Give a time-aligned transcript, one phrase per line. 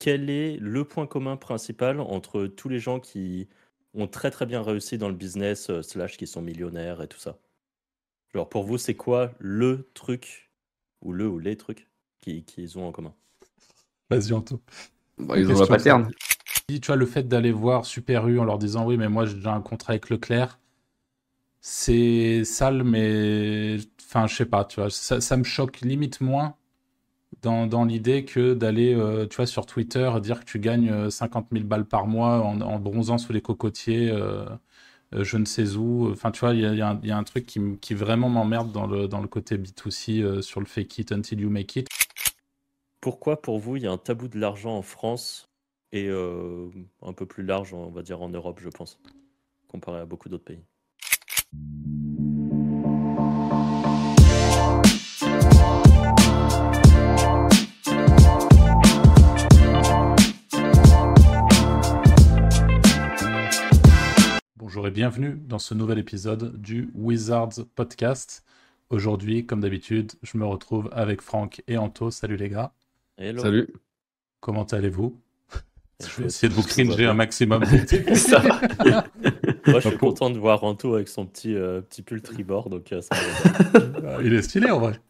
[0.00, 3.48] quel est le point commun principal entre tous les gens qui
[3.94, 7.18] ont très très bien réussi dans le business, euh, slash qui sont millionnaires et tout
[7.18, 7.38] ça?
[8.34, 10.50] Genre pour vous, c'est quoi le truc,
[11.02, 11.88] ou le ou les trucs
[12.20, 13.14] qu'ils ont en commun?
[14.08, 14.60] Vas-y, Anto.
[15.18, 16.10] Bah, ils ont la pattern.
[16.68, 19.46] Tu vois, le fait d'aller voir Super U en leur disant oui, mais moi j'ai
[19.46, 20.58] un contrat avec Leclerc,
[21.60, 26.56] c'est sale, mais enfin, je sais pas, tu vois, ça, ça me choque limite moins
[27.42, 31.56] dans, l'idée que d'aller, euh, tu vois, sur Twitter dire que tu gagnes 50 euh,
[31.56, 34.44] 000 balles par mois en, bronzant sous les cocotiers, euh,
[35.12, 36.10] je ne sais où.
[36.10, 39.20] Enfin, tu vois, il y, a, un truc qui, qui vraiment m'emmerde dans le, dans
[39.20, 41.88] le côté B2C sur le fake it until you make it.
[43.00, 45.48] Pourquoi, pour vous, il y a un tabou de l'argent en France
[45.92, 49.00] et un peu plus large, on va dire, en Europe, je pense,
[49.68, 50.62] comparé à beaucoup d'autres pays?
[64.70, 68.44] Bonjour et bienvenue dans ce nouvel épisode du Wizards Podcast.
[68.88, 72.12] Aujourd'hui, comme d'habitude, je me retrouve avec Franck et Anto.
[72.12, 72.72] Salut les gars.
[73.18, 73.42] Hello.
[73.42, 73.74] Salut.
[74.38, 75.20] Comment allez-vous?
[75.98, 77.64] Je vais essayer de vous cringer un maximum.
[78.14, 78.42] ça
[79.66, 82.70] Moi, je suis content de voir Anto avec son petit, euh, petit pull tribord.
[82.70, 83.16] Donc, euh, ça
[84.06, 85.00] ah, Il est stylé en vrai.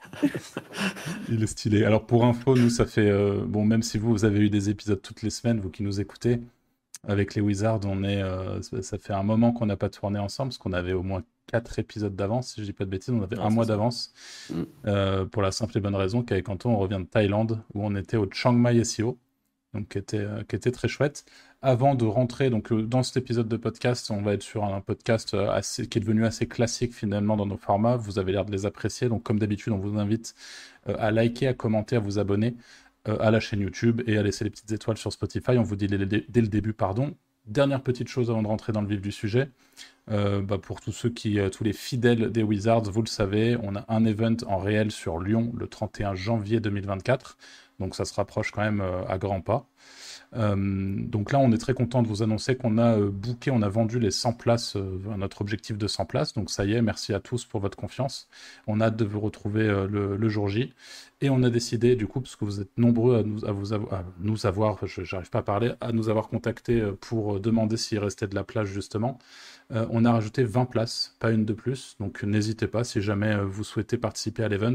[1.28, 1.84] Il est stylé.
[1.84, 3.10] Alors, pour info, nous, ça fait.
[3.10, 5.82] Euh, bon, même si vous, vous avez eu des épisodes toutes les semaines, vous qui
[5.82, 6.40] nous écoutez,
[7.06, 10.50] avec les Wizards, on est, euh, ça fait un moment qu'on n'a pas tourné ensemble,
[10.50, 13.22] parce qu'on avait au moins quatre épisodes d'avance, si je dis pas de bêtises, on
[13.22, 14.12] avait Ah, un mois d'avance,
[14.50, 14.62] Mm.
[14.86, 17.94] euh, pour la simple et bonne raison qu'avec Anton, on revient de Thaïlande, où on
[17.96, 19.18] était au Chiang Mai SEO,
[19.74, 21.24] donc qui était, euh, qui était très chouette.
[21.62, 25.34] Avant de rentrer, donc dans cet épisode de podcast, on va être sur un podcast
[25.34, 27.96] assez, qui est devenu assez classique finalement dans nos formats.
[27.96, 30.34] Vous avez l'air de les apprécier, donc comme d'habitude, on vous invite
[30.86, 32.56] à liker, à commenter, à vous abonner
[33.06, 35.52] à la chaîne YouTube et à laisser les petites étoiles sur Spotify.
[35.52, 37.16] On vous dit dès, le début, pardon.
[37.46, 39.50] Dernière petite chose avant de rentrer dans le vif du sujet.
[40.10, 43.56] Euh, bah, pour tous ceux qui, euh, tous les fidèles des Wizards, vous le savez,
[43.62, 47.38] on a un event en réel sur Lyon le 31 janvier 2024.
[47.78, 49.66] Donc ça se rapproche quand même euh, à grands pas.
[50.34, 53.62] Euh, donc là, on est très content de vous annoncer qu'on a euh, booké, on
[53.62, 56.34] a vendu les 100 places, euh, notre objectif de 100 places.
[56.34, 58.28] Donc ça y est, merci à tous pour votre confiance.
[58.66, 60.72] On a hâte de vous retrouver le, jour J.
[61.20, 65.30] Et on a décidé, du coup, parce que vous êtes nombreux à nous, avoir, j'arrive
[65.30, 68.68] pas à parler, à nous avoir contacté euh, pour demander s'il restait de la place,
[68.68, 69.18] justement.
[69.72, 71.96] On a rajouté 20 places, pas une de plus.
[72.00, 74.74] Donc n'hésitez pas si jamais vous souhaitez participer à l'event.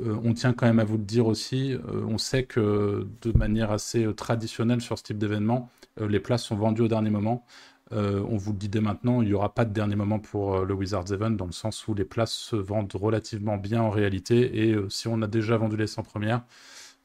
[0.00, 1.72] Euh, on tient quand même à vous le dire aussi.
[1.72, 6.20] euh, on sait que de manière assez euh, traditionnelle sur ce type d'événement, euh, les
[6.20, 7.44] places sont vendues au dernier moment.
[7.90, 10.74] On vous le dit dès maintenant, il n'y aura pas de dernier moment pour le
[10.74, 14.68] Wizards Event, dans le sens où les places se vendent relativement bien en réalité.
[14.68, 16.42] Et si on a déjà vendu les 100 premières,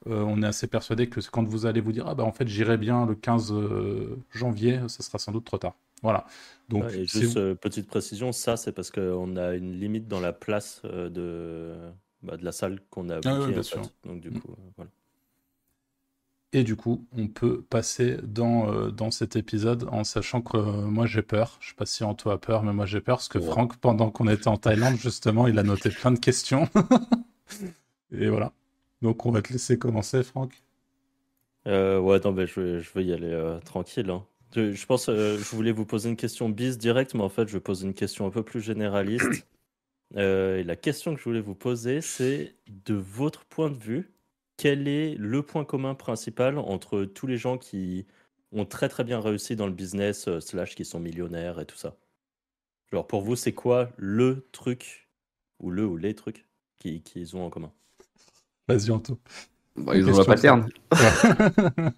[0.06, 2.78] on est assez persuadé que quand vous allez vous dire Ah bah en fait j'irai
[2.78, 5.76] bien le 15 euh, janvier, ça sera sans doute trop tard.
[6.02, 6.26] Voilà.
[6.68, 10.82] Donc, et juste petite précision, ça c'est parce qu'on a une limite dans la place
[10.84, 11.76] de,
[12.24, 13.84] bah, de la salle qu'on a Ah bien sûr.
[13.84, 13.94] fait.
[14.10, 14.40] Donc du Mm.
[14.40, 14.90] coup, euh, voilà.
[16.56, 20.62] Et du coup, on peut passer dans, euh, dans cet épisode en sachant que euh,
[20.86, 21.58] moi j'ai peur.
[21.60, 23.46] Je sais pas si Anto a peur, mais moi j'ai peur parce que Ouais.
[23.46, 26.70] Franck, pendant qu'on était en Thaïlande, justement, il a noté plein de questions.
[28.12, 28.54] Et voilà.
[29.02, 30.64] Donc on va te laisser commencer, Franck.
[31.68, 34.10] Euh, ouais, non, mais je, vais- je vais y aller euh, tranquille.
[34.10, 34.26] hein.
[34.56, 37.48] Je, je pense, euh, je voulais vous poser une question bis directe, mais en fait,
[37.48, 39.48] je vais poser une question un peu plus généraliste.
[40.16, 44.12] Euh, et la question que je voulais vous poser, c'est de votre point de vue,
[44.58, 48.06] quel est le point commun principal entre tous les gens qui
[48.52, 51.78] ont très très bien réussi dans le business, euh, slash qui sont millionnaires et tout
[51.78, 51.96] ça?
[52.92, 55.10] Genre, pour vous, c'est quoi le truc,
[55.60, 56.46] ou le ou les trucs
[56.78, 57.72] qui- qu'ils ont en commun?
[58.68, 59.18] Vas-y, Anto.
[59.76, 60.70] Bah, ils ont la pattern.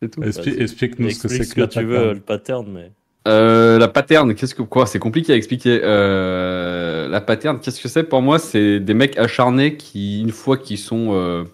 [0.00, 0.22] C'est tout.
[0.22, 0.62] Expli- Vas-y.
[0.62, 2.90] Explique-nous ce que c'est ce que que tu veux, le pattern, mais.
[3.28, 5.80] Euh, la pattern, qu'est-ce que quoi C'est compliqué à expliquer.
[5.82, 8.04] Euh, la pattern, qu'est-ce que c'est?
[8.04, 11.44] Pour moi, c'est des mecs acharnés qui, une fois qu'ils sont, euh,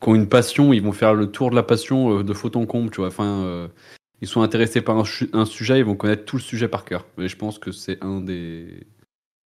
[0.00, 2.56] qui ont une passion, ils vont faire le tour de la passion euh, de faute
[2.56, 3.08] en comble, tu vois.
[3.08, 3.68] Enfin,
[4.22, 7.06] ils sont intéressés par un, sujet, ils vont connaître tout le sujet par cœur.
[7.18, 8.86] Et je pense que c'est un des.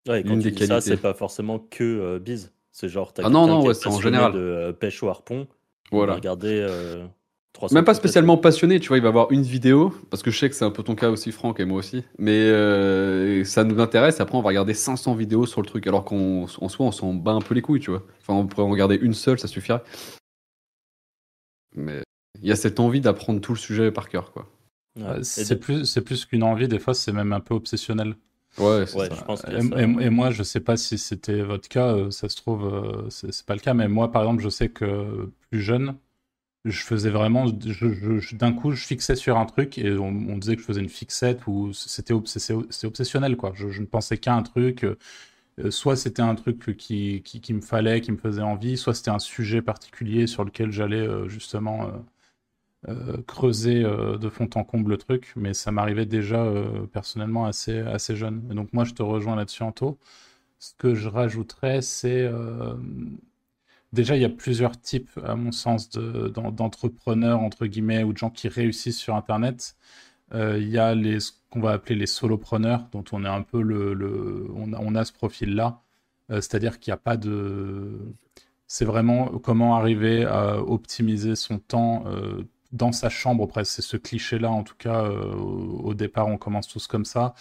[0.06, 0.90] Ouais, quand tu des dis ça, qualités.
[0.90, 2.52] c'est pas forcément que bise.
[2.72, 4.32] C'est genre, t'as Ah non, non, ouais, c'est en général.
[4.32, 5.46] de pêche au harpon.
[5.90, 6.16] Voilà.
[6.16, 6.66] Regarder.
[7.54, 10.38] 300 Même pas spécialement passionné, tu vois, il va avoir une vidéo, parce que je
[10.38, 13.64] sais que c'est un peu ton cas aussi, Franck, et moi aussi, mais euh, ça
[13.64, 16.86] nous intéresse, après on va regarder 500 vidéos sur le truc, alors qu'en en soi
[16.86, 18.02] on s'en bat un peu les couilles, tu vois.
[18.20, 19.82] Enfin, on pourrait en regarder une seule, ça suffirait.
[21.76, 22.02] Mais
[22.40, 24.48] il y a cette envie d'apprendre tout le sujet par cœur, quoi.
[24.96, 25.02] Ouais.
[25.04, 28.16] Euh, C'est de- plus, c'est plus qu'une envie, des fois c'est même un peu obsessionnel.
[28.58, 29.14] Ouais, c'est Ouais, ça.
[29.16, 29.80] je pense qu'il y Et, a ça.
[29.82, 33.32] et- et moi, je sais pas si c'était votre cas, euh, ça se trouve, c'est
[33.32, 35.96] c'est pas le cas, mais moi, par exemple, je sais que plus jeune,
[36.64, 37.46] je faisais vraiment,
[38.32, 41.46] d'un coup, je fixais sur un truc et on, disait que je faisais une fixette
[41.46, 43.52] ou c'était obsessionnel, quoi.
[43.54, 44.86] Je, ne pensais qu'à un truc.
[45.60, 49.20] Euh, soit c'était un truc qui, me fallait, qui me faisait envie, soit c'était un
[49.20, 51.92] sujet particulier sur lequel j'allais euh, justement
[52.88, 55.32] euh, creuser de fond en comble le truc.
[55.36, 56.46] Mais ça m'arrivait déjà
[56.92, 58.40] personnellement assez, jeune.
[58.48, 59.98] Donc moi, je te rejoins là-dessus, Anto.
[60.58, 62.28] Ce que je rajouterais, c'est
[63.94, 68.30] Déjà, il y a plusieurs types, à mon sens, d'entrepreneurs, entre guillemets, ou de gens
[68.30, 69.76] qui réussissent sur Internet.
[70.34, 73.42] Euh, il y a les, ce qu'on va appeler les solopreneurs, dont on est un
[73.42, 74.48] peu le.
[74.54, 75.80] on, a, ce profil-là.
[76.30, 78.00] Euh, c'est-à-dire qu'il n'y a pas de.
[78.66, 82.42] C'est vraiment comment arriver à optimiser son temps euh,
[82.74, 83.72] dans sa chambre, presque.
[83.72, 87.34] C'est ce cliché-là, en tout cas, au départ, on commence tous comme ça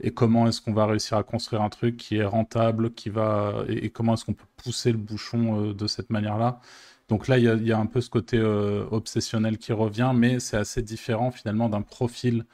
[0.00, 3.64] et comment est-ce qu'on va réussir à construire un truc qui est rentable, qui va
[3.68, 6.60] et, comment est-ce qu'on peut pousser le bouchon euh, de cette manière-là?
[7.08, 10.56] Donc là, il y, a un peu ce côté euh, obsessionnel qui revient, mais c'est
[10.56, 12.44] assez différent finalement d'un profil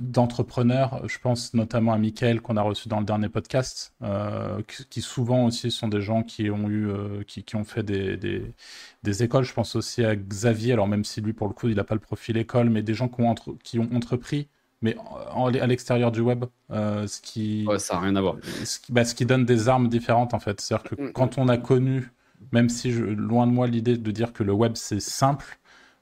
[0.00, 1.06] d'entrepreneur.
[1.08, 4.60] Je pense notamment à Michael qu'on a reçu dans le dernier podcast, euh,
[4.90, 6.90] qui, souvent aussi sont des gens qui ont eu,
[7.26, 8.54] qui, qui, ont fait des, des,
[9.02, 9.44] des, écoles.
[9.44, 11.94] Je pense aussi à Xavier, alors même si lui pour le coup il n'a pas
[11.94, 14.48] le profil école, mais des gens qui ont, entre, qui ont entrepris
[14.82, 14.96] mais
[15.34, 17.64] à l'extérieur du web, euh, ce qui.
[17.66, 18.36] Ouais, ça n'a rien à voir.
[18.64, 20.60] Ce qui, bah, ce qui, donne des armes différentes, en fait.
[20.60, 21.12] C'est-à-dire que mm.
[21.12, 22.12] quand on a connu,
[22.52, 25.58] même si je, loin de moi l'idée de dire que le web c'est simple,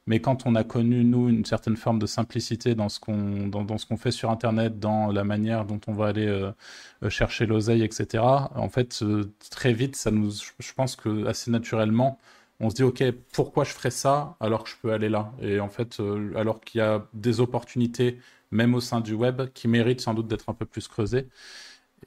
[0.07, 3.79] mais quand on a connu, nous, une certaine forme de simplicité dans ce qu'on dans,
[3.97, 6.53] fait sur Internet, dans la manière dont on va aller euh,
[7.03, 8.23] euh, chercher l'oseille, etc.,
[8.55, 9.03] en fait,
[9.51, 12.19] très vite, ça nous, je pense que assez naturellement,
[12.61, 13.03] on se dit, OK,
[13.33, 15.33] pourquoi je ferais ça alors que je peux aller là?
[15.41, 16.01] Et en fait,
[16.37, 18.19] alors qu'il y a des opportunités
[18.55, 21.29] même au sein du web, qui mérite sans doute d'être un peu plus creusé.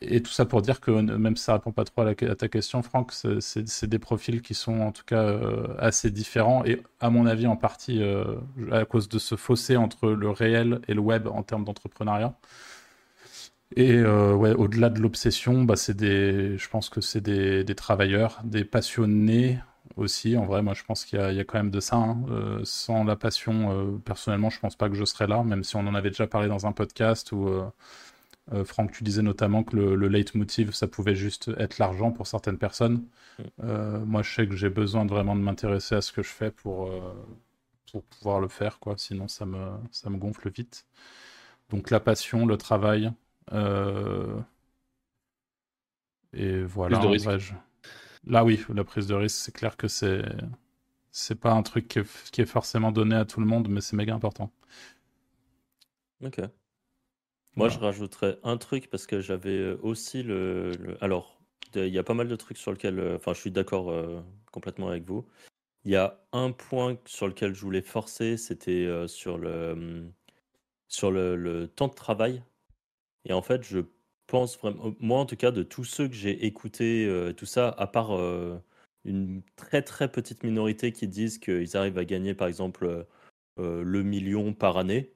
[0.02, 2.82] Et tout ça pour dire que même si ça répond pas trop à, ta question,
[2.84, 7.26] Franck, c'est des profils qui sont en tout cas euh, assez différents et à mon
[7.26, 8.36] avis en partie euh,
[8.72, 12.36] à cause de ce fossé entre le réel et le web en termes d'entrepreneuriat.
[13.76, 19.60] Et euh, au-delà de l'obsession, bah, je pense que c'est des, travailleurs, des passionnés
[19.98, 20.38] aussi.
[20.38, 21.98] En vrai, moi, je pense qu'il y, a quand même de ça.
[21.98, 22.18] Hein.
[22.64, 25.96] Sans la passion, personnellement, je pense pas que je serais là, même si on en
[25.96, 27.50] avait déjà parlé dans un podcast où
[28.54, 32.28] euh, Franck, tu disais notamment que le, le leitmotiv, ça pouvait juste être l'argent pour
[32.28, 33.06] certaines personnes.
[33.60, 34.04] Mm.
[34.06, 36.52] moi, je sais que j'ai besoin de vraiment de m'intéresser à ce que je fais
[36.52, 36.92] pour,
[37.92, 38.96] pour pouvoir le faire, quoi.
[38.98, 40.86] Sinon, ça me, ça me gonfle vite.
[41.70, 43.12] Donc, la passion, le travail.
[46.34, 47.00] Et voilà.
[47.00, 47.40] Plus de
[48.26, 50.22] Là, oui, la prise de risque, c'est clair que c'est
[51.18, 54.14] c'est pas un truc qui est, forcément donné à tout le monde, mais c'est méga
[54.14, 54.52] important.
[56.24, 56.40] Ok.
[57.58, 60.72] Moi, je rajouterais un truc parce que j'avais euh, aussi le,
[61.02, 61.40] Alors,
[61.76, 63.00] il y a pas mal de trucs sur lesquels.
[63.00, 64.22] Euh, enfin, je suis d'accord euh,
[64.52, 65.28] complètement avec vous.
[65.84, 70.12] Il y a un point sur lequel je voulais forcer, c'était sur le
[70.90, 72.44] sur le, le, temps de travail.
[73.26, 73.80] Et en fait, je
[74.28, 77.70] pense vraiment, moi en tout cas, de tous ceux que j'ai écoutés, euh, tout ça,
[77.70, 78.12] à part
[79.06, 83.06] une très très petite minorité qui disent qu'ils arrivent à gagner par exemple
[83.58, 85.14] le million par année,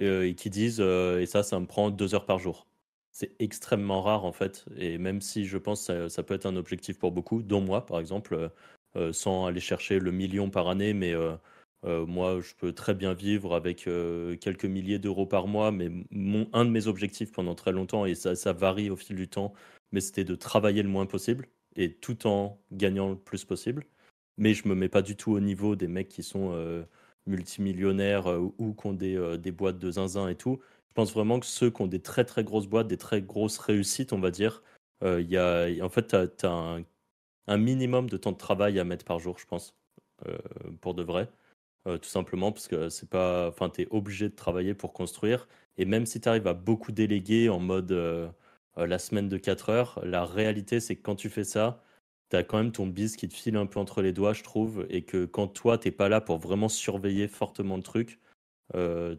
[0.00, 2.66] et qui disent, et ça, ça me prend deux heures par jour.
[3.12, 6.56] C'est extrêmement rare en fait, et même si je pense que ça, peut être un
[6.56, 8.50] objectif pour beaucoup, dont moi par exemple,
[9.12, 11.14] sans aller chercher le million par année, mais
[11.84, 15.90] euh, moi, je peux très bien vivre avec euh, quelques milliers d'euros par mois, mais
[16.52, 19.52] un de mes objectifs pendant très longtemps, et ça, ça varie au fil du temps,
[19.92, 23.86] mais c'était de travailler le moins possible et tout en gagnant le plus possible.
[24.38, 26.52] Mais je me mets pas du tout au niveau des mecs qui sont
[27.28, 28.26] euh, multimillionnaires
[28.58, 30.60] ou qui ont des, des, boîtes de zinzin et tout.
[30.88, 33.58] Je pense vraiment que ceux qui ont des très très grosses boîtes, des très grosses
[33.58, 34.62] réussites, on va dire,
[35.02, 36.78] il y a, en fait, tu as,
[37.46, 39.76] un, minimum de temps de travail à mettre par jour, je pense,
[40.80, 41.28] pour de vrai.
[41.86, 45.48] Euh, tout simplement parce que c'est pas, enfin, tu es obligé de travailler pour construire.
[45.76, 48.28] Et même si tu arrives à beaucoup déléguer en mode euh,
[48.78, 51.82] euh, la semaine de 4 heures, la réalité c'est que quand tu fais ça,
[52.30, 54.42] tu as quand même ton bis qui te file un peu entre les doigts, je
[54.42, 58.20] trouve, et que quand toi t'es pas là pour vraiment surveiller fortement le truc,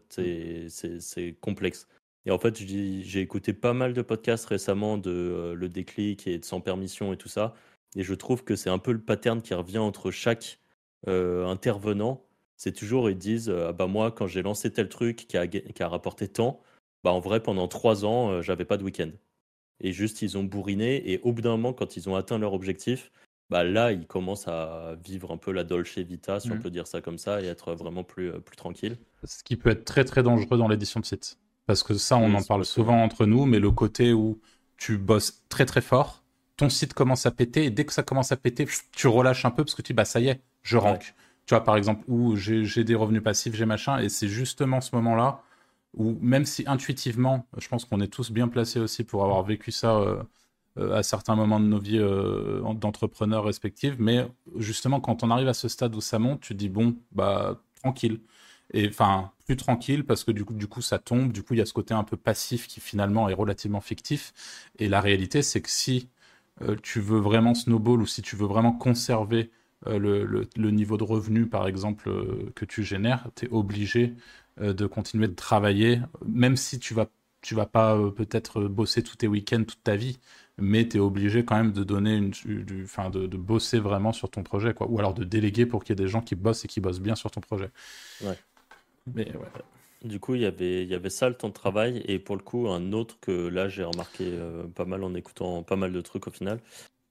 [0.10, 1.88] c'est complexe.
[2.26, 6.46] Et en fait, j'ai écouté pas mal de podcasts récemment de Le Déclic et de
[6.46, 7.54] Sans Permission et tout ça.
[7.96, 10.60] Et je trouve que c'est un peu le pattern qui revient entre chaque
[11.08, 12.26] intervenant
[12.58, 15.84] c'est toujours, ils disent, ah bah moi, quand j'ai lancé tel truc qui a, qui
[15.84, 16.62] a rapporté tant,
[17.04, 19.12] bah en vrai, pendant trois ans, j'avais pas de week-end.
[19.82, 21.12] Et juste, ils ont bourriné.
[21.12, 23.12] Et au bout d'un moment, quand ils ont atteint leur objectif,
[23.50, 26.60] bah là, ils commencent à vivre un peu la Dolce Vita, si on mmh.
[26.60, 28.98] peut dire ça comme ça, et être vraiment plus, plus tranquille.
[29.24, 31.38] Ce qui peut être très très dangereux dans l'édition de site.
[31.68, 34.40] Parce que ça, on en parle souvent entre nous, mais le côté où
[34.78, 36.24] tu bosses très très fort,
[36.58, 39.52] ton site commence à péter, et dès que ça commence à péter, tu relâches un
[39.52, 41.14] peu parce que tu dis, bah ça y est, je rank
[41.46, 44.96] Tu vois, par exemple, où j'ai des revenus passifs, j'ai machin, et c'est justement ce
[44.96, 45.42] moment-là
[45.96, 49.72] où, même si intuitivement, je pense qu'on est tous bien placés aussi pour avoir vécu
[49.72, 50.24] ça euh,
[50.78, 55.48] euh, à certains moments de nos vies euh, d'entrepreneurs respectifs, mais justement, quand on arrive
[55.48, 58.20] à ce stade où ça monte, tu dis, bon, bah, tranquille.
[58.74, 61.32] Et enfin, plus tranquille parce que du coup, du coup, ça tombe.
[61.32, 64.34] Du coup, il y a ce côté un peu passif qui finalement est relativement fictif.
[64.80, 66.10] Et la réalité, c'est que si
[66.84, 69.52] tu veux vraiment snowball ou si tu veux vraiment conserver
[69.86, 72.10] le, niveau de revenu, par exemple,
[72.56, 74.16] que tu génères, tu es obligé
[74.60, 77.08] de continuer de travailler, même si tu vas,
[77.42, 80.20] tu vas pas peut-être bosser tous tes week-ends, toute ta vie,
[80.58, 84.30] mais tu es obligé quand même de donner une, du, fin, de, bosser vraiment sur
[84.30, 84.88] ton projet, quoi.
[84.90, 87.02] Ou alors de déléguer pour qu'il y ait des gens qui bossent et qui bossent
[87.02, 87.70] bien sur ton projet.
[88.24, 88.38] Ouais.
[89.14, 89.32] Mais
[90.04, 92.36] Du coup, il y avait, il y avait ça le temps de travail, et pour
[92.36, 94.40] le coup, un autre que là j'ai remarqué
[94.76, 96.60] pas mal en écoutant pas mal de trucs au final,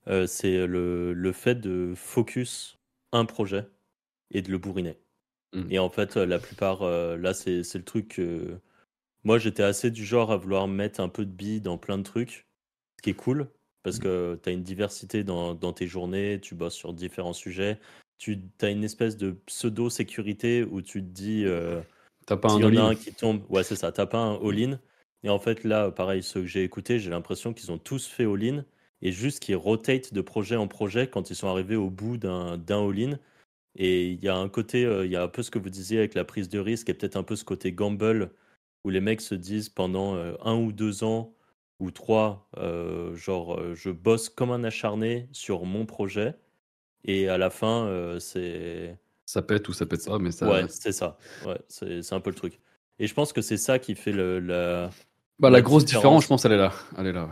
[0.09, 2.79] euh, c'est le, le, fait de focus
[3.13, 3.67] un projet
[4.31, 4.99] et de le bourriner.
[5.55, 5.63] Mmh.
[5.71, 8.21] Et en fait, la plupart, euh, là, c'est le truc
[9.25, 12.03] moi, j'étais assez du genre à vouloir mettre un peu de billes dans plein de
[12.03, 12.47] trucs,
[12.99, 13.49] ce qui est cool,
[13.83, 14.03] parce mmh.
[14.03, 17.81] que tu as une diversité dans, dans, tes journées, tu bosses sur différents sujets,
[18.19, 21.81] tu as une espèce de pseudo-sécurité où tu te dis, euh,
[22.27, 24.79] t'as pas un all-in qui tombe, ouais, c'est ça, t'as pas un all-in.
[25.23, 28.25] Et en fait, là, pareil, ceux que j'ai écoutés, j'ai l'impression qu'ils ont tous fait
[28.25, 28.67] all-in
[29.01, 32.61] et juste qui rotate de projet en projet quand ils sont arrivés au bout d'un
[32.69, 33.19] all-in.
[33.76, 35.71] Et il y a un côté, euh, il y a un peu ce que vous
[35.71, 38.31] disiez avec la prise de risque et peut-être un peu ce côté gamble
[38.85, 41.35] où les mecs se disent pendant euh, un ou deux ans
[41.81, 46.35] ou trois, euh, genre je bosse comme un acharné sur mon projet
[47.04, 48.97] et à la fin c'est.
[49.26, 50.49] Ça pète ou ça pète pas, mais ça.
[50.49, 51.19] Ouais, c'est ça.
[51.45, 52.61] Ouais, c'est un peu le truc.
[52.99, 54.90] Et je pense que c'est ça qui fait le, la.
[55.40, 56.73] Bah, la, grosse différence, je pense, elle est là.
[56.97, 57.28] Elle est là.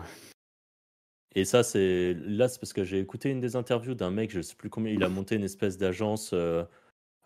[1.34, 4.42] Et ça, c'est là, c'est parce que j'ai écouté une des interviews d'un mec, je
[4.42, 6.64] sais plus combien, il a monté une espèce d'agence, euh,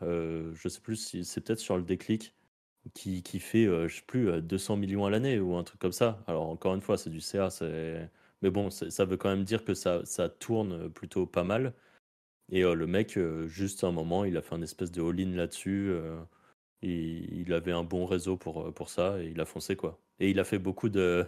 [0.03, 2.35] euh, je sais plus si c'est peut-être sur le déclic,
[2.95, 5.93] qui, qui fait, euh, je sais plus, 200 millions à l'année ou un truc comme
[5.93, 6.23] ça.
[6.29, 7.49] Alors, encore une fois, c'est du CA,
[8.43, 11.75] mais bon, ça veut quand même dire que ça, ça tourne plutôt pas mal.
[12.51, 15.93] Et le mec, juste un moment, il a fait un espèce de all-in là-dessus.
[16.83, 19.99] Il, il, avait un bon réseau pour, pour ça et il a foncé, quoi.
[20.21, 21.27] Et il a fait beaucoup de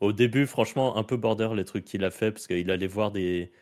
[0.00, 3.12] au début, franchement, un peu border les trucs qu'il a fait, parce qu'il allait voir
[3.12, 3.52] des,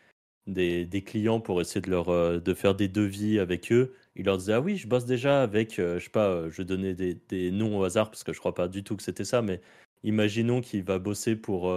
[1.05, 3.95] clients pour essayer de, leur, euh, faire des devis avec eux.
[4.15, 6.61] Il leur disait Ah oui, je bosse déjà avec, euh, je sais pas, euh, je
[6.63, 9.25] donnais des, des, noms au hasard, parce que je crois pas du tout que c'était
[9.25, 9.61] ça, mais
[10.03, 11.73] imaginons qu'il va bosser pour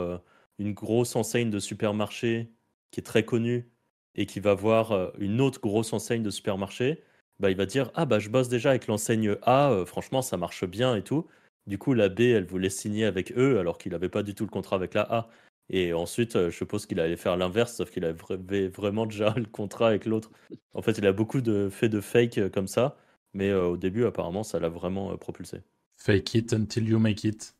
[0.58, 2.52] une grosse enseigne de supermarché
[2.92, 3.68] qui est très connue
[4.14, 7.02] et qui va voir une autre grosse enseigne de supermarché.
[7.40, 10.64] Bah, il va dire Ah bah je bosse déjà avec l'enseigne A, franchement ça marche
[10.64, 11.26] bien et tout.
[11.66, 14.44] Du coup, la B, elle voulait signer avec eux alors qu'il n'avait pas du tout
[14.44, 15.28] le contrat avec la A.
[15.70, 19.46] Et ensuite, euh, je suppose qu'il allait faire l'inverse, sauf qu'il avait vraiment déjà le
[19.46, 20.30] contrat avec l'autre.
[20.74, 22.96] En fait, il a beaucoup de faits de fake euh, comme ça,
[23.32, 25.62] mais euh, au début, apparemment, ça l'a vraiment propulsé.
[25.96, 27.54] Fake it until you make it.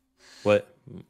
[0.45, 0.63] Ouais,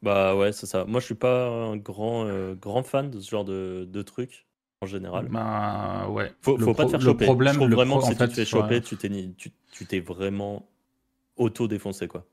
[0.03, 0.85] bah ouais, c'est ça.
[0.85, 4.45] Moi, je suis pas un grand, grand fan de ce genre de, de trucs
[4.81, 5.27] en général.
[5.31, 6.31] Bah ouais.
[6.41, 7.25] Faut, faut pas te faire choper.
[7.25, 8.97] Problème, je trouve vraiment que si tu te fais choper, t'es
[9.71, 10.67] tu t'es vraiment
[11.37, 12.25] auto-défoncé, quoi.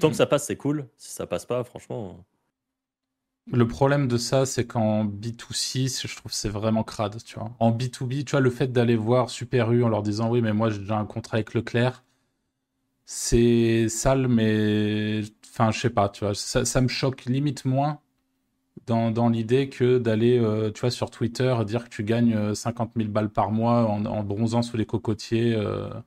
[0.00, 0.16] Tant que mm.
[0.16, 0.88] ça passe, c'est cool.
[0.96, 2.24] Si ça passe pas, franchement.
[3.52, 7.52] Le problème de ça, c'est qu'en B2C, je trouve c'est vraiment crade, tu vois.
[7.60, 10.52] En B2B, tu vois, le fait d'aller voir Super U en leur disant oui, mais
[10.52, 12.02] moi j'ai déjà un contrat avec Leclerc,
[13.04, 18.00] c'est sale, mais enfin, je sais pas, tu vois, ça, me choque limite moins
[18.86, 23.00] dans, l'idée que d'aller, euh, tu vois, sur Twitter dire que tu gagnes 50 euh,
[23.00, 25.54] 000 balles par mois en, bronzant sous les cocotiers.
[25.54, 26.00] Euh, euh,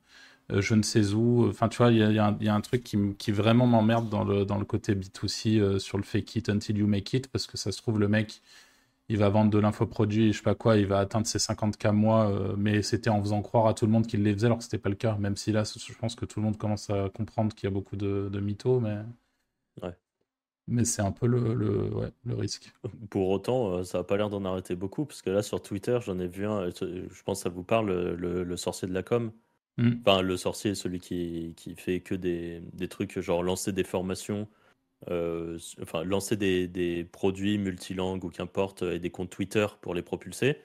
[0.51, 1.47] je ne sais où.
[1.47, 4.65] Enfin, tu vois, il y, a, un truc qui, vraiment m'emmerde dans le, dans le
[4.65, 7.77] côté B2C euh, sur le fake it until you make it, parce que ça se
[7.81, 8.41] trouve, le mec,
[9.09, 12.29] il va vendre de l'infoproduit, je sais pas quoi, il va atteindre ses 50K mois,
[12.29, 14.63] euh, mais c'était en faisant croire à tout le monde qu'il les faisait, alors que
[14.63, 17.09] c'était pas le cas, même si là, je pense que tout le monde commence à
[17.09, 18.97] comprendre qu'il y a beaucoup de, de mythos, mais.
[19.81, 19.95] Ouais.
[20.67, 22.73] Mais c'est un peu le, le, ouais, le, risque.
[23.09, 26.19] Pour autant, ça n'a pas l'air d'en arrêter beaucoup, parce que là, sur Twitter, j'en
[26.19, 29.31] ai vu un, je pense que ça vous parle, le, le sorcier de la com.
[29.79, 30.01] Mm.
[30.01, 34.47] Enfin, le sorcier, celui qui, qui fait que des, des, trucs, genre lancer des formations,
[35.09, 40.01] euh, enfin, lancer des, des, produits multilangues ou qu'importe, et des comptes Twitter pour les
[40.01, 40.57] propulser.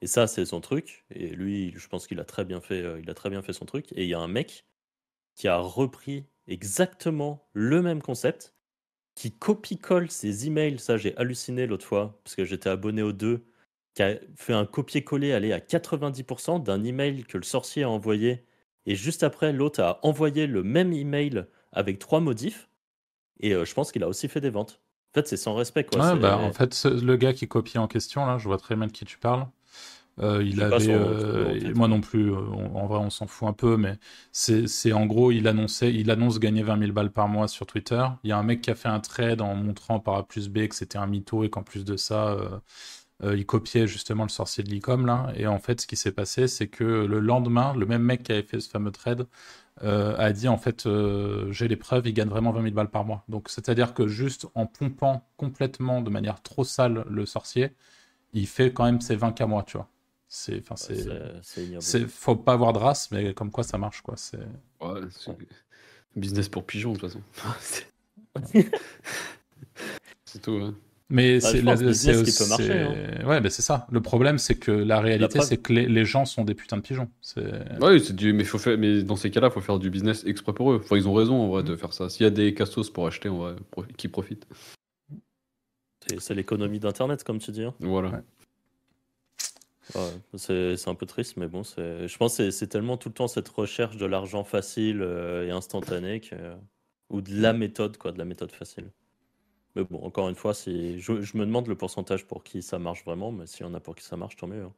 [0.00, 1.04] Et ça, c'est son truc.
[1.10, 3.66] Et lui, je pense qu'il a très bien fait, euh, a très bien fait son
[3.66, 3.92] truc.
[3.92, 4.66] Et il y a un mec
[5.36, 8.54] qui a repris exactement le même concept,
[9.14, 10.78] qui copie-colle ses emails.
[10.78, 13.44] Ça, j'ai halluciné l'autre fois, parce que j'étais abonné aux deux,
[13.94, 18.44] qui a fait un copier-coller, aller à 90% d'un email que le sorcier a envoyé
[18.86, 22.68] et juste après, l'autre a envoyé le même email avec trois modifs.
[23.40, 24.80] Et euh, je pense qu'il a aussi fait des ventes.
[25.12, 25.84] En fait, c'est sans respect.
[25.84, 26.12] Quoi.
[26.12, 28.86] Ouais, bah, en fait, le gars qui copie en question, là, je vois très bien
[28.86, 29.46] de qui tu parles.
[30.20, 33.76] Euh, il avait, euh, moi non plus, euh, en vrai on s'en fout un peu,
[33.76, 33.98] mais
[34.30, 38.04] c'est en gros, il annonçait, il annonce gagner 20 000 balles par mois sur Twitter.
[38.22, 40.48] Il y a un mec qui a fait un trade en montrant par A plus
[40.48, 42.36] B que c'était un mytho et qu'en plus de ça,
[43.22, 45.32] il copiait justement le sorcier de l'icom là.
[45.36, 48.32] Et en fait, ce qui s'est passé, c'est que le lendemain, le même mec qui
[48.32, 49.26] avait fait ce fameux trade
[49.80, 50.88] a dit en fait,
[51.50, 53.24] j'ai les preuves, il gagne vraiment 20 000 balles par mois.
[53.28, 57.72] Donc c'est-à-dire que juste en pompant complètement de manière trop sale le sorcier,
[58.34, 59.88] il fait quand même ses 20 k mois, tu vois.
[60.28, 60.74] C'est, enfin,
[61.80, 64.16] c'est, faut pas avoir de race, mais comme quoi ça marche, quoi.
[64.16, 64.40] C'est.
[64.80, 65.00] Ouais,
[66.16, 67.22] business pour pigeons de toute façon.
[70.24, 70.58] c'est tout.
[70.60, 70.74] Hein.
[71.10, 72.48] Mais bah, c'est, c'est aussi...
[72.48, 73.26] marcher, hein.
[73.26, 73.86] Ouais, mais c'est ça.
[73.90, 77.10] Le problème, c'est que la réalité, c'est que les, gens sont des putains de pigeons.
[77.20, 77.44] C'est...
[77.80, 78.32] Ouais, c'est du...
[78.32, 78.78] mais, faut faire...
[78.78, 80.80] mais dans ces cas-là, il faut faire du business exprès pour eux.
[80.82, 81.78] Enfin, ils ont raison en vrai de mm.
[81.78, 82.08] faire ça.
[82.08, 83.54] S'il y a des cassos pour acheter, en vrai,
[83.96, 84.46] qui profitent.
[86.18, 87.64] C'est, l'économie d'Internet, comme tu dis.
[87.64, 87.74] Hein.
[87.80, 88.22] Voilà
[90.36, 93.48] c'est un peu triste, mais bon, je pense que c'est tellement tout le temps cette
[93.48, 96.34] recherche de l'argent facile euh, et instantané que,
[97.10, 98.90] ou de la méthode, quoi, de la méthode facile.
[99.74, 103.04] Mais bon, encore une fois, si, je, me demande le pourcentage pour qui ça marche
[103.04, 104.62] vraiment, mais s'il y en a pour qui ça marche, tant mieux.
[104.62, 104.72] Hein.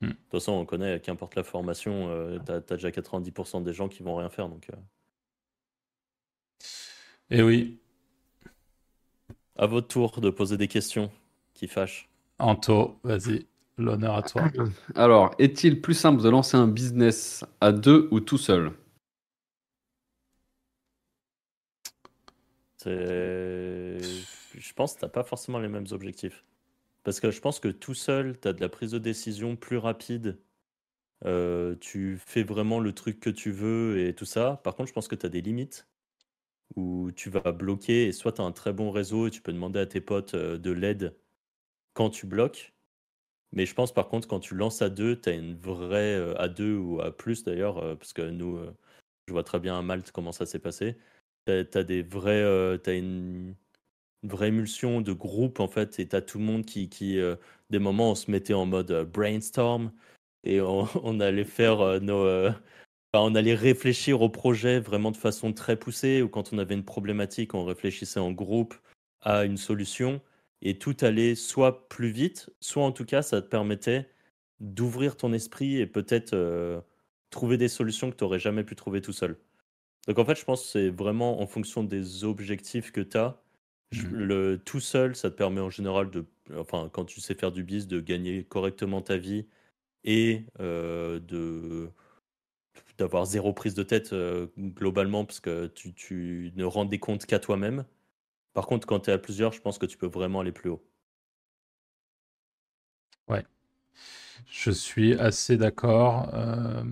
[0.00, 0.06] Hmm.
[0.06, 3.88] De toute façon, on connaît, qu'importe la formation, euh, tu as, déjà 90% des gens
[3.88, 4.48] qui vont rien faire.
[4.48, 4.70] Donc,
[7.30, 7.38] Et euh.
[7.38, 7.78] eh oui.
[9.56, 11.10] À votre tour de poser des questions
[11.52, 12.08] qui fâchent.
[12.38, 13.46] Anto, vas-y.
[13.76, 14.44] L'honneur à toi.
[14.94, 18.72] Alors, est-il plus simple de lancer un business à deux ou tout seul?
[24.58, 26.44] Je pense que tu n'as pas forcément les mêmes objectifs.
[27.04, 29.78] Parce que je pense que tout seul, tu as de la prise de décision plus
[29.78, 30.38] rapide.
[31.24, 34.60] Euh, tu fais vraiment le truc que tu veux et tout ça.
[34.64, 35.88] Par contre, je pense que tu as des limites
[36.76, 39.52] où tu vas bloquer et soit tu as un très bon réseau et tu peux
[39.52, 41.16] demander à tes potes euh, de l'aide
[41.94, 42.74] quand tu bloques
[43.52, 46.14] mais je pense par contre, quand tu lances à deux, tu as une vraie.
[46.16, 48.60] Euh, à deux ou à plus d'ailleurs, parce que nous,
[49.26, 50.98] je vois très bien à Malte comment ça s'est passé.
[51.46, 52.42] Tu as, des vrais.
[52.88, 53.54] une,
[54.22, 56.88] vraie émulsion de groupe en fait, et tu as tout le monde qui.
[56.88, 57.18] qui
[57.70, 59.92] des moments, on se mettait en mode brainstorm
[60.44, 60.86] et on,
[61.20, 62.50] allait faire nos.
[63.14, 66.84] on allait réfléchir au projet vraiment de façon très poussée, ou quand on avait une
[66.84, 68.74] problématique, on réfléchissait en groupe
[69.22, 70.20] à une solution
[70.62, 74.08] et tout allait soit plus vite, soit en tout cas ça te permettait
[74.60, 76.80] d'ouvrir ton esprit et peut-être euh,
[77.30, 79.38] trouver des solutions que tu jamais pu trouver tout seul.
[80.06, 83.40] Donc en fait, je pense que c'est vraiment en fonction des objectifs que tu as.
[83.92, 84.08] Mmh.
[84.12, 87.64] Le tout seul, ça te permet en général de, enfin, quand tu sais faire du
[87.64, 89.46] biz, de gagner correctement ta vie
[90.04, 91.90] et euh, de
[92.98, 97.26] d'avoir zéro prise de tête euh, globalement parce que tu, tu ne rends des comptes
[97.26, 97.84] qu'à toi-même.
[98.54, 100.70] Par contre, quand tu es à plusieurs, je pense que tu peux vraiment aller plus
[100.70, 100.82] haut.
[103.28, 103.44] Ouais.
[104.50, 106.30] Je suis assez d'accord.
[106.34, 106.82] Euh...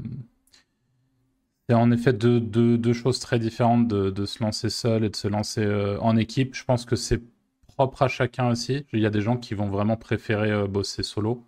[1.69, 5.65] C'est en effet deux, choses très différentes de, se lancer seul et de se lancer
[5.65, 6.55] euh, en équipe.
[6.55, 7.21] Je pense que c'est
[7.67, 8.87] propre à chacun aussi.
[8.93, 11.45] Il y a des gens qui vont vraiment préférer euh, bosser solo.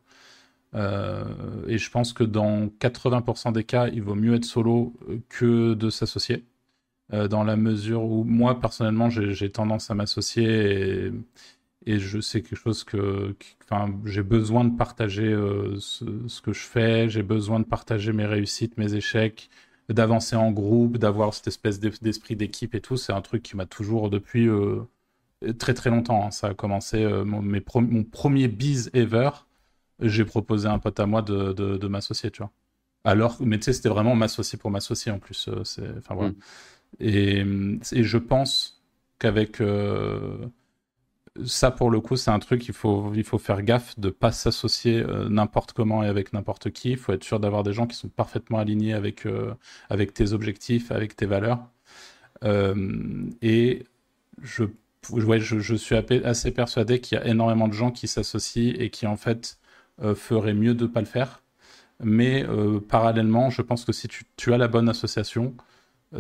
[0.75, 1.25] Euh,
[1.69, 4.93] et je pense que dans 80% des cas, il vaut mieux être solo
[5.29, 6.45] que de s'associer.
[7.11, 11.13] Dans la mesure où moi personnellement j'ai tendance à m'associer et,
[11.87, 13.35] et, je quelque chose que,
[14.05, 15.35] j'ai besoin de partager
[15.79, 19.49] ce, que je fais, j'ai besoin de partager mes réussites, mes échecs,
[19.89, 22.97] d'avancer en groupe, d'avoir cette espèce d'esprit d'équipe et tout.
[22.97, 24.83] C'est un truc qui m'a toujours depuis euh,
[25.59, 26.27] très très longtemps.
[26.27, 26.31] Hein.
[26.31, 29.31] Ça a commencé mon, mes mon premier biz ever.
[30.01, 32.53] J'ai proposé à un pote à moi de, de, de m'associer, tu vois.
[33.05, 35.49] Alors, mais tu sais, c'était vraiment m'associer pour m'associer en plus.
[35.99, 36.31] enfin voilà.
[36.31, 36.35] Mm.
[37.01, 37.45] Et,
[38.03, 38.83] je pense
[39.19, 40.47] qu'avec euh,
[41.47, 44.13] ça, pour le coup, c'est un truc, il faut, il faut faire gaffe de ne
[44.13, 46.91] pas s'associer euh, n'importe comment et avec n'importe qui.
[46.91, 49.55] Il faut être sûr d'avoir des gens qui sont parfaitement alignés avec, euh,
[49.91, 51.61] avec tes objectifs, avec tes valeurs.
[53.43, 53.85] et
[54.43, 54.65] je,
[55.17, 59.07] je, je, suis assez persuadé qu'il y a énormément de gens qui s'associent et qui,
[59.07, 59.59] en fait,
[60.15, 61.43] feraient mieux de ne pas le faire.
[62.03, 62.47] Mais
[62.89, 65.55] parallèlement, je pense que si tu, tu as la bonne association,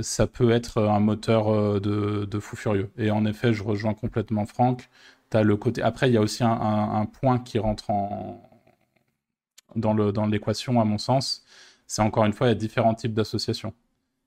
[0.02, 2.90] ça peut être un moteur euh, de, fou furieux.
[2.98, 4.88] Et en effet, je rejoins complètement Franck.
[5.32, 5.82] As le côté...
[5.82, 8.42] Après, il y a aussi un, point qui rentre en...
[9.76, 11.44] dans l'équation, à mon sens.
[11.86, 13.74] C'est encore une fois, il y a différents types d'associations.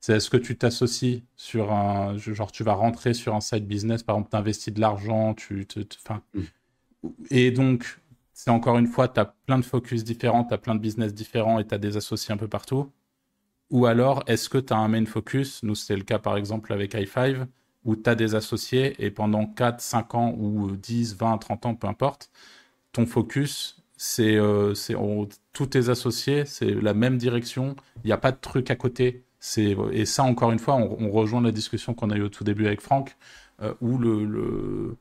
[0.02, 2.17] C'est est-ce que tu t'associes sur un.
[2.17, 5.67] Genre, tu vas rentrer sur un side business, par exemple, tu investis de l'argent, tu.
[6.04, 6.24] Enfin.
[6.34, 6.41] Mm.
[7.30, 8.02] Et donc,
[8.34, 11.13] c'est encore une fois, tu as plein de focus différents, tu as plein de business
[11.13, 12.91] différents et tu as des associés un peu partout.
[13.71, 15.63] Ou alors, est-ce que tu as un main focus?
[15.63, 17.47] Nous, c'est le cas par exemple avec i5,
[17.86, 21.75] où tu as des associés et pendant 4, 5 ans ou 10, 20, 30 ans,
[21.75, 22.31] peu importe,
[22.91, 24.73] ton focus, c'est euh,
[25.53, 27.75] tous tes associés, c'est la même direction.
[28.03, 29.23] Il n'y a pas de truc à côté.
[29.57, 32.67] Et ça encore une fois, on, rejoint la discussion qu'on a eue au tout début
[32.67, 33.15] avec Franck,
[33.62, 34.97] euh, où le,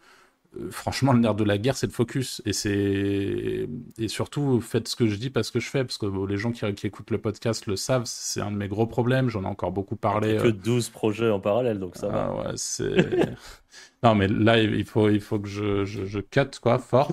[0.71, 4.97] franchement le nerf de la guerre, c'est le focus et c'est et surtout faites ce
[4.97, 7.11] que je dis parce que je fais parce que bon, les gens qui, qui écoutent
[7.11, 8.05] le podcast le savent.
[8.07, 9.29] C'est un de mes gros problèmes.
[9.29, 10.37] J'en ai encore beaucoup parlé.
[10.37, 12.33] Que euh, 12 projets en parallèle, donc ça va.
[12.33, 12.91] ah ouais, c'est.
[14.03, 17.13] non, mais là, il faut, il faut que je, je, je cut, quoi, fort.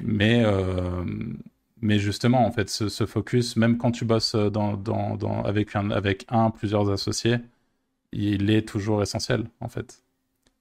[0.00, 1.04] Mais, euh,
[1.80, 5.76] mais justement, en fait, ce, ce focus, même quand tu bosses dans, dans, dans, avec,
[5.76, 7.36] un, avec un, plusieurs associés,
[8.12, 10.02] il est toujours essentiel, en fait.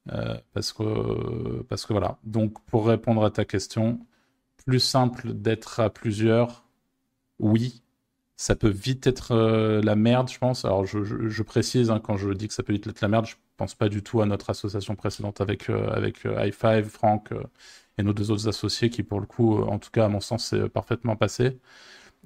[0.09, 2.17] Euh, parce que, parce que voilà.
[2.23, 3.99] Donc, pour répondre à ta question,
[4.65, 6.65] plus simple d'être à plusieurs,
[7.39, 7.83] oui.
[8.37, 10.65] Ça peut vite être euh, la merde, je pense.
[10.65, 13.35] Alors, je, précise, hein, quand je dis que ça peut vite être la merde, je
[13.57, 17.29] pense pas du tout à notre association précédente avec, euh, avec High Five, Franck
[17.97, 20.47] et nos deux autres associés qui, pour le coup, en tout cas, à mon sens,
[20.47, 21.59] c'est parfaitement passé.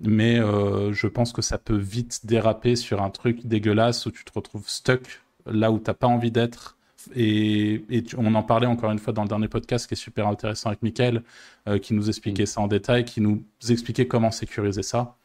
[0.01, 4.31] Mais je pense que ça peut vite déraper sur un truc dégueulasse où tu te
[4.33, 6.77] retrouves stuck là où t'as pas envie d'être.
[7.13, 9.97] Et, et tu- on en parlait encore une fois dans le dernier podcast qui est
[9.97, 11.23] super intéressant avec Mickaël,
[11.67, 15.17] euh, qui nous expliquait ça en détail, qui nous expliquait comment sécuriser ça.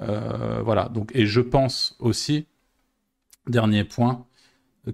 [0.00, 2.46] Euh, voilà, donc, et je pense aussi,
[3.46, 4.26] dernier point,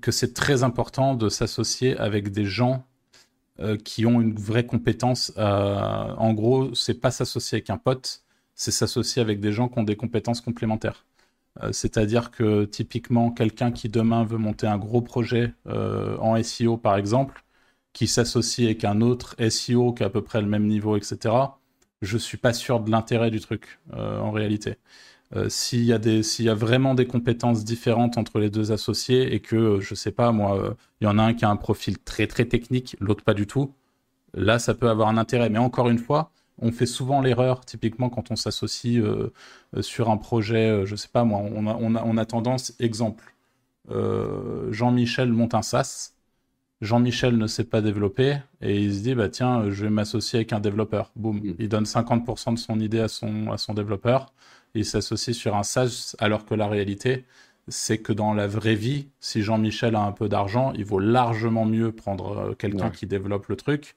[0.00, 2.84] que c'est très important de s'associer avec des gens
[3.60, 5.32] euh, qui ont une vraie compétence.
[5.36, 8.22] en gros, c'est pas s'associer avec un pote,
[8.54, 11.04] c'est s'associer avec des gens qui ont des compétences complémentaires.
[11.62, 16.76] Euh, C'est-à-dire que typiquement, quelqu'un qui demain veut monter un gros projet euh, en SEO,
[16.76, 17.44] par exemple,
[17.92, 21.34] qui s'associe avec un autre SEO qui a à peu près le même niveau, etc.,
[22.02, 24.76] je suis pas sûr de l'intérêt du truc euh, en réalité.
[25.48, 29.34] S'il y a des, s'il y a vraiment des compétences différentes entre les deux associés
[29.34, 31.98] et que, je sais pas, moi, il y en a un qui a un profil
[31.98, 33.74] très très technique, l'autre pas du tout,
[34.34, 35.50] là, ça peut avoir un intérêt.
[35.50, 39.32] Mais encore une fois, on fait souvent l'erreur, typiquement quand on s'associe euh,
[39.76, 42.24] euh, sur un projet, euh, je sais pas, moi, on a, on a, on a
[42.26, 43.34] tendance, exemple,
[44.70, 46.12] Jean-Michel monte un SaaS.
[46.80, 50.52] Jean-Michel ne sait pas développer et il se dit bah tiens je vais m'associer avec
[50.52, 51.12] un développeur.
[51.14, 51.54] Boum, Mm.
[51.60, 54.32] il donne 50% de son idée à son, à son développeur
[54.74, 57.26] il s'associe sur un SaaS, alors que la réalité,
[57.68, 61.66] c'est que dans la vraie vie, si Jean-Michel a un peu d'argent, il vaut largement
[61.66, 62.90] mieux prendre quelqu'un Ouais.
[62.90, 63.96] qui développe le truc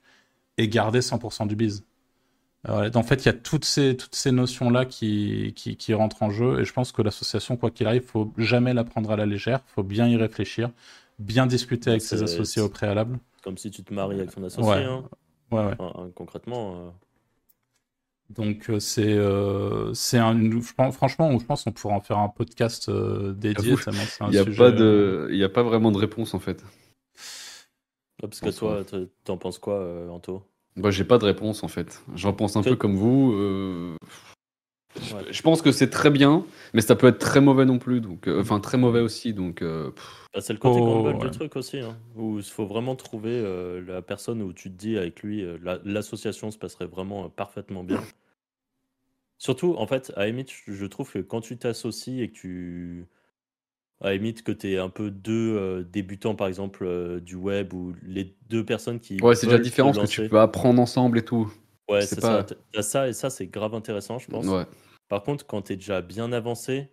[0.58, 1.84] et garder 100% du biz.
[2.68, 6.22] Euh, en fait, il y a toutes ces, toutes ces notions-là qui, qui, qui rentrent
[6.22, 9.16] en jeu, et je pense que l'association, quoi qu'il arrive, faut jamais la prendre à
[9.16, 10.70] la légère, faut bien y réfléchir,
[11.18, 13.18] bien discuter avec ses associés au préalable.
[13.42, 14.68] Comme si tu te maries avec ton associé.
[14.68, 14.82] Ouais.
[14.82, 15.04] hein.
[15.52, 15.74] Ouais, ouais.
[15.78, 16.74] Enfin, concrètement.
[16.74, 16.90] euh,
[18.30, 22.18] Donc euh, c'est euh, c'est un je pense, franchement je pense qu'on pourrait en faire
[22.18, 23.76] un podcast euh, dédié
[24.22, 25.32] Il n'y a, sujet, pas euh, de...
[25.32, 26.64] il y a pas vraiment de réponse en fait.
[28.22, 28.82] ouais, parce que toi,
[29.22, 30.42] t'en penses quoi, euh, Anto?
[30.76, 32.02] Moi, j'ai pas de réponse en fait.
[32.14, 33.32] J'en pense un peu comme vous.
[33.34, 33.96] euh,
[35.14, 35.30] Ouais.
[35.30, 38.00] Je pense que c'est très bien, mais ça peut être très mauvais non plus.
[38.00, 39.34] Donc, euh, enfin, très mauvais aussi.
[39.34, 39.90] Donc, euh,
[40.32, 41.30] Bah, C'est le côté Oh, gamble ouais.
[41.30, 44.76] du truc aussi, hein, où il faut vraiment trouver euh, la personne où tu te
[44.76, 48.00] dis avec lui, euh, la- l'association se passerait vraiment euh, parfaitement bien.
[49.38, 53.06] Surtout, en fait, à je je trouve que quand tu t'associes et que tu.
[54.00, 57.34] À la limite, que tu es un peu deux euh, débutants, par exemple, euh, du
[57.34, 59.20] web, ou les deux personnes qui.
[59.22, 61.50] ouais, c'est déjà différent parce que tu peux apprendre ensemble et tout.
[61.88, 62.56] Ouais, c'est pas- ça.
[62.72, 64.46] T'as ça, et ça, c'est grave intéressant, je pense.
[64.46, 64.64] Ouais.
[65.08, 66.92] Par contre, quand tu es déjà bien avancé,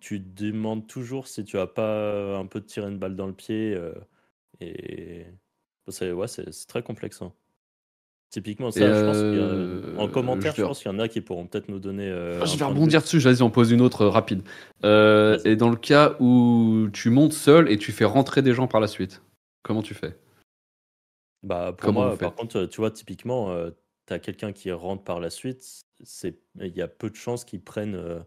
[0.00, 3.26] tu te demandes toujours si tu as pas un peu de tirer une balle dans
[3.26, 3.74] le pied.
[3.74, 3.94] euh,
[4.60, 5.26] et
[5.88, 6.26] c'est ouais,
[6.68, 7.22] très complexe.
[7.22, 7.32] hein.
[8.30, 11.00] Typiquement, ça, je pense qu'il y a- euh, en commentaire, je pense qu'il y en
[11.00, 12.08] a qui pourront peut-être nous donner.
[12.08, 14.42] euh, Ah, je vais de rebondir dessus, vas-y, on pose une autre euh, rapide.
[14.84, 18.68] Euh, et dans le cas où tu montes seul et tu fais rentrer des gens
[18.68, 19.20] par la suite,
[19.64, 20.16] comment tu fais?
[21.42, 23.52] Bah, pour Comment moi, par contre, tu vois, typiquement,
[24.06, 27.44] tu as quelqu'un qui rentre par la suite, c'est il y a peu de chances
[27.44, 28.20] qu'il prenne euh,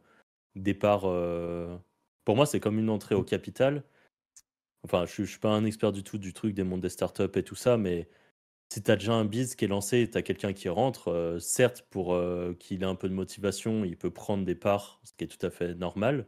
[0.55, 1.03] des parts.
[1.05, 1.77] euh,
[2.25, 3.83] Pour moi, c'est comme une entrée au capital.
[4.83, 7.23] Enfin, je ne suis pas un expert du tout du truc des mondes des startups
[7.35, 8.09] et tout ça, mais
[8.69, 11.09] si tu as déjà un biz qui est lancé et tu as quelqu'un qui rentre,
[11.09, 14.99] euh, certes, pour euh, qu'il ait un peu de motivation, il peut prendre des parts,
[15.03, 16.27] ce qui est tout à fait normal,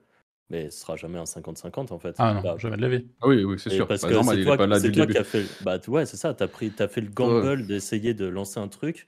[0.50, 2.18] mais ce sera jamais un 50-50 en fait.
[2.18, 3.88] ah non Bah, jamais de la vie Ah oui, oui, c'est sûr.
[3.88, 4.68] Parce que c'est toi, pas
[5.08, 5.44] qui a fait.
[5.44, 6.34] le- Bah, ouais, c'est ça.
[6.34, 9.08] T'as pris, as fait le gamble d'essayer de lancer un truc.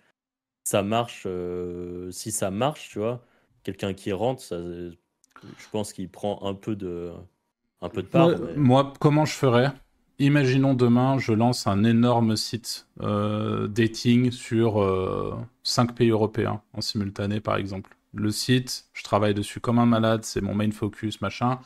[0.65, 1.23] Ça marche.
[1.27, 3.25] euh, si ça marche, tu vois,
[3.63, 7.11] quelqu'un qui rentre, ça, je pense qu'il prend un peu de,
[7.81, 8.29] un peu de part.
[8.29, 9.71] Moi, mais- moi, comment je ferais?
[10.19, 14.83] Imaginons demain, je lance un énorme site euh, dating sur
[15.63, 17.95] 5 pays européens en simultané, par exemple.
[18.13, 21.59] Le site, je travaille dessus comme un malade, c'est mon main focus, machin.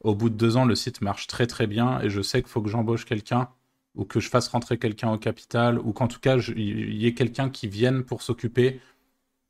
[0.00, 2.50] Au bout de deux ans, le site marche très très bien et je sais qu'il
[2.50, 3.48] faut que j'embauche quelqu'un
[3.94, 7.14] ou que je fasse rentrer quelqu'un au capital ou qu'en tout cas, il y ait
[7.14, 8.80] quelqu'un qui vienne pour s'occuper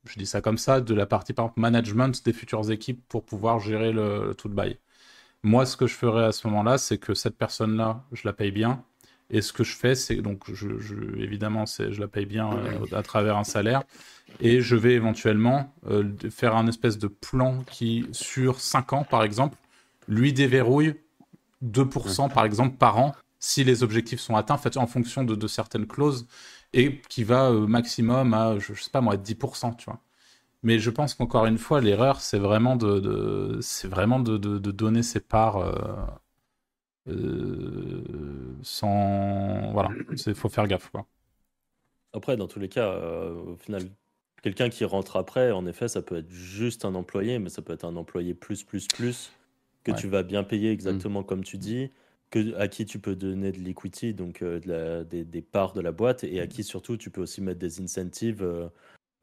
[0.09, 3.61] je dis ça comme ça, de la partie par management des futures équipes pour pouvoir
[3.61, 4.79] gérer le, tout le bail.
[5.43, 8.53] Moi, ce que je ferais à ce moment-là, c'est que cette personne-là, je la paye
[8.53, 8.85] bien.
[9.31, 10.69] Et ce que je fais, c'est donc, je,
[11.19, 13.83] évidemment, je la paye bien euh, à travers un salaire.
[14.41, 19.25] Et je vais éventuellement euh, faire un espèce de plan qui, sur 5 ans, par
[19.25, 19.57] exemple,
[20.07, 20.95] lui déverrouille
[21.65, 25.89] 2% par exemple par an si les objectifs sont atteints, fait, en fonction de, certaines
[25.89, 26.29] clauses,
[26.73, 29.99] et qui va au maximum à, je, sais pas moi, 10%, tu vois.
[30.63, 35.21] Mais je pense qu'encore une fois, l'erreur, c'est vraiment de, c'est vraiment de, donner ses
[35.21, 35.75] parts euh,
[37.09, 38.03] euh,
[38.63, 39.91] sans, voilà,
[40.27, 41.07] il faut faire gaffe, quoi.
[42.13, 43.83] Après, dans tous les cas, euh, au final,
[44.43, 47.73] quelqu'un qui rentre après, en effet, ça peut être juste un employé, mais ça peut
[47.73, 49.33] être un employé plus, plus, plus,
[49.83, 51.91] que tu vas bien payer exactement comme tu dis
[52.57, 56.41] à qui tu peux donner de l'equity, donc euh, des, parts de la boîte, et
[56.41, 58.71] à qui surtout tu peux aussi mettre des incentives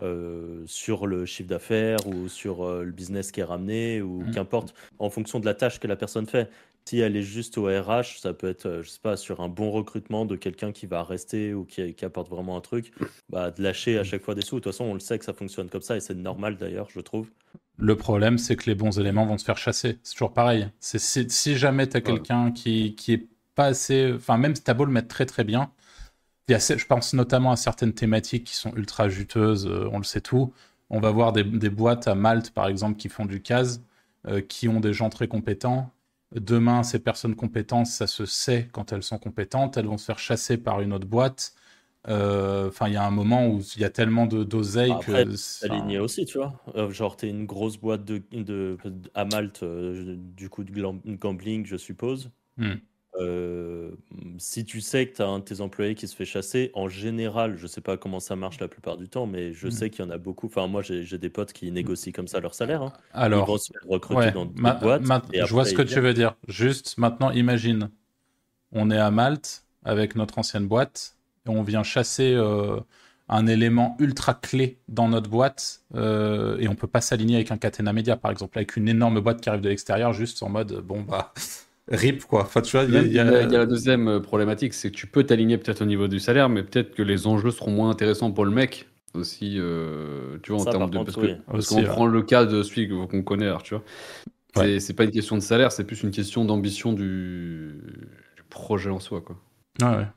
[0.01, 4.31] euh, euh, sur le chiffre d'affaires ou sur le business qui est ramené, ou mmh.
[4.31, 6.49] qu'importe, en fonction de la tâche que la personne fait.
[6.85, 9.69] Si elle est juste au RH, ça peut être, je sais pas, sur un bon
[9.69, 12.91] recrutement de quelqu'un qui va rester ou qui, qui, apporte vraiment un truc,
[13.29, 14.55] bah, de lâcher à chaque fois des sous.
[14.55, 16.87] De toute façon, on le sait que ça fonctionne comme ça, et c'est normal d'ailleurs,
[16.89, 17.29] je trouve.
[17.77, 19.99] Le problème, c'est que les bons éléments vont se faire chasser.
[20.01, 20.67] C'est toujours pareil.
[20.79, 24.11] C'est si, jamais tu as quelqu'un qui, qui est pas assez.
[24.15, 25.71] Enfin, même si tu as beau le mettre très très bien,
[26.49, 29.99] il y a, je pense notamment à certaines thématiques qui sont ultra juteuses, euh, on
[29.99, 30.51] le sait tout.
[30.89, 33.81] On va voir des, boîtes à Malte, par exemple, qui font du CAS,
[34.27, 35.91] euh, qui ont des gens très compétents.
[36.33, 40.17] Demain, ces personnes compétentes, ça se sait quand elles sont compétentes, elles vont se faire
[40.17, 41.53] chasser par une autre boîte.
[42.07, 45.11] Euh, enfin, il y a un moment où il y a tellement de d'oseille que.
[45.65, 46.59] Aligné aussi, tu vois.
[46.75, 48.77] Euh, genre, t'es une grosse boîte de, de,
[49.13, 52.31] à Malte, du coup, de gambling, je suppose.
[52.57, 52.75] Hmm.
[54.37, 56.87] Si tu sais que tu as un de tes employés qui se fait chasser, en
[56.87, 59.71] général, je sais pas comment ça marche la plupart du temps, mais je hmm.
[59.71, 60.47] sais qu'il y en a beaucoup.
[60.47, 62.81] Enfin, moi, j'ai des potes qui négocient comme ça leur salaire.
[62.81, 62.93] Hein.
[63.13, 65.03] Alors, Ils vont se recruter dans des boîtes.
[65.33, 66.35] je vois ce que tu veux dire.
[66.47, 67.89] Juste maintenant, imagine,
[68.71, 71.15] on est à Malte avec notre ancienne boîte
[71.49, 72.79] on vient chasser euh,
[73.27, 77.57] un élément ultra clé dans notre boîte euh, et on peut pas s'aligner avec un
[77.57, 80.81] Catena Media par exemple, avec une énorme boîte qui arrive de l'extérieur, juste en mode
[80.81, 81.33] bon bah
[81.89, 82.43] rip quoi.
[82.43, 85.57] Enfin, tu vois, il y, a la deuxième euh, problématique, c'est que tu peux t'aligner
[85.57, 88.51] peut-être au niveau du salaire, mais peut-être que les enjeux seront moins intéressants pour le
[88.51, 89.59] mec aussi,
[90.43, 90.99] tu vois, en termes de.
[91.47, 93.83] Parce qu'on prend le cas de celui qu'on connaît, alors, tu vois.
[94.79, 97.81] C'est pas une question de salaire, c'est plus une question d'ambition du...
[98.35, 98.43] du...
[98.49, 99.37] projet en soi, quoi.
[99.81, 100.07] Ah ouais.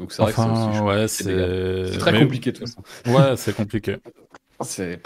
[0.00, 2.82] Donc c'est vrai que c'est très compliqué de toute façon.
[3.06, 3.96] Ouais, c'est compliqué.
[4.62, 5.02] c'est.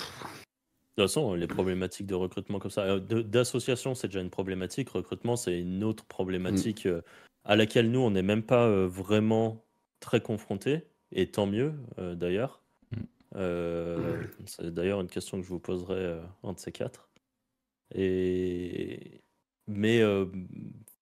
[0.97, 4.91] De toute façon, les problématiques de recrutement comme ça, euh, d'association, c'est déjà une problématique.
[4.91, 6.91] Recrutement, c'est une autre problématique mm.
[6.91, 7.01] euh,
[7.45, 9.65] à laquelle nous, on n'est même pas euh, vraiment
[9.99, 10.87] très confrontés.
[11.11, 12.61] Et tant mieux, d'ailleurs.
[12.93, 14.27] Mm.
[14.47, 17.09] c'est d'ailleurs une question que je vous poserai un de ces quatre.
[17.95, 19.21] Et...
[19.67, 20.03] Mais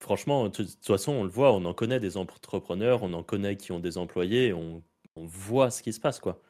[0.01, 3.57] franchement, de toute façon, on le voit, on en connaît des entrepreneurs, on en connaît
[3.57, 4.83] qui ont des employés, on,
[5.17, 6.41] voit ce qui se passe, quoi.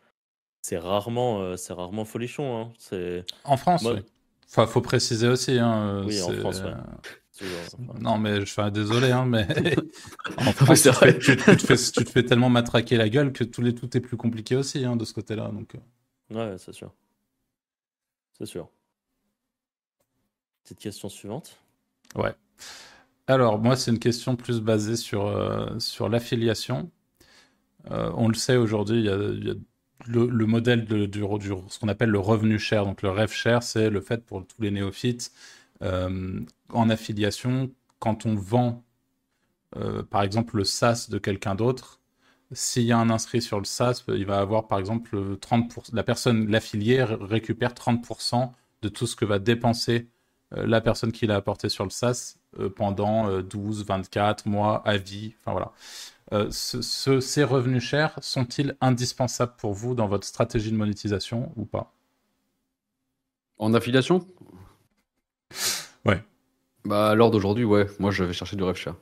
[0.62, 2.57] C'est rarement, euh, c'est rarement folichon.
[2.57, 2.72] Hein.
[2.79, 3.25] C'est...
[3.44, 4.01] En France, oui.
[4.48, 5.59] Enfin, faut préciser aussi.
[5.59, 6.62] Hein, oui, en France,
[7.98, 9.46] Non, mais je suis désolé, hein, mais
[10.37, 13.44] en France, tu, fais, tu, te fais, tu, te fais, tellement matraquer la gueule que
[13.44, 15.48] tout, les, tout est plus compliqué aussi hein, de ce côté-là.
[15.48, 15.75] Donc...
[15.75, 16.53] Euh.
[16.53, 16.92] Ouais, c'est sûr.
[18.38, 18.68] C'est sûr.
[20.62, 21.59] Petite question suivante.
[22.14, 22.35] Ouais.
[23.27, 26.90] Alors, moi, c'est une question plus basée sur, euh, sur l'affiliation.
[27.90, 29.55] Euh, on le sait aujourd'hui, il y a,
[30.07, 31.09] le, modèle de,
[31.69, 32.85] ce qu'on appelle le revenu cher.
[32.85, 35.33] Donc, le rêve cher, c'est le fait pour tous les néophytes,
[35.83, 38.85] euh, en affiliation, quand on vend,
[40.11, 42.01] par exemple, le SaaS de quelqu'un d'autre,
[42.53, 46.03] s'il y a un inscrit sur le SaaS, il va avoir, par exemple, 30%, la
[46.03, 50.09] personne, l'affilié récupère 30% de tout ce que va dépenser
[50.51, 52.42] la personne qui l'a apporté sur le SaaS euh,
[52.77, 55.35] pendant 12, euh, 24 mois à vie.
[55.41, 55.73] Enfin voilà.
[56.33, 61.93] Euh, ces revenus chers sont-ils indispensables pour vous dans votre stratégie de monétisation ou pas?
[63.59, 64.27] En affiliation?
[66.05, 66.23] Ouais.
[66.85, 67.87] Bah, à l'heure d'aujourd'hui, ouais.
[67.99, 68.97] Moi, je vais chercher du rêve cher.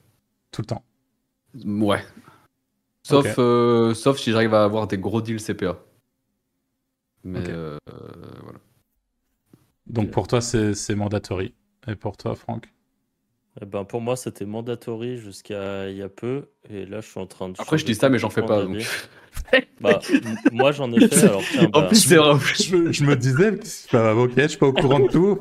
[0.51, 0.85] Tout le temps
[1.65, 2.05] Ouais.
[3.03, 3.35] Sauf,
[3.97, 5.79] sauf si j'arrive à avoir des gros deals CPA.
[7.25, 7.41] Mais
[7.87, 8.59] voilà.
[9.87, 11.55] Donc pour toi, c'est mandatory.
[11.87, 12.73] Et pour toi, Franck?
[13.63, 16.49] Eh ben, pour moi, c'était mandatory jusqu'à il y a peu.
[16.71, 17.55] Et là, je suis en train de.
[17.59, 18.63] Après, je dis ça, mais j'en fais pas.
[18.65, 18.77] Donc...
[19.81, 20.01] bah,
[20.53, 21.25] moi, j'en ai fait.
[21.25, 23.53] Alors, tiens, en bah, plus, je, je, me disais,
[23.93, 25.39] bah, ok, je suis pas au courant de tout.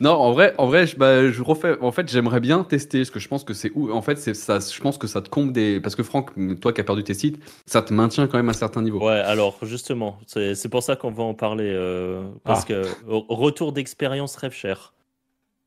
[0.00, 1.76] Non, en vrai, en vrai, je, bah, je refais.
[1.80, 3.92] En fait, j'aimerais bien tester, parce que je pense que c'est où.
[3.92, 4.58] En fait, c'est ça.
[4.58, 5.80] Je pense que ça te comble des.
[5.80, 8.50] Parce que Franck, toi qui as perdu tes sites, ça te maintient quand même à
[8.50, 8.98] un certain niveau.
[9.06, 11.70] Ouais, alors justement, c'est c'est pour ça qu'on va en parler.
[11.72, 12.66] euh, parce Ah.
[12.68, 14.92] que retour d'expérience rêve cher.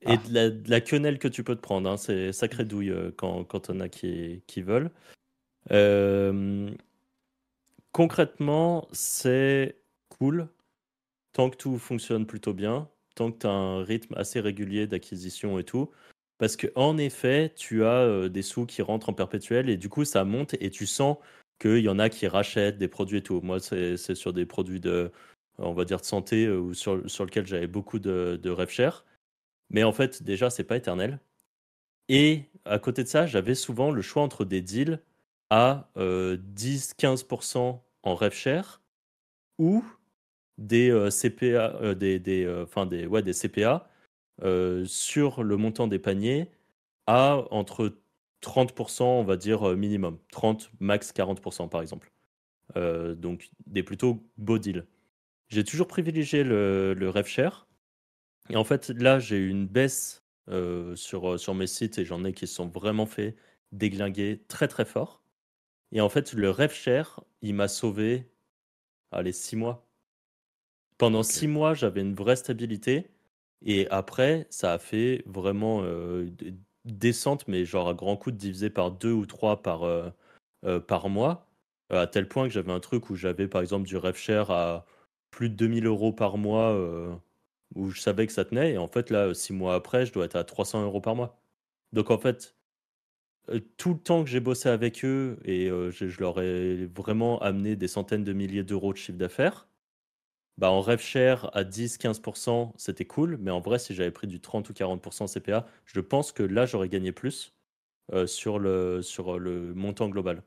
[0.05, 0.17] Et Ah.
[0.17, 3.11] de, la, de la quenelle que tu peux te prendre, hein, c'est sacré douille euh,
[3.15, 4.91] quand, quand on a qui, qui veulent.
[5.71, 6.69] Euh,
[7.91, 9.77] concrètement, c'est
[10.09, 10.47] cool
[11.33, 15.59] tant que tout fonctionne plutôt bien, tant que tu as un rythme assez régulier d'acquisition
[15.59, 15.91] et tout.
[16.37, 19.89] Parce que en effet, tu as euh, des sous qui rentrent en perpétuel et du
[19.89, 21.17] coup, ça monte et tu sens
[21.59, 23.41] qu'il y en a qui rachètent des produits et tout.
[23.41, 25.11] Moi, c'est sur des produits de,
[25.57, 29.05] on va dire, de santé ou sur, sur lequel j'avais beaucoup de, de rêves chers.
[29.69, 31.19] Mais en fait, déjà, c'est pas éternel.
[32.09, 35.01] Et à côté de ça, j'avais souvent le choix entre des deals
[35.49, 38.33] à euh, 10-15% en rêve
[39.57, 39.83] ou
[40.57, 43.87] des euh, CPA, euh, des, des, euh, des, ouais, des CPA
[44.43, 46.51] euh, sur le montant des paniers
[47.07, 47.97] à entre
[48.41, 50.19] 30%, on va dire euh, minimum.
[50.31, 52.11] 30, max 40% par exemple.
[52.77, 54.85] Euh, donc des plutôt beaux deals.
[55.49, 57.64] J'ai toujours privilégié le, le rêve cher.
[58.49, 62.05] Et en fait, là, j'ai eu une baisse euh, sur, euh, sur mes sites et
[62.05, 63.35] j'en ai qui se sont vraiment fait
[63.71, 65.23] déglinguer très très fort.
[65.91, 68.29] Et en fait, le rêve cher, il m'a sauvé,
[69.11, 69.87] allez, six mois.
[70.97, 73.09] Pendant six mois, j'avais une vraie stabilité.
[73.65, 76.29] Et après, ça a fait vraiment euh,
[76.85, 80.09] descente, mais genre à grands coups, divisé par deux ou trois par, euh,
[80.65, 81.47] euh, par mois.
[81.89, 84.85] à tel point que j'avais un truc où j'avais par exemple du rêve cher à
[85.31, 86.73] plus de 2000 euros par mois,
[87.75, 88.73] où je savais que ça tenait.
[88.73, 91.39] Et en fait, là, six mois après, je dois être à 300 euros par mois.
[91.93, 92.55] Donc en fait,
[93.49, 97.39] euh, tout le temps que j'ai bossé avec eux, et euh, je, leur ai vraiment
[97.41, 99.67] amené des centaines de milliers d'euros de chiffre d'affaires,
[100.57, 104.39] bah en rêve cher à 10-15%, c'était cool, mais en vrai, si j'avais pris du
[104.39, 107.53] 30 ou 40% CPA, je pense que là, j'aurais gagné plus
[108.13, 110.43] euh, sur, le, sur le montant global.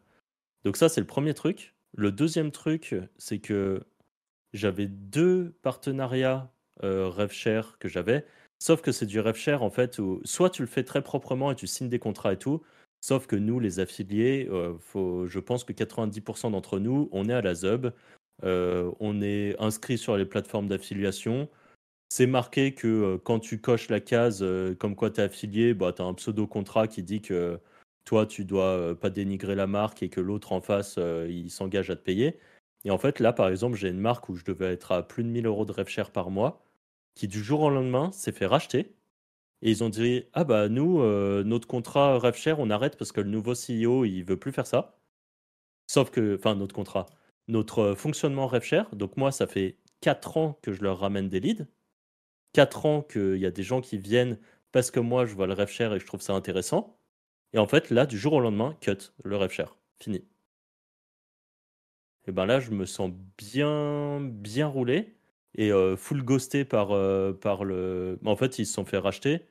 [0.65, 1.75] Donc ça, c'est le premier truc.
[1.95, 3.83] Le deuxième truc, c'est que
[4.53, 8.25] j'avais deux partenariats euh, rêve cher que j'avais,
[8.59, 11.51] sauf que c'est du rêve cher en fait, où soit tu le fais très proprement
[11.51, 12.63] et tu signes des contrats et tout,
[13.01, 17.33] sauf que nous, les affiliés, euh, faut, je pense que 90% d'entre nous, on est
[17.33, 17.93] à la ZUB,
[18.45, 21.49] euh, on est inscrit sur les plateformes d'affiliation.
[22.11, 24.45] C'est marqué que euh, quand tu coches la case
[24.79, 27.61] comme quoi tu es affilié, bah, tu as un pseudo-contrat qui dit que
[28.05, 31.97] toi, tu dois pas dénigrer la marque et que l'autre en face, il s'engage à
[31.97, 32.39] te payer.
[32.85, 35.25] Et en fait, là, par exemple, j'ai une marque où je devais être à plus
[35.25, 36.65] de 1000 euros de rêve cher par mois,
[37.19, 38.95] qui du jour au lendemain s'est fait racheter.
[39.63, 43.13] Et ils ont dit Ah bah, nous, euh, notre contrat rêve cher, on arrête parce
[43.13, 44.99] que le nouveau CEO, il veut plus faire ça.
[45.89, 47.07] Sauf que, enfin, notre contrat,
[47.49, 48.95] notre euh, fonctionnement rêve cher.
[48.95, 51.67] Donc, moi, ça fait 4 ans que je leur ramène des leads.
[52.55, 54.39] 4 ans qu'il y a des gens qui viennent
[54.73, 56.99] parce que moi, je vois le rêve cher et je trouve ça intéressant.
[57.53, 59.77] Et en fait, là, du jour au lendemain, cut, le rêve cher.
[60.01, 60.25] Fini.
[62.27, 65.18] Et ben là, je me sens bien, bien roulé
[65.55, 68.19] et euh, full ghosté par, euh, par le.
[68.25, 69.47] En fait, ils se sont fait racheter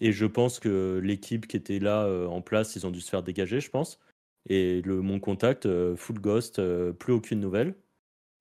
[0.00, 3.10] et je pense que l'équipe qui était là euh, en place, ils ont dû se
[3.10, 4.00] faire dégager, je pense.
[4.48, 6.60] Et le, mon contact, full ghost,
[6.98, 7.74] plus aucune nouvelle.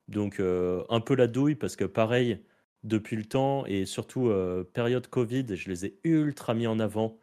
[0.09, 2.39] Donc, un peu la douille parce que pareil,
[2.83, 4.29] depuis le temps et surtout
[4.73, 7.17] période Covid, je les ai ultra mis en avant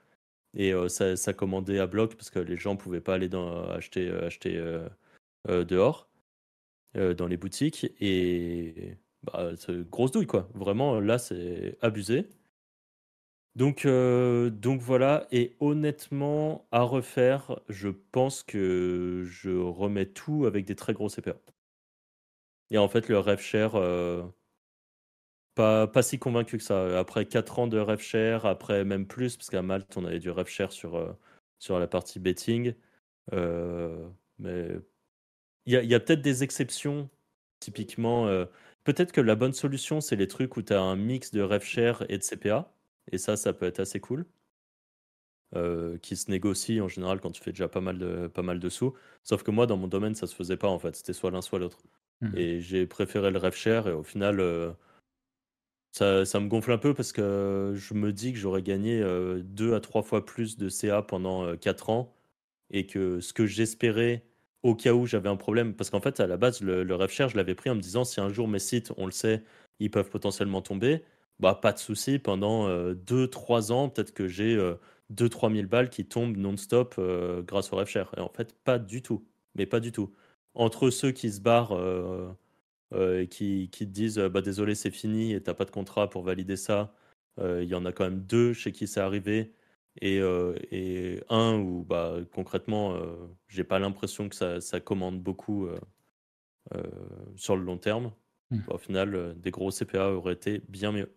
[0.57, 3.29] et ça, commandait à bloc parce que les gens pouvaient pas aller
[3.71, 4.59] acheter, acheter
[5.47, 6.09] dehors
[6.95, 10.49] dans les boutiques et bah, c'est grosse douille quoi.
[10.55, 12.29] Vraiment là c'est abusé.
[13.57, 20.67] Donc, euh, donc voilà, et honnêtement, à refaire, je pense que je remets tout avec
[20.67, 21.37] des très gros CPA.
[22.71, 24.23] Et en fait, le rêve cher, euh,
[25.55, 26.99] pas, pas si convaincu que ça.
[26.99, 30.31] Après 4 ans de rêve cher, après même plus, parce qu'à Malte, on avait du
[30.31, 31.13] rêve cher sur, euh,
[31.59, 32.75] sur la partie betting.
[34.39, 34.69] Mais
[35.67, 37.11] il y a, y a peut-être des exceptions,
[37.61, 38.29] typiquement.
[38.93, 41.63] Peut-être que la bonne solution, c'est les trucs où tu as un mix de rêve
[41.65, 42.73] cher et de CPA.
[43.13, 44.27] Et ça, ça peut être assez cool.
[45.57, 48.61] euh, qui se négocie en général quand tu fais déjà pas mal de, pas mal
[48.61, 48.95] de sous.
[49.25, 50.95] Sauf que moi, dans mon domaine, ça se faisait pas en fait.
[50.97, 51.79] C'était soit l'un, soit l'autre.
[52.21, 52.37] Mhm.
[52.37, 53.87] Et j'ai préféré le rêve cher.
[53.89, 54.73] Et au final, euh,
[55.93, 59.41] ça, ça me gonfle un peu parce que je me dis que j'aurais gagné euh,
[59.43, 62.15] deux à trois fois plus de CA pendant euh, quatre ans.
[62.71, 64.25] Et que ce que j'espérais
[64.63, 67.37] au cas où j'avais un problème, parce qu'en fait, à la base, le, le je
[67.37, 69.43] l'avais pris en me disant si un jour mes sites, on le sait,
[69.79, 71.03] ils peuvent potentiellement tomber,
[71.39, 74.57] bah pas de souci, pendant 2-3 ans, peut-être que j'ai
[75.11, 77.89] 2-3 000 balles qui tombent non-stop euh, grâce au rêve.
[78.17, 79.27] Et en fait, pas du tout.
[79.55, 80.15] Mais pas du tout.
[80.55, 82.31] Entre ceux qui se barrent euh,
[82.95, 85.71] euh, et qui, qui te disent euh, bah désolé, c'est fini et t'as pas de
[85.71, 86.95] contrat pour valider ça,
[87.39, 89.55] Il y en a quand même deux chez qui c'est arrivé.
[90.03, 90.21] Et,
[90.71, 92.97] et, un où bah, concrètement,
[93.49, 95.69] j'ai pas l'impression que ça, ça, commande beaucoup
[97.37, 98.13] sur le long terme.
[98.51, 98.59] Mmh.
[98.67, 101.13] Bah, au final, des gros CPA auraient été bien mieux.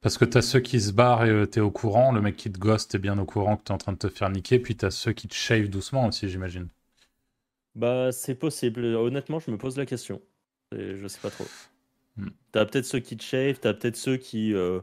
[0.00, 2.36] Parce que tu as ceux qui se barrent et tu es au courant, le mec
[2.36, 4.30] qui te gosse, t'es bien au courant que tu es en train de te faire
[4.30, 6.68] niquer, puis tu as ceux qui te shave doucement aussi, j'imagine.
[7.74, 8.84] Bah, c'est possible.
[8.84, 10.22] Honnêtement, je me pose la question.
[10.72, 11.46] je sais pas trop.
[12.16, 12.30] Hmm.
[12.52, 14.80] T'as peut-être ceux qui te shave, t'as peut-être ceux qui, euh,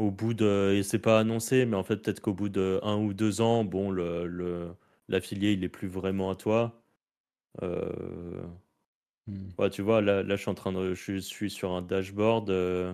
[0.00, 0.74] au bout de.
[0.76, 3.64] Et c'est pas annoncé, mais en fait, peut-être qu'au bout de un ou deux ans,
[3.64, 4.74] bon, le,
[5.08, 6.82] l'affilié, il est plus vraiment à toi.
[7.62, 8.42] Euh...
[9.26, 9.48] Hmm.
[9.58, 10.94] Ouais, tu vois, là, là, je suis en train de.
[10.94, 12.50] Je suis sur un dashboard.
[12.50, 12.92] Euh,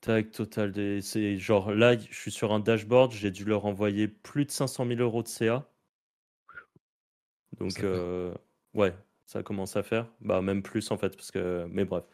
[0.00, 0.72] Tac, total.
[0.72, 1.00] Des...
[1.02, 4.86] C'est genre là, je suis sur un dashboard, j'ai dû leur envoyer plus de 500
[4.86, 5.66] 000 euros de CA.
[7.58, 8.34] Donc, euh,
[8.74, 8.94] ouais,
[9.26, 10.06] ça commence à faire.
[10.20, 11.66] Bah, même plus en fait, parce que.
[11.70, 12.04] Mais bref.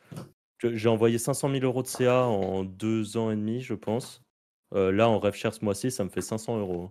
[0.63, 4.23] J'ai envoyé 500 000 euros de CA en deux ans et demi, je pense.
[4.75, 6.91] Euh, là, en RevShare ce mois-ci, ça me fait 500 euros.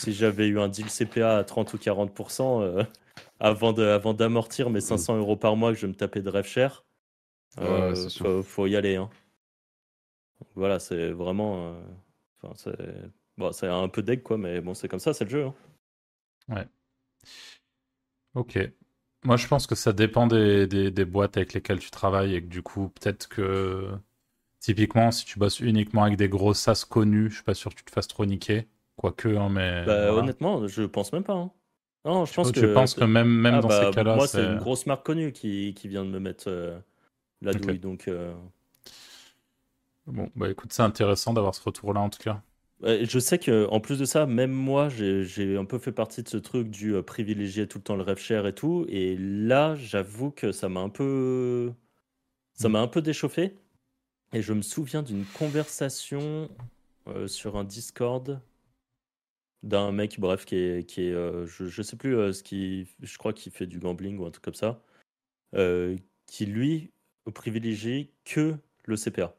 [0.00, 2.84] Si j'avais eu un deal CPA à 30 ou 40% euh,
[3.40, 3.72] avant
[4.12, 5.18] d'amortir mes 500 mmh.
[5.18, 6.84] euros par mois que je me tapais de RevShare,
[7.58, 8.96] il faut, y aller.
[8.96, 9.10] Hein
[10.54, 11.74] voilà, c'est vraiment.
[12.42, 12.76] Euh, c'est
[13.36, 15.46] bon, un peu quoi, mais bon, c'est comme ça, c'est le jeu.
[15.46, 15.54] Hein.
[16.48, 16.68] Ouais.
[18.34, 18.58] Ok.
[19.24, 22.48] Moi, je pense que ça dépend des, des, boîtes avec lesquelles tu travailles et que
[22.48, 23.88] du coup, peut-être que
[24.60, 27.76] typiquement, si tu bosses uniquement avec des gros SaaS connus, je suis pas sûr que
[27.76, 28.66] tu te fasses trop niquer.
[28.96, 29.84] Quoique, hein, mais.
[29.84, 31.34] Bah, honnêtement, je pense même pas.
[31.34, 31.50] Hein.
[32.04, 32.60] Non, je pense que.
[32.60, 34.16] Tu penses que même, même ah, dans ces bah, cas-là.
[34.16, 36.78] Moi, c'est une grosse marque connue qui, qui vient de me mettre euh,
[37.42, 37.78] la douille.
[37.78, 38.08] Donc.
[38.08, 38.32] Euh,
[40.06, 42.42] Bon, bah écoute, c'est intéressant d'avoir ce retour-là en tout cas.
[42.82, 46.28] Je sais que en plus de ça, même moi, j'ai un peu fait partie de
[46.28, 48.86] ce truc du euh, privilégier tout le temps le rêve cher et tout.
[48.88, 51.72] Et là, j'avoue que ça m'a un peu,
[52.54, 52.72] ça mm.
[52.72, 53.54] m'a un peu déchauffé.
[54.32, 56.50] Et je me souviens d'une conversation
[57.08, 58.40] euh, sur un Discord
[59.62, 63.18] d'un mec, bref, qui est, qui est euh, je, je sais plus ce qui, je
[63.18, 64.82] crois qu'il fait du gambling ou un truc comme ça,
[66.26, 66.92] qui lui
[67.34, 69.36] privilégie que le CPA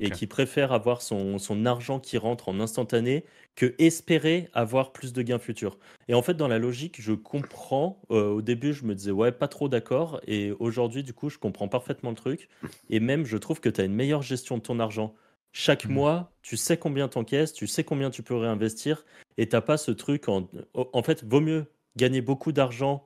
[0.00, 3.24] et qui préfère avoir son, son, argent qui rentre en instantané
[3.56, 5.78] que espérer avoir plus de gains futurs.
[6.08, 8.00] Et en fait, dans la logique, je comprends.
[8.10, 10.20] Euh, au début, je me disais, ouais, pas trop d'accord.
[10.26, 12.48] Et aujourd'hui, du coup, je comprends parfaitement le truc.
[12.88, 15.14] Et même, je trouve que tu as une meilleure gestion de ton argent.
[15.52, 15.92] Chaque mmh.
[15.92, 19.04] mois, tu sais combien t'encaisses, tu sais combien tu peux réinvestir.
[19.38, 20.28] Et t'as pas ce truc.
[20.28, 21.66] En, en fait, vaut mieux
[21.96, 23.04] gagner beaucoup d'argent,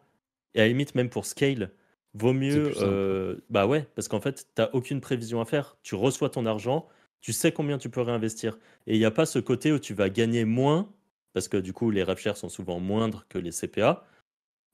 [0.55, 1.71] et à la limite, même pour scale,
[2.15, 2.73] Vaut mieux.
[2.77, 5.77] Euh, bah ouais, parce qu'en fait, tu n'as aucune prévision à faire.
[5.83, 6.89] Tu reçois ton argent,
[7.21, 8.59] tu sais combien tu peux réinvestir.
[8.87, 10.93] Et il n'y a pas ce côté où tu vas gagner moins,
[11.33, 14.07] parce que du coup, les rev sont souvent moindres que les CPA.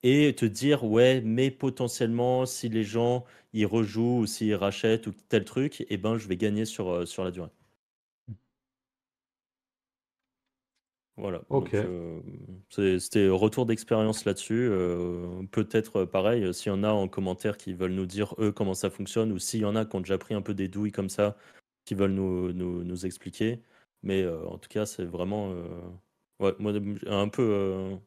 [0.02, 5.12] Et te dire, ouais, mais potentiellement, si les gens ils rejouent ou s'ils rachètent ou
[5.28, 7.50] tel truc, eh ben, je vais gagner sur, euh, sur la durée.
[11.20, 11.42] Voilà.
[11.50, 14.68] Euh, c'était retour d'expérience là-dessus.
[14.70, 18.52] Euh, peut-être euh, pareil, s'il y en a en commentaire qui veulent nous dire eux
[18.52, 20.68] comment ça fonctionne, ou s'il y en a qui ont déjà pris un peu des
[20.68, 21.36] douilles comme ça,
[21.84, 23.62] qui veulent nous, nous, nous expliquer.
[24.02, 25.52] Mais en tout cas, c'est vraiment
[26.38, 26.72] ouais, moi,
[27.06, 27.98] un peu,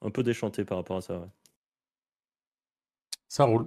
[0.00, 1.28] un peu déchanté par rapport à ça.
[3.28, 3.66] Ça roule.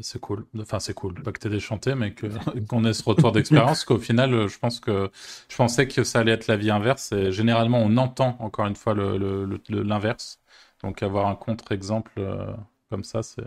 [0.00, 0.46] C'est cool.
[0.58, 1.22] Enfin, c'est cool.
[1.22, 2.14] Pas que t'aies déchanté, mais
[2.68, 3.84] qu'on ait ce retour d'expérience.
[3.84, 5.10] qu'au final, je pense que
[5.48, 7.12] je pensais que ça allait être la vie inverse.
[7.12, 10.40] Et généralement, on entend encore une fois l'inverse.
[10.80, 12.52] Le, Donc, avoir un contre-exemple euh,
[12.90, 13.44] comme ça, c'est.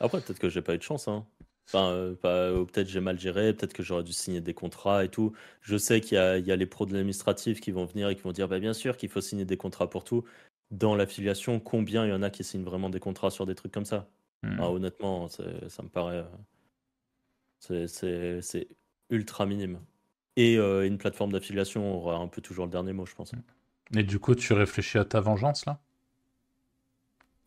[0.00, 1.08] Après, peut-être que j'ai pas eu de chance.
[1.08, 1.26] Hein.
[1.66, 5.32] Enfin, euh, peut-être j'ai mal géré, peut-être que j'aurais dû signer des contrats et tout.
[5.60, 8.22] Je sais qu'il y, y, a les pros de l'administratif qui vont venir et qui
[8.22, 10.24] vont dire bah, bien sûr qu'il faut signer des contrats pour tout.
[10.72, 13.72] Dans l'affiliation, combien il y en a qui signent vraiment des contrats sur des trucs
[13.72, 14.08] comme ça?
[14.42, 14.56] Hmm.
[14.58, 15.42] Ah, honnêtement, ça
[15.82, 16.24] me paraît.
[17.58, 18.68] C'est
[19.10, 19.80] ultra minime.
[20.36, 23.32] Et euh, une plateforme d'affiliation aura un peu toujours le dernier mot, je pense.
[23.32, 23.98] Hmm.
[23.98, 25.80] Et du coup, tu réfléchis à ta vengeance là?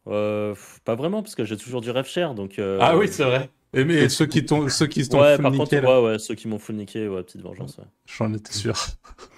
[0.07, 2.35] Euh, Pas vraiment, parce que j'ai toujours du rêve cher.
[2.35, 3.49] Donc, euh, Ah oui, c'est vrai.
[3.76, 6.47] Et mais ceux qui t'ont ceux qui t'ont ouais, par contre, ouais, ouais, ceux qui
[6.47, 7.78] m'ont full niqué, ouais, petite vengeance.
[7.78, 7.86] Ouais.
[8.05, 8.76] J'en étais sûr.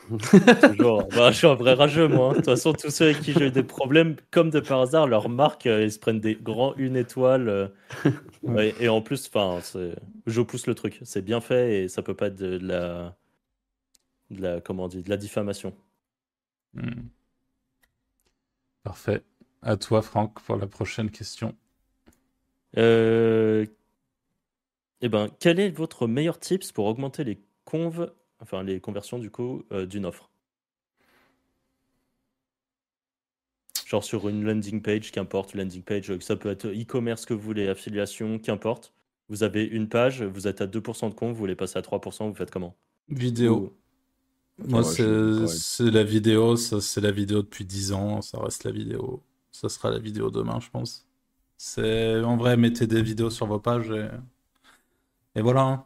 [0.61, 1.07] Toujours.
[1.15, 2.27] Bah, je suis un vrai rageux, moi.
[2.27, 2.31] Hein.
[2.31, 5.07] De toute façon, tous ceux avec qui j'ai eu des problèmes, comme de par hasard,
[5.07, 7.47] leur marque, euh, ils se prennent des grands une étoile.
[7.47, 9.59] Euh, et, en plus, enfin,
[10.27, 10.99] je pousse le truc.
[11.03, 13.15] C'est bien fait et ça peut pas être de, la,
[14.31, 15.73] de la, comment on dit, de la diffamation.
[16.73, 17.07] Hmm.
[18.83, 19.23] Parfait.
[19.61, 21.55] À toi, Franck, pour la prochaine question.
[22.77, 23.65] Euh,
[25.01, 29.29] eh ben, quel est votre meilleur tips pour augmenter les conves, enfin les conversions du
[29.31, 30.29] coup euh, d'une offre?
[33.85, 37.67] Genre sur une landing page, qu'importe, landing page, ça peut être e-commerce que vous voulez,
[37.69, 38.93] affiliation, qu'importe.
[39.29, 42.27] Vous avez une page, vous êtes à 2% de compte, vous voulez passer à 3%,
[42.29, 42.75] vous faites comment?
[43.09, 43.75] Vidéo.
[44.57, 45.47] Moi, c'est je- ouais.
[45.47, 49.23] c'est la vidéo, ça c'est la vidéo depuis 10 ans, ça reste la vidéo.
[49.51, 51.07] Ça sera la vidéo demain, je pense.
[51.57, 54.09] C'est en vrai, mettez des vidéos sur vos pages et,
[55.35, 55.61] et voilà.
[55.63, 55.85] hein.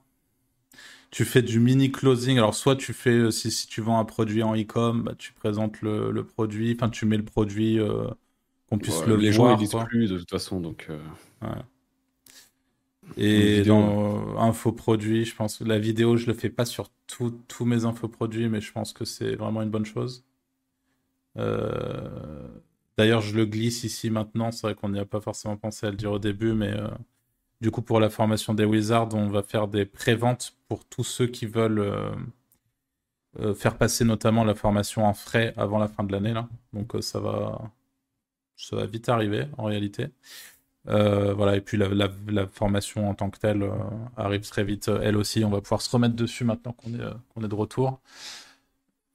[1.11, 2.37] Tu fais du mini closing.
[2.37, 5.33] Alors, soit tu fais, euh, si, si tu vends un produit en e-com, bah, tu
[5.33, 8.07] présentes le, le produit, enfin, tu mets le produit, euh,
[8.69, 9.49] qu'on puisse Ouais, le les gens voir.
[9.49, 9.89] ils lisent quoi.
[9.89, 10.87] plus de toute façon, donc.
[10.89, 10.99] euh,
[13.35, 17.65] Une Et dans infoproduits, je pense que la vidéo, je le fais pas sur tous
[17.65, 20.23] mes infoproduits, mais je pense que c'est vraiment une bonne chose.
[21.37, 22.47] Euh,
[22.97, 24.51] D'ailleurs, je le glisse ici maintenant.
[24.51, 26.87] C'est vrai qu'on n'y a pas forcément pensé à le dire au début, mais euh,
[27.61, 31.27] du coup, pour la formation des Wizards, on va faire des préventes pour tous ceux
[31.27, 32.11] qui veulent euh,
[33.39, 36.33] euh, faire passer notamment la formation en frais avant la fin de l'année.
[36.73, 37.71] Donc, euh, ça va,
[38.57, 40.09] ça va vite arriver en réalité.
[40.85, 43.63] Voilà, et puis la, la- formation en tant que telle
[44.17, 45.45] arrive très vite, elle aussi.
[45.45, 47.03] On va pouvoir se remettre dessus maintenant qu'on est,
[47.33, 48.01] qu'on est de retour.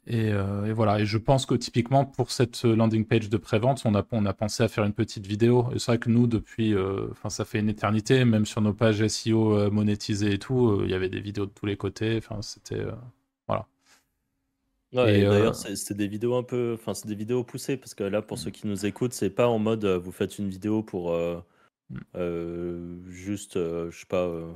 [0.07, 3.82] Et, euh, et voilà, et je pense que typiquement pour cette landing page de prévente,
[3.86, 5.68] on a, on a pensé à faire une petite vidéo.
[5.74, 8.74] Et c'est vrai que nous, depuis, euh, enfin, ça fait une éternité, même sur nos
[8.74, 11.76] pages SEO euh, monétisées et tout, euh, il y avait des vidéos de tous les
[11.78, 12.16] côtés.
[12.18, 12.76] Enfin, c'était.
[12.80, 12.92] euh,
[14.92, 18.05] Ouais, euh, d'ailleurs, c'est des vidéos un peu, enfin, c'est des vidéos poussées parce que
[18.05, 20.82] là, pour ceux qui nous écoutent, c'est pas en mode euh, vous faites une vidéo
[20.84, 21.40] pour euh,
[21.90, 22.05] Mm.
[22.16, 24.52] euh, juste, euh, je sais pas, euh,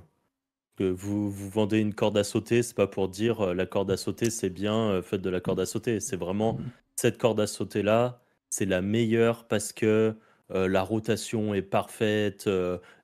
[0.78, 3.90] que vous, vous vendez une corde à sauter, c'est pas pour dire euh, la corde
[3.90, 5.98] à sauter c'est bien, euh, faites de la corde à sauter.
[6.00, 6.58] C'est vraiment
[6.96, 10.14] cette corde à sauter là, c'est la meilleure parce que
[10.50, 12.48] euh, la rotation est parfaite,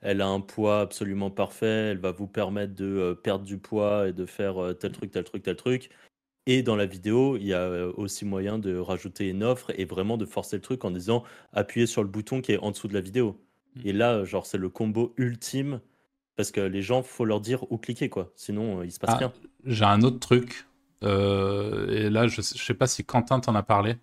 [0.00, 4.12] elle a un poids absolument parfait, elle va vous permettre de perdre du poids et
[4.12, 5.90] de faire tel truc, tel truc, tel truc.
[6.46, 10.16] Et dans la vidéo, il y a aussi moyen de rajouter une offre et vraiment
[10.16, 12.94] de forcer le truc en disant appuyez sur le bouton qui est en dessous de
[12.94, 13.40] la vidéo.
[13.76, 13.80] Mm.
[13.84, 15.80] Et là, genre, c'est le combo ultime
[16.36, 18.32] parce que les gens, faut leur dire où cliquer, quoi.
[18.36, 19.32] Sinon, euh, il se passe Ah, rien.
[19.64, 20.66] J'ai un autre truc.
[21.02, 23.96] euh, et là, je, sais- je sais pas si Quentin t'en a parlé.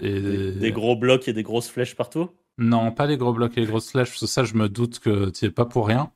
[0.00, 0.20] Et...
[0.22, 2.30] Des, des gros blocs et des grosses flèches partout?
[2.58, 4.98] Non, pas les gros blocs et les grosses flèches, parce que ça, je me doute
[5.00, 6.12] que tu es pas pour rien.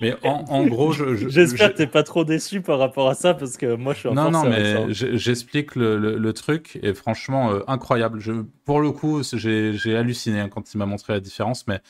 [0.00, 1.14] Mais en, en gros, je.
[1.16, 3.94] je- J'espère je- que t'es pas trop déçu par rapport à ça parce que moi,
[3.94, 4.90] je suis un Non, non, forceur avec ça, hein.
[4.90, 8.20] mais je- j'explique le, le- le truc, et franchement, euh, incroyable.
[8.20, 8.32] Je,
[8.64, 11.80] pour le coup, j'ai halluciné hein, quand il m'a montré la différence, mais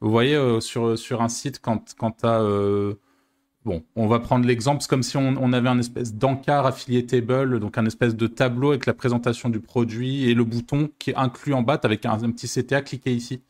[0.00, 2.40] vous voyez, euh, sur, sur un site, quand, quand tu as.
[3.64, 7.06] bon, on va prendre l'exemple, c'est comme si on, on avait un espèce d'encart affilié
[7.06, 11.10] table, donc un espèce de tableau avec la présentation du produit et le bouton qui
[11.10, 13.42] est inclus en bas avec un, un petit CTA, cliquez ici.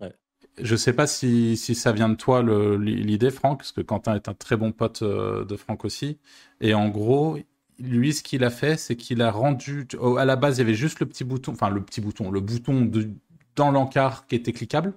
[0.00, 0.12] Ouais.
[0.60, 2.42] Je sais pas si, si ça vient de toi
[2.78, 6.18] l'idée, Franck, parce que Quentin est un très bon pote euh, de Franck aussi.
[6.60, 7.38] Et en gros,
[7.78, 9.86] lui, ce qu'il a fait, c'est qu'il a rendu.
[10.00, 12.30] oh, À la base, il y avait juste le petit bouton, enfin le petit bouton,
[12.30, 13.10] le bouton de,
[13.54, 14.94] dans l'encart qui était cliquable.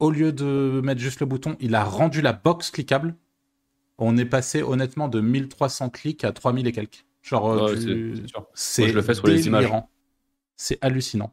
[0.00, 3.14] Au lieu de mettre juste le bouton, il a rendu la box cliquable.
[3.98, 7.04] On est passé honnêtement de 1300 clics à 3000 et quelques.
[7.22, 8.14] Genre, euh, Ouais, du-
[8.54, 9.70] c'est- je le fais sur les images.
[10.56, 11.32] C'est hallucinant.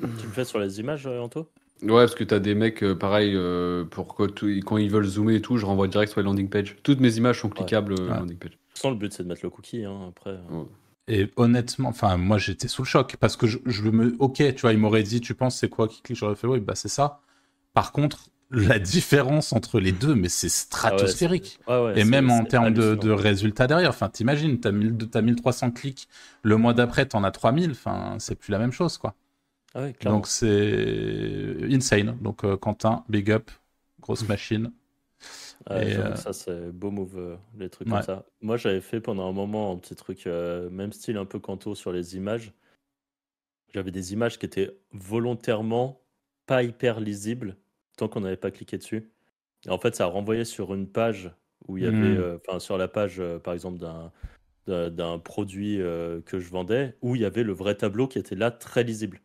[0.00, 1.50] Tu le fais sur les images, euh, Anto?
[1.82, 4.24] Ouais, parce que t'as des mecs, euh, pareil, euh, pour que
[4.60, 6.76] quand ils veulent zoomer et tout, je renvoie direct sur les landing pages.
[6.82, 8.08] Toutes mes images sont cliquables Ouais.
[8.08, 8.58] landing page.
[8.74, 9.84] Façon, le but, c'est de mettre le cookie.
[9.84, 10.38] hein, après,
[11.08, 14.16] Et honnêtement, enfin, moi j'étais sous le choc parce que je, je me.
[14.18, 16.60] Ok, tu vois, il m'aurait dit, tu penses c'est quoi qui clique J'aurais fait, oui,
[16.60, 17.20] bah c'est ça.
[17.76, 21.60] Par contre, la différence entre les deux, mais c'est stratosphérique.
[21.68, 25.72] Ouais, ouais, Et même en termes de, résultats derrière, enfin, t'imagines, t'as 1000 t'as 1300
[25.72, 26.08] clics,
[26.40, 29.14] le mois d'après, t'en as 3000, enfin, c'est plus la même chose, quoi.
[29.74, 29.88] Ah.
[30.04, 32.16] Donc c'est insane.
[32.22, 33.50] Donc euh, Quentin, big up,
[34.00, 34.72] grosse machine.
[35.70, 38.24] Et, j'avoue euh, ça, c'est beau move, euh, les trucs comme ça.
[38.40, 41.92] Moi, j'avais fait pendant un moment un petit truc, même style un peu canto sur
[41.92, 42.54] les images.
[43.74, 46.00] J'avais des images qui étaient volontairement
[46.46, 47.58] pas hyper lisibles
[47.96, 49.10] tant qu'on n'avait pas cliqué dessus.
[49.66, 51.30] Et en fait, ça renvoyait sur une page
[51.66, 52.18] où il y avait, Mm.
[52.18, 54.12] euh, enfin, sur la page, euh, par exemple, d'un
[54.66, 58.34] d'un- produit euh, que je vendais, où il y avait le vrai tableau qui était
[58.34, 59.20] là, très lisible.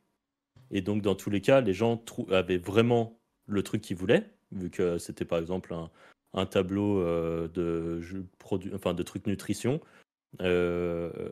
[0.69, 4.69] Et donc, dans tous les cas, les gens avaient vraiment le truc qu'ils voulaient, vu
[4.69, 5.89] que c'était par exemple un,
[6.33, 8.01] un tableau euh, de,
[8.37, 9.81] produits, enfin, de trucs nutrition.
[10.41, 11.31] Euh,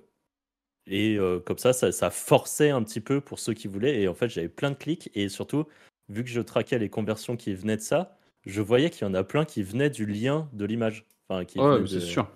[0.88, 4.02] et euh, comme ça, ça, ça forçait un petit peu pour ceux qui voulaient.
[4.02, 5.12] Et en fait, j'avais plein de clics.
[5.14, 5.66] Et surtout,
[6.10, 9.14] vu que je traquais les conversions qui venaient de ça, je voyais qu'il y en
[9.14, 11.06] a plein qui venaient du lien de l'image.
[11.30, 12.30] Enfin, qui Ouais, c'est de- sûr.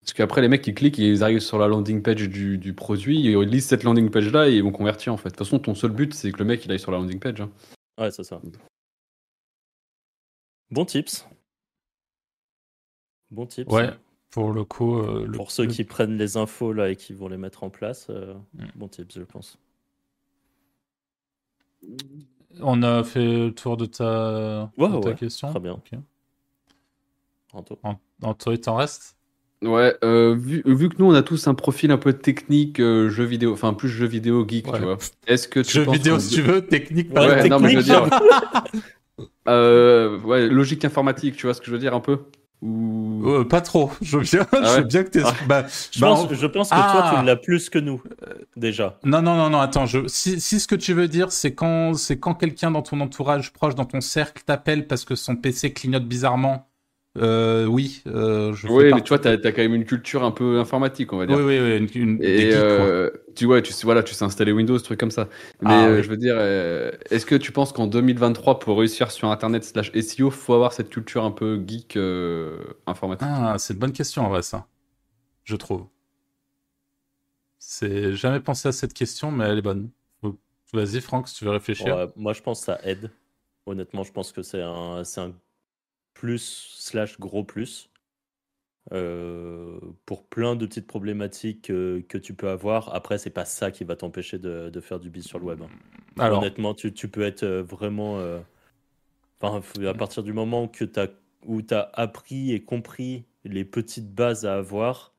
[0.00, 3.20] Parce qu'après, les mecs qui cliquent, ils arrivent sur la landing page du, du produit,
[3.20, 5.28] ils lisent cette landing page là et ils vont convertir en fait.
[5.28, 7.20] De toute façon, ton seul but, c'est que le mec il aille sur la landing
[7.20, 7.40] page.
[7.40, 7.50] hein.
[7.98, 8.40] Ouais, c'est ça.
[10.72, 11.24] Bon tips.
[13.30, 13.72] Bon tips.
[13.72, 13.90] Ouais,
[14.30, 14.98] pour le coup.
[14.98, 17.70] euh, le- Pour ceux qui prennent les infos là et qui vont les mettre en
[17.70, 18.64] place, euh, Mm.
[18.74, 19.56] bon tips, je pense.
[22.60, 25.50] On a fait le tour de ta, Ouais, de ta ouais, question.
[25.50, 25.72] très bien.
[25.72, 25.98] Ok.
[27.54, 28.52] Anto.
[28.52, 29.16] Il t'en reste?
[29.62, 33.08] Ouais, euh, vu, vu que nous on a tous un profil un peu technique, euh,
[33.10, 34.78] jeu vidéo, enfin plus jeu vidéo geek, Ouais.
[34.78, 34.98] tu vois.
[35.28, 37.76] Est-ce que tu Jeux penses vidéo si tu veux, technique, pas Ouais, non, mais je
[37.78, 38.10] veux technique.
[38.10, 38.62] dire-
[39.48, 42.20] Euh, ouais, logique informatique, tu vois ce que je veux dire un peu?
[42.62, 43.90] Ou Euh, pas trop.
[44.02, 45.22] Je veux bien, Ah je veux bien que t'es.
[45.24, 45.34] Ah.
[45.48, 47.08] Bah, Je, bah, pense, on- je pense que Ah.
[47.10, 48.98] toi, tu l'as plus que nous, euh, déjà.
[49.04, 49.86] Non, non, non, non, attends.
[49.86, 50.06] Je...
[50.06, 53.52] Si, si ce que tu veux dire, c'est quand, c'est quand quelqu'un dans ton entourage
[53.52, 56.68] proche, dans ton cercle, t'appelle parce que son PC clignote bizarrement,
[57.18, 60.22] euh, oui, euh, je Oui, mais partie- tu vois, t'as as quand même une culture
[60.24, 61.38] un peu informatique, on va dire.
[61.38, 62.90] Oui, oui, oui, une, une- des Et geeks, quoi.
[62.90, 65.28] euh, tu vois, tu sais, voilà, tu sais installer Windows, trucs comme ça.
[65.60, 66.02] Mais Ah, euh, oui.
[66.02, 69.90] je veux dire, euh, est-ce que tu penses qu'en 2023, pour réussir sur Internet slash
[69.94, 73.30] SEO, faut avoir cette culture un peu geek euh, informatique?
[73.30, 74.66] Ah, c'est une bonne question en vrai, ça.
[75.44, 75.88] Je trouve.
[77.58, 79.90] C'est jamais pensé à cette question, mais elle est bonne.
[80.74, 81.96] Vas-y, Franck, si tu veux réfléchir.
[81.96, 83.10] Ouais, moi, je pense que ça aide.
[83.66, 85.34] Honnêtement, je pense que c'est un, c'est un
[86.14, 87.90] plus slash gros plus.
[88.92, 92.94] euh, pour plein de petites problématiques euh, que tu peux avoir.
[92.94, 95.62] Après, c'est pas ça qui va t'empêcher de, de faire du biz sur le web.
[95.62, 95.70] hein.
[96.18, 98.18] Alors, Honnêtement, tu, tu peux être euh, vraiment.
[98.18, 98.40] euh,
[99.40, 101.08] Enfin, à partir du moment que as,
[101.46, 105.14] où tu as appris et compris les petites bases à avoir,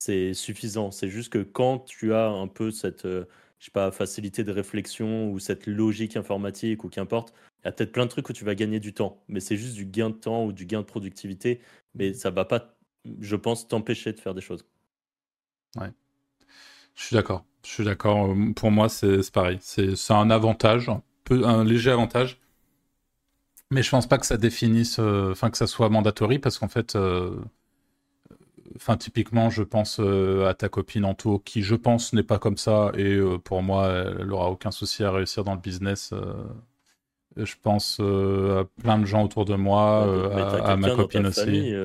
[0.00, 0.90] c'est suffisant.
[0.92, 3.06] C'est juste que quand tu as un peu cette
[3.62, 7.72] je sais pas, facilité de réflexion ou cette logique informatique ou qu'importe, il y a
[7.72, 9.22] peut-être plein de trucs où tu vas gagner du temps.
[9.28, 11.60] Mais c'est juste du gain de temps ou du gain de productivité.
[11.94, 12.74] Mais ça va pas,
[13.20, 14.66] je pense, t'empêcher de faire des choses.
[15.76, 17.44] je suis d'accord.
[17.64, 18.34] Je suis d'accord.
[18.56, 19.58] Pour moi, c'est pareil.
[19.60, 20.90] C'est un avantage,
[21.30, 22.40] un léger avantage.
[23.70, 26.68] Mais je pense pas que ça définisse, euh, enfin que ça soit mandatory, parce qu'en
[26.68, 27.36] fait, euh,
[28.76, 32.56] enfin typiquement, je pense euh, à ta copine Anto, qui je pense n'est pas comme
[32.56, 36.12] ça, et euh, pour moi, elle aura aucun souci à réussir dans le business.
[36.12, 36.34] euh,
[37.36, 40.02] je pense à plein de gens autour de moi,
[40.64, 41.40] à, ma copine aussi.
[41.40, 41.76] famille,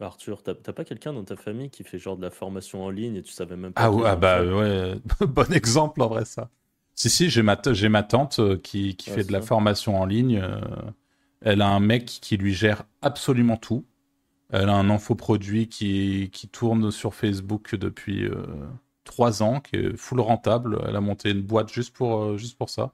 [0.00, 3.16] Arthur, t'as pas quelqu'un dans ta famille qui fait genre de la formation en ligne
[3.16, 4.94] et tu savais même pas Ah, ouais, ah bah ouais,
[5.26, 6.50] bon exemple en vrai ça.
[6.96, 10.42] Si si, j'ai ma tante qui, qui Ouais, fait de la formation en ligne.
[11.40, 13.84] elle a un mec qui lui gère absolument tout.
[14.52, 18.44] Elle a un infoproduit qui qui tourne sur Facebook depuis euh,
[19.04, 20.78] trois ans, qui est full rentable.
[20.86, 22.92] Elle a monté une boîte juste pour euh, juste pour ça.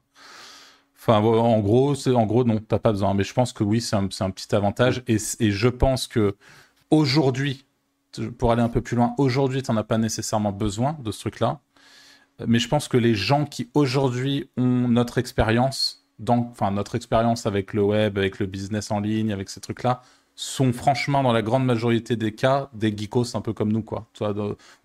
[0.95, 3.13] Enfin, en gros, c'est en gros non, t'as pas besoin.
[3.13, 5.03] Mais je pense que oui, c'est un, c'est un petit avantage.
[5.07, 6.35] Et, je pense que
[6.91, 7.65] aujourd'hui,
[8.37, 11.19] pour aller un peu plus loin, aujourd'hui, tu n'en as pas nécessairement besoin de ce
[11.21, 11.61] truc-là.
[12.47, 17.73] Mais je pense que les gens qui aujourd'hui ont notre expérience, enfin notre expérience avec
[17.73, 20.01] le web, avec le business en ligne, avec ces trucs-là,
[20.41, 24.07] sont franchement dans la grande majorité des cas des geekos un peu comme nous quoi.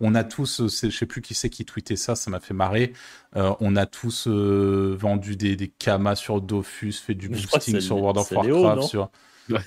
[0.01, 2.53] On a tous, euh, je sais plus qui c'est qui tweetait ça, ça m'a fait
[2.53, 2.91] marrer.
[3.37, 7.79] Euh, on a tous euh, vendu des, des kamas sur Dofus, fait du je boosting
[7.79, 9.09] sur World of Léo, Warcraft, sur
[9.49, 9.59] Ouais.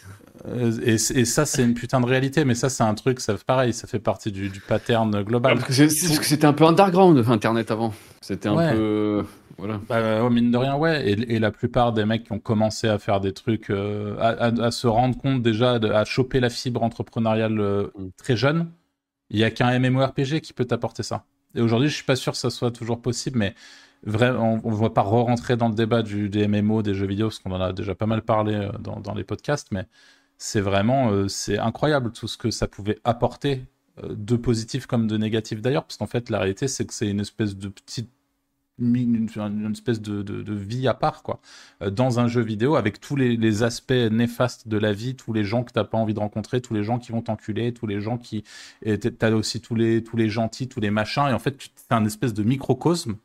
[0.84, 3.86] et, ça, c'est une putain de réalité, mais ça, c'est un truc, ça pareil, ça
[3.86, 5.54] fait partie du, du pattern global.
[5.56, 7.94] Ah, parce que parce c'était un peu underground Internet avant.
[8.20, 8.74] C'était un Ouais.
[8.74, 9.24] peu
[9.58, 9.80] voilà.
[9.88, 11.08] Bah, mine de rien, ouais.
[11.10, 14.28] Et, et la plupart des mecs qui ont commencé à faire des trucs, euh, à,
[14.28, 18.08] à- à se rendre compte déjà, de- à choper la fibre entrepreneuriale euh, Mm.
[18.16, 18.70] très jeune,
[19.30, 21.24] il y a qu'un MMORPG qui peut t'apporter ça.
[21.54, 23.54] Et aujourd'hui, je suis pas sûr que ça soit toujours possible, mais
[24.04, 27.28] vraiment, on ne va pas re-rentrer dans le débat du, des MMO, des jeux vidéo,
[27.28, 29.86] parce qu'on en a déjà pas mal parlé euh, dans, dans les podcasts, mais
[30.38, 33.62] c'est vraiment, euh, c'est incroyable tout ce que ça pouvait apporter
[34.08, 37.20] de positif comme de négatif d'ailleurs, parce qu'en fait, la réalité, c'est que c'est une
[37.20, 38.10] espèce de petite
[38.78, 39.28] une,
[39.72, 41.40] espèce de, de- vie à part quoi.
[41.82, 45.32] Euh, dans un jeu vidéo avec tous les, les aspects néfastes de la vie tous
[45.32, 47.86] les gens que t'as pas envie de rencontrer tous les gens qui vont t'enculer tous
[47.86, 48.44] les gens qui
[49.18, 52.04] t'as aussi tous les tous les gentils tous les machins et en fait c'est un
[52.04, 53.16] espèce de microcosme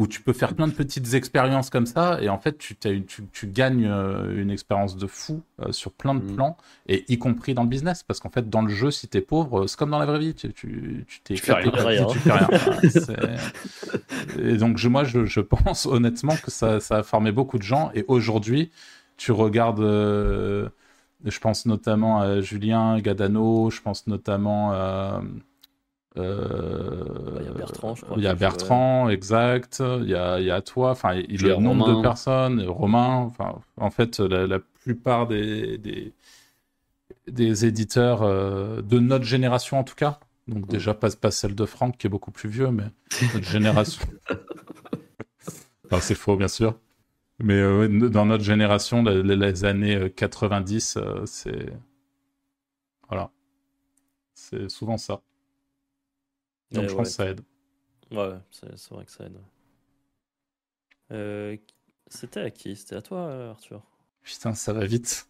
[0.00, 3.04] où tu peux faire plein de petites expériences comme ça et en fait tu, tu,
[3.32, 6.36] tu gagnes euh, une expérience de fou euh, sur plein de Mhm.
[6.36, 9.20] plans et y compris dans le business parce qu'en fait dans le jeu si t'es
[9.20, 11.70] pauvre euh, c'est comme dans la vraie vie tu tu t'es Tu fais rien.
[11.70, 12.48] vie, tu fais rien
[14.42, 17.62] et donc je, moi je, je pense honnêtement que ça, ça a formé beaucoup de
[17.62, 18.70] gens et aujourd'hui
[19.18, 20.70] tu regardes euh,
[21.26, 25.22] je pense notamment à Julien Gadano je pense notamment à
[26.16, 27.04] euh,
[27.40, 29.82] Il y a Bertrand, je crois, il y a Bertrand, exact.
[30.00, 30.90] Il y a, il y a toi.
[30.90, 32.62] Enfin, il y il y a le nombre de personnes.
[32.66, 33.16] Romain.
[33.18, 36.12] Enfin, en fait, la, la plupart des, des,
[37.28, 40.18] des éditeurs euh, de notre génération, en tout cas.
[40.48, 42.84] Donc déjà pas, pas celle de Franck qui est beaucoup plus vieux, mais
[43.34, 44.02] notre génération.
[45.90, 46.78] Non, c'est faux, bien sûr.
[47.40, 51.72] Mais euh, dans notre génération, les, les- années euh, 90, euh, c'est
[53.08, 53.30] voilà,
[54.34, 55.20] c'est souvent ça.
[56.72, 56.96] Donc Eh je ouais.
[56.98, 57.40] pense que ça aide.
[58.10, 59.38] Ouais, c'est vrai que ça aide.
[61.12, 61.56] Euh,
[62.08, 62.74] C'était à qui?
[62.76, 63.82] C'était à toi, euh, Arthur?
[64.22, 65.28] Putain, ça va vite.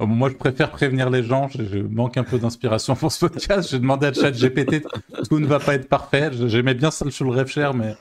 [0.00, 1.48] Moi, je préfère prévenir les gens.
[1.48, 3.70] Je, je manque un peu d'inspiration pour ce podcast.
[3.70, 4.84] J'ai demandé à ChatGPT.
[5.28, 6.30] Tout ne va pas être parfait.
[6.48, 7.94] J'aimais bien ça sur le rêve cher, mais,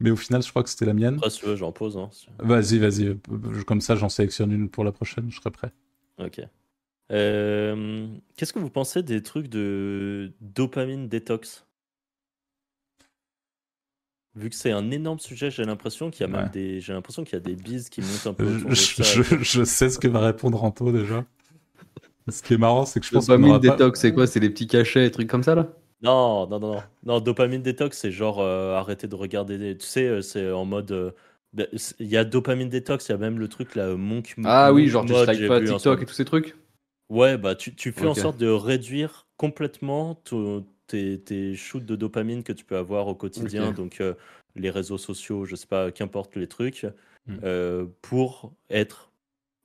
[0.00, 1.16] mais au final, je crois que c'était la mienne.
[1.16, 1.96] Après, si tu veux, j'en pose.
[1.96, 2.10] Hein.
[2.38, 3.18] Vas-y, vas-y.
[3.66, 5.30] Comme ça, j'en sélectionne une pour la prochaine.
[5.30, 5.72] Je serai prêt.
[6.18, 6.40] Ok.
[7.10, 8.06] Euh,
[8.36, 11.66] Qu'est-ce que vous pensez des trucs de dopamine détox?
[14.34, 16.50] Vu que c'est un énorme sujet, j'ai l'impression qu'il y a même Ouais.
[16.50, 18.46] des, j'ai l'impression qu'il y a des bises qui montent un peu.
[18.48, 19.04] Je, autour de je- ça.
[19.22, 21.24] je- je sais ce que va répondre Anto déjà.
[22.28, 24.26] Ce qui est marrant, c'est que je pense Dopamine pas- détox, c'est quoi?
[24.26, 25.68] C'est les petits cachets, des trucs comme ça là?
[26.02, 26.82] Non, non, non, non.
[27.04, 29.56] Non, dopamine détox, c'est genre euh, arrêter de regarder.
[29.58, 30.90] des- Tu sais, euh, c'est en mode.
[30.92, 31.12] euh,
[31.52, 31.64] bah,
[32.00, 34.34] Il y a dopamine détox, il y a même le truc là, Monk.
[34.44, 36.56] Ah oui, genre tu Mode, strikes j'ai pas TikTok et tous ces trucs?
[37.08, 41.96] Ouais, bah tu, tu fais en sorte de réduire complètement ton- tes, tes shoots de
[41.96, 44.14] dopamine que tu peux avoir au quotidien, donc euh,
[44.54, 46.86] les réseaux sociaux, je sais pas, qu'importe les trucs,
[47.26, 47.38] Mm.
[47.44, 49.12] euh, pour être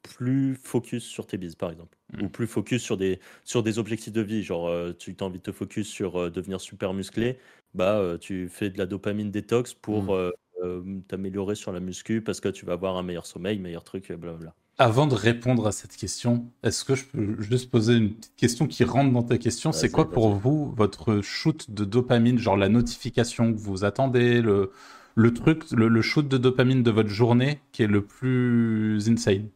[0.04, 1.98] plus focus sur tes bises, par exemple.
[2.14, 2.22] Mm.
[2.24, 4.44] Ou plus focus sur des, sur des objectifs de vie.
[4.44, 7.38] Genre, euh, tu as envie de te focus sur devenir super musclé,
[7.74, 10.16] bah tu fais de la dopamine détox pour
[10.64, 11.02] Mm.
[11.08, 14.54] t'améliorer sur la muscu parce que tu vas avoir un meilleur sommeil, meilleur truc, blablabla.
[14.80, 18.68] Avant de répondre à cette question, est-ce que je peux juste poser une petite question
[18.68, 19.72] qui rentre dans ta question?
[19.72, 24.72] C'est quoi pour vous votre shoot de dopamine, genre la notification que vous attendez, le,
[25.16, 29.50] le truc, le, le shoot de dopamine de votre journée qui est le plus insane?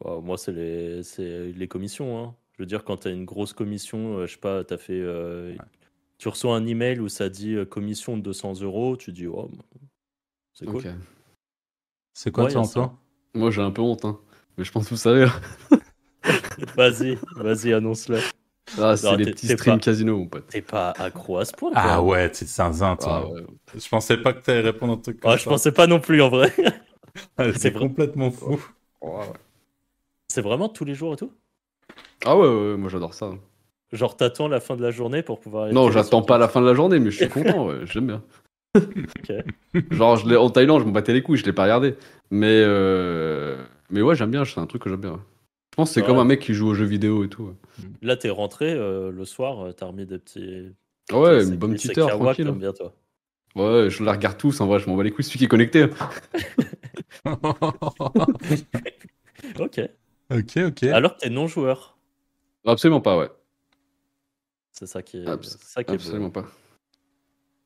[0.00, 2.18] Wow, moi, c'est les, commissions.
[2.22, 2.36] hein.
[2.52, 5.00] Je veux dire, quand tu as une grosse commission, euh, je sais pas, t'as fait,
[5.00, 5.56] euh,
[6.18, 9.50] tu reçois un email où ça dit euh, commission de 200 euros, tu dis, oh,
[10.52, 10.86] c'est cool.
[10.86, 10.86] Ok.
[12.14, 12.60] C'est quoi Ouais, ça.
[12.60, 12.90] Antoine
[13.34, 14.18] Moi j'ai un peu honte, hein.
[14.56, 15.26] mais je pense que vous savez.
[16.76, 18.18] Vas-y, vas-y, annonce-le.
[18.78, 20.46] Ah, c'est les t'es- petits t'es streams pas- casino, mon pote.
[20.50, 22.02] T'es pas accro à ce point, Ah quoi.
[22.02, 23.26] ouais, c'est zinzin, toi.
[23.26, 23.42] Ah, ouais.
[23.74, 25.50] Je pensais pas que t'allais répondre à un truc comme Ah, je ça.
[25.50, 26.52] pensais pas non plus, en vrai.
[27.36, 27.86] Ah, c'est vrai.
[27.86, 28.60] complètement fou.
[29.00, 29.32] Oh, ouais.
[30.28, 31.32] c'est vraiment tous les jours et tout?
[32.24, 33.30] Ah ouais, ouais, ouais, moi j'adore ça.
[33.92, 35.64] Genre, t'attends la fin de la journée pour pouvoir...
[35.64, 37.86] aller Non, j'attends pas ton- la fin de la journée, mais je suis content, ouais,
[37.86, 38.24] j'aime bien.
[39.90, 41.94] Genre, je en Thaïlande, je m'en battais les couilles, je l'ai pas regardé.
[42.30, 43.62] Mais, euh...
[43.90, 45.20] mais ouais, j'aime bien, c'est un truc que j'aime bien.
[45.72, 46.06] Je pense que c'est Ouais.
[46.06, 47.52] comme un mec qui joue aux jeux vidéo et tout.
[48.02, 50.72] Là, t'es rentré euh, le soir, euh, t'as remis des petits...
[51.12, 52.46] Ah ouais, une bonne petite heure, tranquille.
[52.46, 52.94] t'aimes bien, toi.
[53.56, 55.48] Ouais, je la regarde tous, en vrai, je m'en bats les couilles, celui qui est
[55.48, 55.86] connecté.
[59.60, 59.80] Ok.
[60.30, 60.82] ok, ok.
[60.84, 61.98] Alors que t'es non-joueur.
[62.66, 63.28] Absolument pas, ouais.
[64.72, 66.02] C'est ça qui est, ça qui est beau.
[66.02, 66.46] Absolument pas.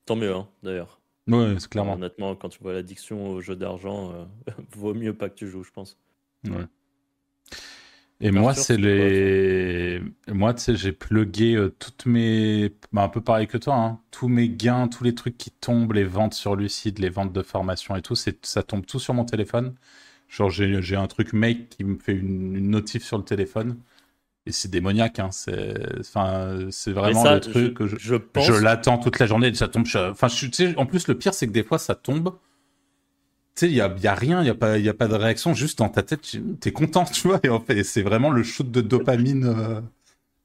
[0.05, 0.98] Tant mieux, hein, d'ailleurs.
[1.29, 1.95] Ouais, c'est clairement.
[1.95, 4.25] Honnêtement, quand tu vois l'addiction aux jeux d'argent, euh,
[4.77, 5.99] vaut mieux pas que tu joues, je pense.
[6.45, 6.67] Ouais.
[8.21, 10.03] Et moi, c'est quoi, les.
[10.27, 12.73] Moi, tu sais, j'ai plugué euh, toutes mes.
[12.93, 14.01] Bah, un peu pareil que toi, hein.
[14.11, 17.43] Tous mes gains, tous les trucs qui tombent, les ventes sur Lucide, les ventes de
[17.43, 19.75] formation et tout, ça tombe tout sur mon téléphone.
[20.29, 23.79] Genre, j'ai, j'ai un truc make qui me fait une, une notif sur le téléphone.
[24.49, 25.31] Et c'est démoniaque, hein.
[25.31, 28.47] C'est, enfin, c'est vraiment ça, le truc que je, je pense.
[28.47, 29.87] je l'attends toute la journée, ça tombe.
[29.87, 31.95] je- Enfin, je, suis- tu sais, en plus, le pire, c'est que des fois, ça
[31.95, 32.33] tombe.
[33.55, 35.09] Tu sais, il n'y a, y a rien, il n'y a, pas- y a pas
[35.09, 37.41] de réaction, juste dans ta tête, tu es content, tu vois.
[37.43, 39.81] Et en fait, c'est vraiment le shoot de dopamine euh,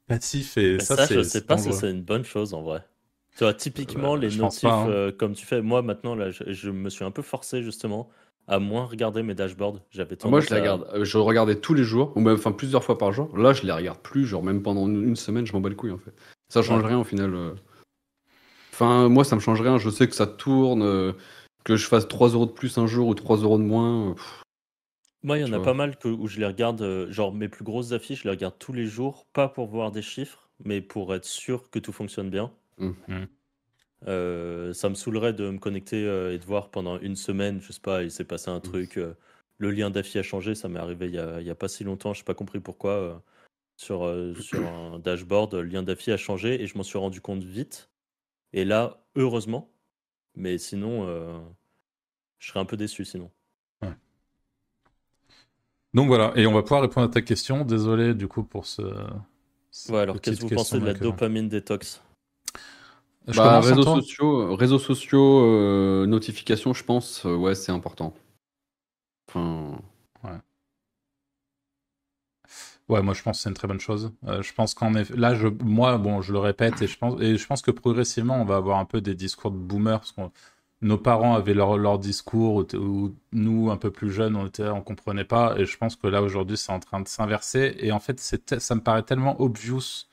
[0.08, 0.58] passif.
[0.58, 2.86] Et ça, ça, je sais pas si c'est une bonne chose en vrai.
[3.38, 4.89] Tu vois, typiquement, Euh, les notifs, pas, hein.
[4.89, 8.10] euh, comme tu fais, moi maintenant, là, je, je me suis un peu forcé justement
[8.48, 9.80] à moins regarder mes dashboards.
[9.91, 10.88] J'avais Moi, tendance je les à- regarde.
[10.94, 13.36] euh, Je regardais tous les jours, ou même enfin plusieurs fois par jour.
[13.38, 15.91] Là, je les regarde plus, genre même pendant une semaine, je m'en bats les couilles
[15.91, 16.14] en fait.
[16.50, 16.89] Ça change Ouais.
[16.89, 17.34] rien au final.
[17.34, 17.54] euh.
[18.72, 19.78] Enfin, moi, ça me change rien.
[19.78, 21.14] Je sais que ça tourne, euh,
[21.64, 24.14] que je fasse 3 euros de plus un jour ou 3 euros de moins.
[24.14, 24.41] pff.
[25.24, 25.66] Moi, il y en Tu a vois.
[25.66, 28.56] pas mal que, où je les regarde, genre mes plus grosses affiches, je les regarde
[28.60, 32.30] tous les jours, pas pour voir des chiffres, mais pour être sûr que tout fonctionne
[32.30, 32.52] bien.
[32.80, 32.91] Mm.
[34.08, 37.72] Euh, ça me saoulerait de me connecter euh, et de voir pendant une semaine, je
[37.72, 39.14] sais pas, il s'est passé un truc, euh,
[39.58, 41.68] le lien d'affiche a changé, ça m'est arrivé il y a, il y a pas
[41.70, 43.24] si longtemps, je n'ai pas compris pourquoi.
[43.78, 47.43] sur, sur un dashboard, le lien d'affiche a changé et je m'en suis rendu compte
[47.43, 47.89] vite.
[48.51, 49.72] Et là, heureusement,
[50.36, 51.08] mais sinon,
[52.39, 53.32] je serais un peu déçu sinon.
[55.93, 57.66] Donc voilà, et on va pouvoir répondre à ta question.
[57.66, 58.82] Désolé du coup pour ce.
[59.89, 62.01] Ouais, alors qu'est-ce que vous pensez de la dopamine détox?
[63.28, 68.13] Je Bah, réseaux sociaux, réseaux sociaux, euh, notifications, je pense, euh, ouais, c'est important.
[69.28, 69.82] Enfin,
[72.89, 74.11] Ouais, moi je pense que c'est une très bonne chose.
[74.28, 77.19] Euh, je pense qu'en effet, là, je, moi, bon, je le répète et je pense,
[77.21, 80.11] et je pense que progressivement, on va avoir un peu des discours de boomers parce
[80.11, 80.21] que
[80.82, 84.82] nos parents avaient leur, leur discours où, nous, un peu plus jeunes, on était, on
[84.82, 85.55] comprenait pas.
[85.57, 87.76] Et je pense que là aujourd'hui, c'est en train de s'inverser.
[87.80, 90.07] Et en fait, ça me paraît tellement obvious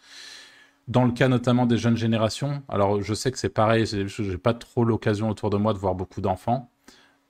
[0.91, 2.64] dans le cas notamment des jeunes générations.
[2.68, 3.86] Alors, je sais que c'est pareil.
[3.86, 6.70] j'ai- pas trop l'occasion autour de moi de voir beaucoup d'enfants.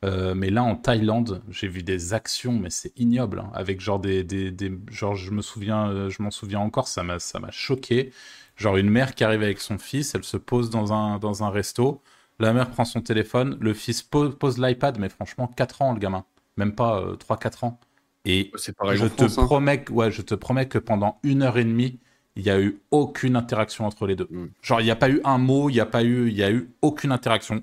[0.04, 4.00] Euh, mais là, en Thaïlande, j'ai vu des actions, mais c'est ignoble, hein, avec genre
[4.00, 7.38] des, des, des, genre je me souviens, euh, je m'en souviens encore, ça m'a, ça
[7.40, 8.12] m'a choqué.
[8.56, 11.50] Genre une mère qui arrive avec son fils, elle se pose dans un, dans un
[11.50, 12.02] resto,
[12.38, 15.98] la mère prend son téléphone, le fils pose, pose l'iPad, mais franchement 4 ans le
[16.00, 16.24] gamin,
[16.56, 17.78] même pas 3-4 ans.
[18.24, 18.52] Et
[18.90, 19.28] je te hein.
[19.46, 22.00] promets, ouais, je te promets que pendant une heure et demie,
[22.36, 24.28] il n'y a eu aucune interaction entre les deux.
[24.30, 24.46] Mm.
[24.62, 26.42] Genre, il n'y a pas eu un mot, il n'y a pas eu, il y
[26.42, 27.62] a eu aucune interaction.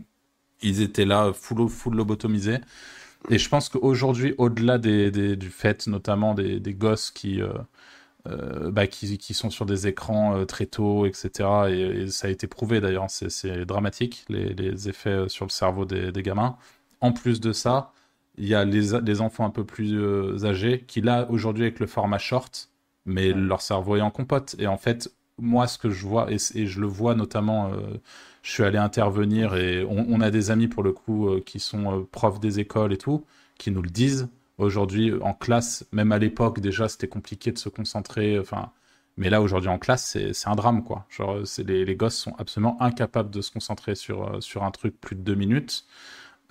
[0.61, 2.59] Ils étaient là, full, full lobotomisés.
[3.30, 7.49] Et je pense qu'aujourd'hui, au-delà des, des- du fait, notamment des, des gosses qui, euh,
[8.28, 11.70] euh, bah, qui, qui sont sur des écrans euh, très tôt, etc.
[11.70, 15.86] Et, et ça a été prouvé d'ailleurs, c'est- dramatique, les, les effets sur le cerveau
[15.86, 16.57] des, des gamins.
[17.01, 17.93] En plus de ça,
[18.38, 21.88] il y a les, les enfants un peu plus âgés qui, là, aujourd'hui, avec le
[21.88, 22.70] format short,
[23.08, 24.55] mais leur cerveau est en compote.
[24.60, 27.78] Et en fait, moi, ce que je vois, et, et je le vois notamment, euh,
[28.43, 31.60] je suis allé intervenir et on, on a des amis, pour le coup, euh, qui
[31.60, 33.26] sont euh, profs des écoles et tout,
[33.58, 34.30] qui nous le disent.
[34.58, 38.39] Aujourd'hui, en classe, même à l'époque, déjà, c'était compliqué de se concentrer.
[38.39, 38.72] Enfin,
[39.16, 41.05] mais là, aujourd'hui, en classe, c'est un drame, quoi.
[41.10, 45.16] Genre, les, les gosses sont absolument incapables de se concentrer sur, sur un truc plus
[45.16, 45.86] de deux minutes.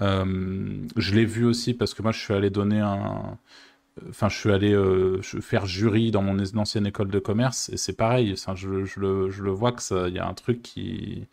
[0.00, 3.38] Je l'ai vu aussi parce que moi, je suis allé donner un.
[4.10, 7.94] Enfin, je suis allé euh, faire jury dans mon ancienne école de commerce et c'est
[7.96, 8.34] pareil.
[8.54, 11.26] Je, je le, vois que ça, il y a un truc qui.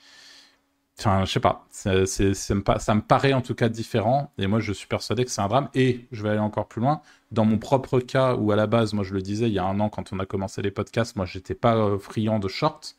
[0.99, 1.65] Enfin, je sais pas.
[1.71, 2.05] C'est-
[2.35, 5.31] ça, me, ça me paraît en tout cas différent et moi, je suis persuadé que
[5.31, 5.69] c'est un drame.
[5.73, 7.01] Et je vais aller encore plus loin.
[7.31, 9.65] Dans mon propre cas, où à la base, moi, je le disais il y a
[9.65, 12.93] un an quand on a commencé les podcasts, moi, j'étais pas euh, friand de shorts.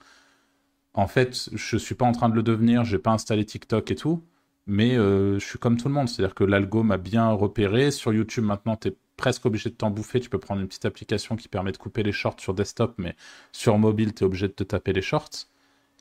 [0.94, 2.84] En fait, je suis pas en train de le devenir.
[2.84, 4.22] J'ai pas installé TikTok et tout.
[4.66, 7.90] Mais euh, je suis comme tout le monde, c'est-à-dire que l'algo m'a bien repéré.
[7.90, 10.20] Sur YouTube, maintenant, tu presque obligé de t'en bouffer.
[10.20, 13.14] Tu peux prendre une petite application qui permet de couper les shorts sur desktop, mais
[13.52, 15.30] sur mobile, tu es obligé de te taper les shorts.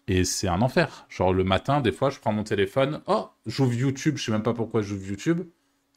[0.08, 1.06] Et c'est un enfer.
[1.10, 4.44] Genre le matin, des fois, je prends mon téléphone, oh, j'ouvre YouTube, je sais même
[4.44, 5.42] pas pourquoi j'ouvre YouTube.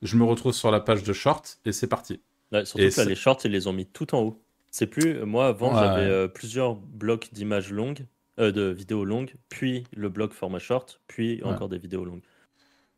[0.02, 2.20] Je me retrouve sur la page de shorts et c'est parti.
[2.52, 4.42] Ouais, surtout Et que là, les shorts, ils les ont mis tout en haut.
[4.70, 5.24] C'est plus.
[5.24, 5.80] Moi, avant, Ouais.
[5.80, 8.06] j'avais euh, plusieurs blocs d'images longues,
[8.38, 11.48] euh, de vidéos longues, puis le bloc format short, puis Ouais.
[11.50, 12.22] encore des vidéos longues.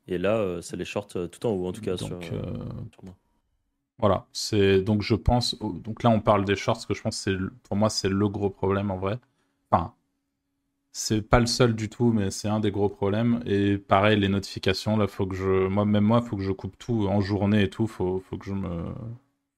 [0.09, 2.25] Et là, euh, c'est les shorts euh, tout en haut, en tout cas, sur, Donc,
[2.33, 3.15] euh, euh, sur moi.
[3.99, 7.37] Voilà, c'est donc je pense donc là on parle des shorts que je pense c'est
[7.65, 9.19] pour moi c'est le gros problème en vrai.
[9.71, 9.93] Enfin,
[10.93, 14.29] c'est pas le seul du tout mais c'est un des gros problèmes et pareil les
[14.29, 17.63] notifications là faut que je moi même moi faut que je coupe tout en journée
[17.65, 18.85] et tout, faut faut que je me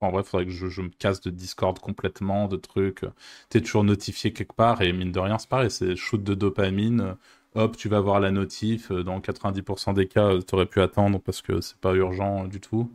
[0.00, 3.04] en vrai, faudrait que je, je me casse de Discord complètement, de trucs.
[3.50, 7.16] T'es toujours notifié quelque part et mine de rien, c'est pareil, c'est shoot de dopamine.
[7.54, 8.92] Hop, tu vas voir la notif.
[8.92, 12.90] Dans 90% des cas, t'aurais pu attendre parce que c'est pas urgent du tout.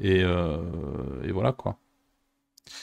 [0.00, 1.78] Et, euh, et voilà quoi.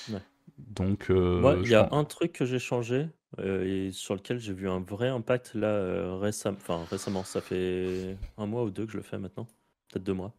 [0.09, 0.21] Ouais.
[0.57, 3.07] Donc, euh, Moi, il y a pense- un truc que j'ai changé
[3.39, 7.23] euh, et sur lequel j'ai vu un vrai impact là récem- enfin, récemment.
[7.23, 9.45] Ça fait un mois ou deux que je le fais maintenant,
[9.89, 10.33] peut-être deux mois.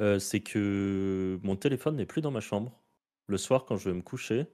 [0.00, 2.80] Euh, c'est que mon téléphone n'est plus dans ma chambre.
[3.28, 4.46] Le soir, quand je vais me coucher,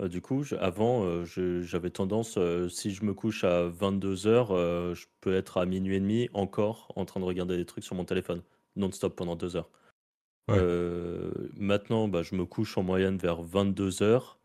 [0.00, 1.24] euh, du coup, je- avant, euh,
[1.62, 6.28] j'avais tendance, si je me couche à 22h, je peux être à minuit et demi
[6.34, 8.42] encore en train de regarder des trucs sur mon téléphone,
[8.76, 9.70] non-stop pendant deux heures.
[10.50, 14.36] Euh, maintenant, bah, je me couche en moyenne vers 22h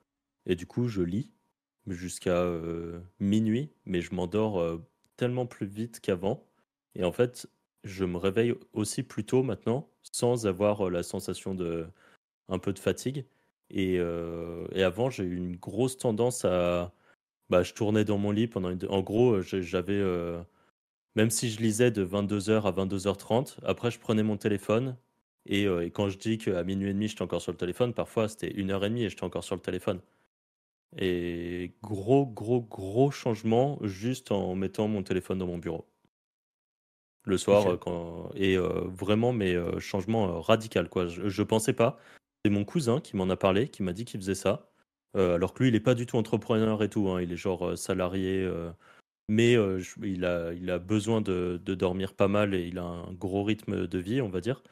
[0.45, 1.31] et du coup, je lis
[1.87, 4.77] jusqu'à euh, minuit, mais je m'endors euh,
[5.17, 6.45] tellement plus vite qu'avant.
[6.95, 7.47] Et en fait,
[7.83, 11.87] je me réveille aussi plus tôt maintenant, sans avoir la sensation de
[12.49, 13.25] un peu de fatigue.
[13.69, 16.93] Et, et avant, j'ai eu une grosse tendance à.
[17.49, 18.79] Bah, je tournais dans mon lit pendant une.
[18.89, 20.01] En gros, j'avais.
[21.15, 24.95] Même si je lisais de 22h à 22h30, après, je prenais mon téléphone.
[25.45, 27.93] Et, euh, et quand je dis qu'à minuit et demi, j'étais encore sur le téléphone,
[27.93, 29.99] parfois, c'était une heure et demie et j'étais encore sur le téléphone.
[30.97, 35.87] Et gros, gros, gros changement juste en mettant mon téléphone dans mon bureau.
[37.25, 37.73] Le soir, Ok.
[37.73, 38.29] euh, quand...
[38.35, 41.07] et euh, vraiment, mais euh, changement radical, quoi.
[41.07, 41.97] Je, je pensais pas.
[42.45, 44.69] C'est mon cousin qui m'en a parlé, qui m'a dit qu'il faisait ça.
[45.15, 47.07] Alors que lui, il est pas du tout entrepreneur et tout.
[47.09, 47.21] hein.
[47.21, 48.49] Il est genre salarié.
[49.29, 52.77] mais euh, je- il, a, il a besoin de, de dormir pas mal et il
[52.79, 54.63] a un gros rythme de vie, on va dire.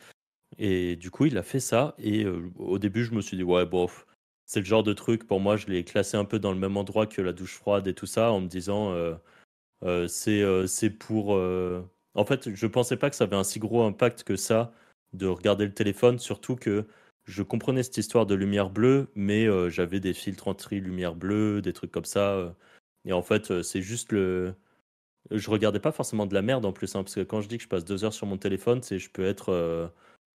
[0.58, 1.95] Et du coup, il a fait ça.
[1.97, 2.26] Et
[2.58, 4.06] au début, je me suis dit, ouais, bof,
[4.45, 5.28] c'est le genre de truc.
[5.28, 7.88] Pour moi, je l'ai classé un peu dans le même endroit que la douche froide
[7.88, 8.93] et tout ça, en me disant,
[9.84, 11.32] euh, c'est pour.
[12.14, 14.74] En fait, je pensais pas que ça avait un si gros impact que ça
[15.14, 16.86] de regarder le téléphone, surtout que
[17.26, 21.91] je comprenais cette histoire de lumière bleue, mais j'avais des filtres anti-lumière bleue, des trucs
[21.91, 22.56] comme ça.
[23.06, 24.54] et en fait, c'est juste le.
[25.32, 27.58] Je regardais pas forcément de la merde en plus, hein, parce que quand je dis
[27.58, 29.91] que je passe deux heures sur mon téléphone, c'est je peux être.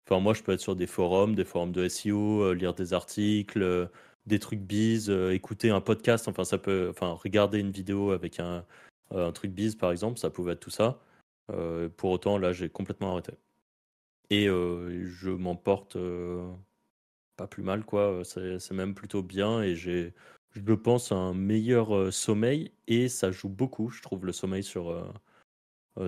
[0.05, 2.93] Enfin, moi, je peux être sur des forums, des forums de SEO, euh, lire des
[2.93, 3.87] articles, euh,
[4.25, 6.27] des trucs bise, euh, écouter un podcast.
[6.27, 6.87] Enfin, ça peut.
[6.89, 8.65] Enfin, regarder une vidéo avec un,
[9.33, 10.99] truc bise, par exemple, ça pouvait être tout ça.
[11.97, 13.33] Pour autant, là, j'ai complètement arrêté.
[14.29, 15.97] Et je m'en porte
[17.37, 18.23] pas plus mal, quoi.
[18.23, 20.13] C'est même plutôt bien et j'ai,
[20.53, 25.13] je pense, un meilleur sommeil et ça joue beaucoup, je trouve, le sommeil sur,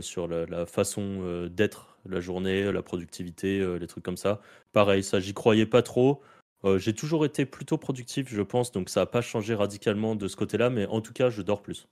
[0.01, 4.41] sur la, façon d'être la journée, la productivité, euh, les trucs comme ça.
[4.73, 6.21] Pareil, ça, j'y croyais pas trop.
[6.63, 10.27] Euh, j'ai toujours été plutôt productif, je pense, donc ça n'a pas changé radicalement de
[10.27, 11.87] ce côté-là, mais en tout cas, je dors plus.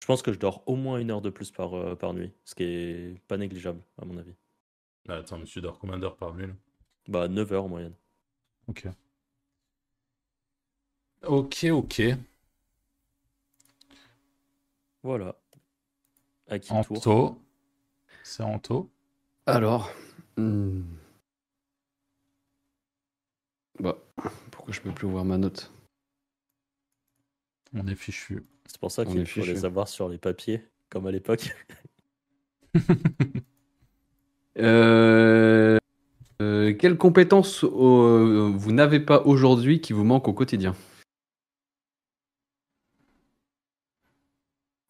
[0.00, 2.32] Je pense que je dors au moins une heure de plus par, euh, par nuit,
[2.44, 4.34] ce qui est pas négligeable, à mon avis.
[5.06, 6.54] Bah, attends, mais tu dors combien d'heures par nuit là?
[7.08, 7.94] Bah, 9 heures en moyenne.
[8.68, 8.86] Ok.
[11.24, 12.02] Ok, ok.
[15.02, 15.36] Voilà.
[16.48, 16.96] À qui le tour?
[16.96, 17.42] Anto.
[18.32, 18.90] C'est Anto.
[19.44, 19.92] Alors.
[20.38, 20.80] hmm.
[23.78, 23.98] Bah,
[24.50, 25.70] pourquoi je peux plus ouvrir ma note
[27.74, 28.42] On est fichu.
[28.64, 31.54] C'est pour ça qu'il est faut les avoir sur les papiers, comme à l'époque.
[34.58, 35.78] Euh,
[36.42, 40.74] euh, Quelles compétences euh, vous n'avez pas aujourd'hui qui vous manquent au quotidien?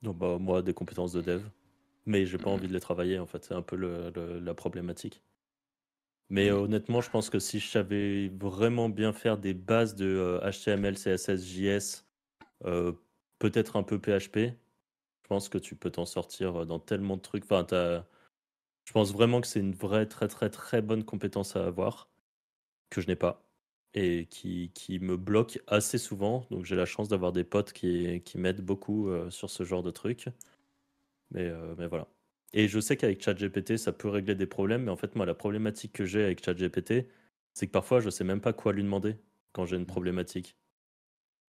[0.02, 1.44] Donc, bah, moi, des compétences de dev.
[2.06, 3.44] Mais j'ai pas envie de les travailler, en fait.
[3.44, 5.22] C'est un peu le- le- la problématique.
[6.30, 10.06] Mais euh, honnêtement, je pense que si je savais vraiment bien faire des bases de
[10.06, 12.06] euh, HTML, CSS, JS,
[12.64, 12.92] euh,
[13.38, 14.38] peut-être un peu PHP,
[15.22, 17.44] je pense que tu peux t'en sortir dans tellement de trucs.
[17.44, 18.06] Enfin, t'as-
[18.86, 22.10] je pense vraiment que c'est une vraie, très, très, très bonne compétence à avoir,
[22.90, 23.44] que je n'ai pas,
[23.94, 26.46] et qui, qui me bloque assez souvent.
[26.50, 29.82] Donc j'ai la chance d'avoir des potes qui, qui m'aident beaucoup euh, sur ce genre
[29.84, 30.28] de trucs.
[31.32, 32.08] Mais, euh, mais voilà.
[32.52, 35.34] Et je sais qu'avec ChatGPT, ça peut régler des problèmes, mais en fait, moi, la
[35.34, 37.08] problématique que j'ai avec ChatGPT,
[37.54, 39.16] c'est que parfois, je sais même pas quoi lui demander
[39.52, 40.56] quand j'ai une problématique.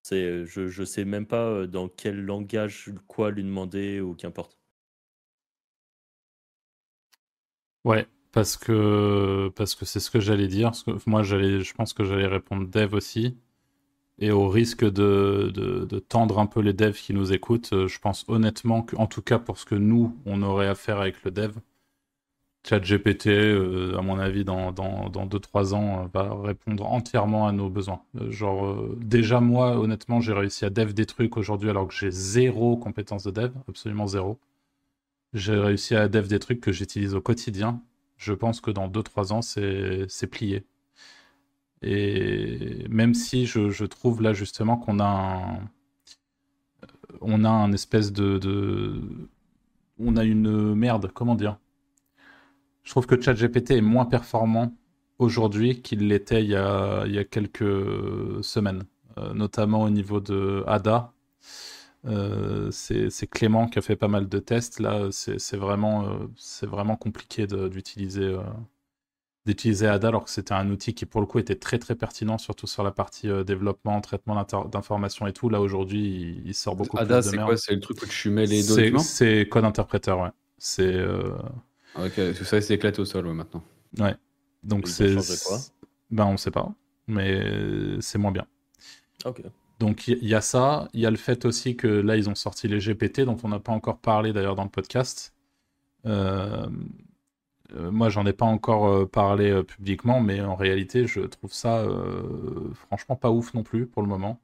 [0.02, 4.14] C'est, euh, je, je sais même pas euh, dans quel langage quoi lui demander ou
[4.14, 4.58] qu'importe.
[7.84, 10.68] Ouais, parce que parce que c'est ce que j'allais dire.
[10.70, 13.36] Parce que moi, j'allais, je pense que j'allais répondre dev aussi.
[14.20, 18.24] Et au risque de, tendre un peu les devs qui nous écoutent, euh, je pense
[18.28, 21.30] honnêtement que, en tout cas pour ce que nous, on aurait à faire avec le
[21.30, 21.52] dev,
[22.68, 27.52] ChatGPT, euh, à mon avis, dans, dans, dans 2-3 ans, euh, va répondre entièrement à
[27.52, 28.02] nos besoins.
[28.28, 32.76] Genre, déjà moi, honnêtement, j'ai réussi à dev des trucs aujourd'hui alors que j'ai zéro
[32.76, 34.38] compétence de dev, absolument zéro.
[35.32, 37.80] J'ai réussi à dev des trucs que j'utilise au quotidien.
[38.18, 40.64] Je pense que dans 2-3 ans, c'est plié.
[41.82, 45.70] Et même si je, je trouve là justement qu'on a un,
[47.20, 48.38] on a espèce de,
[49.98, 51.58] on a une merde, comment dire?
[52.82, 54.74] Je trouve que ChatGPT est moins performant
[55.18, 57.64] aujourd'hui qu'il l'était il y a, il y a quelques
[58.42, 58.84] semaines,
[59.18, 61.12] Euh, notamment au niveau de Ada.
[62.06, 64.80] Euh, c'est Clément qui a fait pas mal de tests.
[64.80, 68.40] Là, c'est vraiment, euh, vraiment compliqué d'utiliser euh,
[69.46, 72.38] d'utiliser Ada alors que c'était un outil qui pour le coup était très très pertinent,
[72.38, 74.34] surtout sur la partie euh, développement, traitement
[74.70, 75.48] d'informations et tout.
[75.48, 76.00] Là aujourd'hui,
[76.42, 77.48] il, il sort beaucoup Ada, plus de c'est merde.
[77.48, 77.56] quoi?
[77.56, 78.98] C'est le truc où tu mets les C'est documents?
[78.98, 80.30] c'est code interpréteur, ouais.
[80.58, 81.36] C'est euh,
[81.94, 83.64] Ok, que ça c'est éclaté au sol ouais, maintenant.
[83.98, 84.16] ouais.
[84.62, 85.14] Donc c'est
[86.10, 86.72] ben on sait pas,
[87.06, 88.46] mais c'est moins bien.
[89.24, 89.42] Ok.
[89.78, 92.28] Donc il y, y a ça, il y a le fait aussi que là ils
[92.28, 95.34] ont sorti les GPT dont on n'a pas encore parlé d'ailleurs dans le podcast.
[96.06, 96.68] Euh,
[97.74, 101.78] moi j'en ai pas encore euh, parlé euh, publiquement, mais en réalité je trouve ça
[101.80, 104.40] euh, franchement pas ouf non plus pour le moment.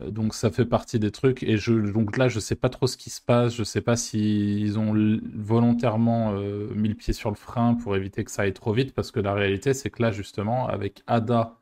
[0.00, 2.86] Euh, Donc ça fait partie des trucs et je donc là je sais pas trop
[2.86, 4.94] ce qui se passe, je sais pas s'ils ont
[5.34, 8.94] volontairement euh, mis le pied sur le frein pour éviter que ça aille trop vite
[8.94, 11.58] parce que la réalité c'est que là justement avec Ada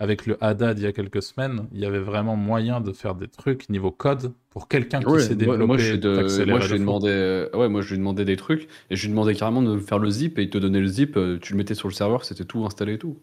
[0.00, 3.14] avec le Ada d'il y a quelques semaines, il y avait vraiment moyen de faire
[3.14, 5.66] des trucs niveau code pour quelqu'un qui Ouais, sait moi, développer.
[5.66, 8.68] moi, je de- moi, lui demandé, euh, ouais, moi je lui ai demandé des trucs
[8.90, 10.80] et je lui ai demandé carrément de me faire le zip et il te donnait
[10.80, 13.16] le zip, euh, tu le mettais sur le serveur, c'était tout installé et tout.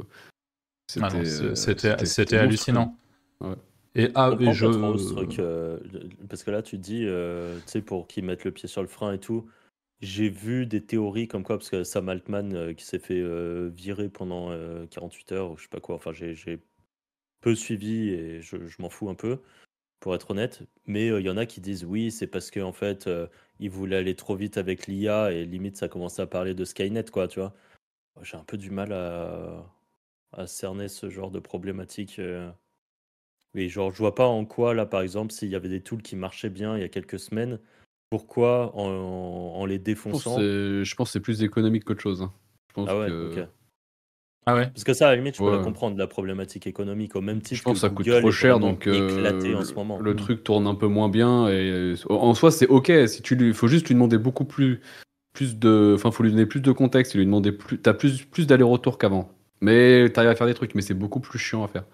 [1.01, 2.39] Ah euh, c'était monstrueux.
[2.39, 2.97] hallucinant.
[3.41, 3.55] Ouais.
[3.95, 5.13] Et, ah, Je et je...
[5.13, 5.77] truc, euh,
[6.29, 8.87] parce que là tu dis, euh, tu sais, pour qu'ils mettent le pied sur le
[8.87, 9.45] frein et tout,
[10.01, 13.69] j'ai vu des théories comme quoi, parce que Sam Altman euh, qui s'est fait euh,
[13.73, 16.35] virer pendant euh, 48 heures ou je sais pas quoi, enfin j'ai
[17.41, 19.41] peu suivi et je, m'en fous un peu,
[19.99, 22.73] pour être honnête, mais euh, il y en a qui disent oui, c'est parce qu'en
[22.73, 23.27] fait, euh,
[23.59, 27.05] ils voulaient aller trop vite avec l'IA et limite ça commençait à parler de Skynet,
[27.11, 27.53] quoi, tu vois.
[28.23, 29.65] J'ai un peu du mal à,
[30.47, 32.19] cerner ce genre de problématique.
[32.19, 32.51] euh.
[33.53, 36.01] Oui, genre, je vois pas en quoi, là, par exemple, s'il y avait des tools
[36.01, 37.59] qui marchaient bien il y a quelques semaines,
[38.11, 40.37] pourquoi en, en les défonçant.
[40.39, 42.21] je pense que c'est plus économique qu'autre chose.
[42.21, 42.31] hein.
[42.69, 43.45] Je pense Ah ouais, que.
[44.45, 45.57] Ah ouais Parce que ça, à la limite, je peux Ouais.
[45.57, 48.59] la comprendre, la problématique économique, au même titre je pense que ça coûte trop cher,
[48.59, 49.97] donc euh, éclaté en le- ce moment.
[49.99, 50.17] le Mm.
[50.17, 51.47] truc tourne un peu moins bien.
[51.47, 52.91] Et en soi, c'est ok.
[53.07, 54.81] Si tu lui, faut juste lui demander beaucoup plus
[55.33, 58.25] plus de, enfin, faut lui donner plus de contexte, et lui demander plus, t'as plus,
[58.25, 59.31] plus d'aller-retour qu'avant.
[59.61, 61.85] Mais t'arrives à faire des trucs, mais c'est beaucoup plus chiant à faire.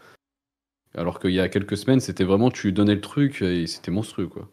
[0.96, 4.28] Alors qu'il y a quelques semaines, c'était vraiment, tu donnais le truc et c'était monstrueux,
[4.28, 4.50] quoi.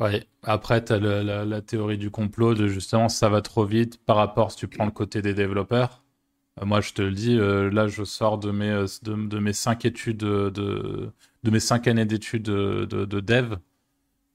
[0.00, 4.16] Ouais, après, tu as la, théorie du complot de justement ça va trop vite par
[4.16, 6.02] rapport si tu prends le côté des développeurs.
[6.60, 9.52] Euh, moi, je te le dis, euh, là, je sors de mes, euh, de, mes
[9.52, 10.50] cinq études, de,
[11.42, 13.56] de mes cinq années d'études de, de, dev.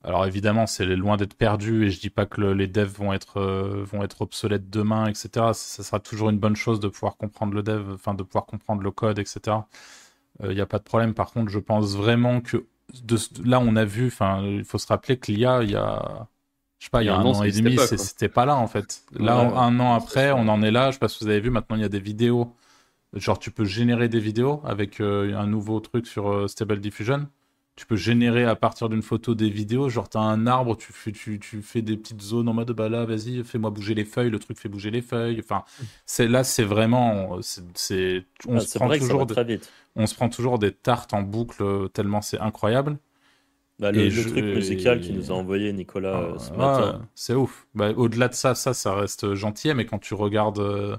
[0.04, 3.42] Alors évidemment, c'est loin d'être perdu et je dis pas que les devs vont être,
[3.84, 5.30] vont être obsolètes demain, etc.
[5.34, 8.46] Ça, ça, sera toujours une bonne chose de pouvoir comprendre le dev, enfin de pouvoir
[8.46, 9.58] comprendre le code, etc.
[10.44, 11.14] Il n'y a pas de problème.
[11.16, 12.68] Par contre, je pense vraiment que
[13.04, 16.28] de, là, on a vu, enfin, il faut se rappeler que l'IA, il y a,
[16.80, 19.04] je sais pas, il y a un, an, et demi, c'était pas là en fait.
[19.18, 20.88] Là, un an après, on en est là.
[20.88, 22.54] Je sais pas si vous avez vu, maintenant il y a des vidéos.
[23.14, 27.28] Genre, tu peux générer des vidéos avec euh, un nouveau truc sur euh, Stable Diffusion.
[27.76, 29.90] Tu peux générer à partir d'une photo des vidéos.
[29.90, 32.72] Genre, tu as un arbre, tu fais, tu, tu, fais des petites zones en mode
[32.72, 34.30] bah là, vas-y, fais-moi bouger les feuilles.
[34.30, 35.40] Le truc fait bouger les feuilles.
[35.40, 35.64] Enfin,
[36.06, 37.40] c'est là, c'est vraiment.
[37.74, 39.28] C'est, on ah, se prend toujours.
[39.28, 42.98] très vite on se prend toujours des tartes en boucle euh, tellement c'est incroyable.
[43.78, 47.02] Bah, le, truc musical qui nous a envoyé Nicolas euh, ce matin.
[47.14, 47.68] c'est ouf.
[47.76, 50.96] Bah, au-delà de ça, ça, ça reste gentil, mais quand tu regardes, euh,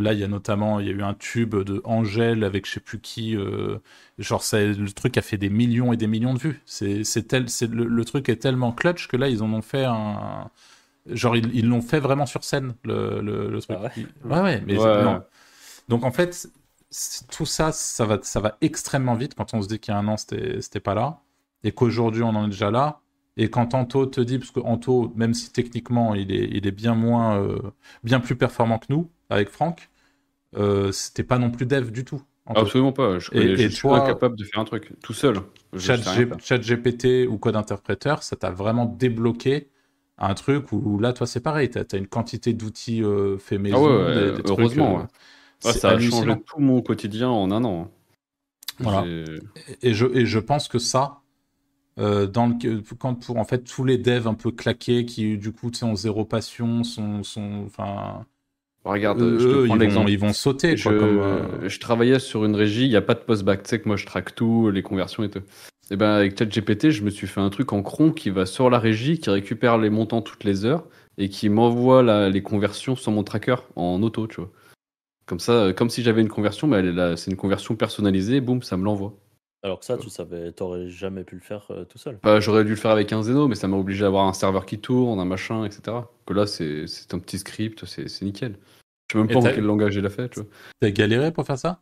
[0.00, 2.72] là, il y a notamment, il y a eu un tube de Angèle avec je
[2.72, 3.36] sais plus qui,
[4.18, 6.62] genre, le truc a fait des millions et des millions de vues.
[6.64, 10.50] C'est tel, c'est le, truc est tellement clutch que là, ils en ont fait un,
[11.06, 13.78] genre, ils l'ont fait vraiment sur scène, le, le, truc.
[14.30, 14.42] Ah ouais.
[14.42, 14.76] ouais, mais
[15.88, 16.48] Donc en fait,
[17.30, 19.98] tout ça, ça va, ça va extrêmement vite quand on se dit qu'il y a
[19.98, 21.20] un an, c'était pas là,
[21.64, 23.00] et qu'aujourd'hui, on en est déjà là.
[23.36, 26.72] Et quand Anto te dit, parce que Anto, même si techniquement il est, il est
[26.72, 27.58] bien moins, euh,
[28.02, 29.90] bien plus performant que nous, avec Franck,
[30.56, 32.22] euh, c'était pas non plus dev du tout.
[32.46, 33.18] Absolument pas.
[33.18, 35.40] Je, et, suis incapable de faire un truc tout seul.
[35.76, 39.68] Chat, GPT ou code interpréteur, ça t'a vraiment débloqué
[40.18, 41.70] un truc où là, toi, c'est pareil.
[41.70, 43.86] Tu as, une quantité d'outils euh, faits maison.
[43.86, 45.00] Ah ouais, heureusement.
[45.64, 47.90] Euh, ça a changé tout mon quotidien en un an.
[48.78, 49.04] Voilà.
[49.82, 51.22] Et je, et je pense que ça,
[51.98, 55.52] euh, dans le, quand pour en fait tous les devs un peu claqués qui du
[55.52, 58.26] coup ont zéro passion, sont, sont enfin.
[58.84, 60.76] Regarde, je te prends ils, vont, ils vont sauter.
[60.76, 63.64] Je, euh, je travaillais sur une régie, il n'y a pas de post-bac.
[63.64, 65.40] Tu sais que moi je traque tout, les conversions et tout.
[65.90, 68.70] Et ben avec ChatGPT, je me suis fait un truc en cron qui va sur
[68.70, 70.84] la régie, qui récupère les montants toutes les heures
[71.18, 74.50] et qui m'envoie les conversions sur mon tracker en auto, tu vois.
[75.24, 78.84] Comme ça, comme si j'avais une conversion, mais c'est une conversion personnalisée, boum, ça me
[78.84, 79.14] l'envoie.
[79.62, 82.18] Alors que ça, tu savais, t'aurais jamais pu le faire euh, tout seul.
[82.22, 84.32] Bah, j'aurais dû le faire avec un Zeno, mais ça m'a obligé à avoir un
[84.32, 85.96] serveur qui tourne, un machin, etc.
[86.26, 88.58] Que là, c'est un petit script, c'est nickel.
[89.08, 90.48] Je sais même pas en quel langage il a fait, tu vois.
[90.80, 91.80] T'as galéré pour faire ça?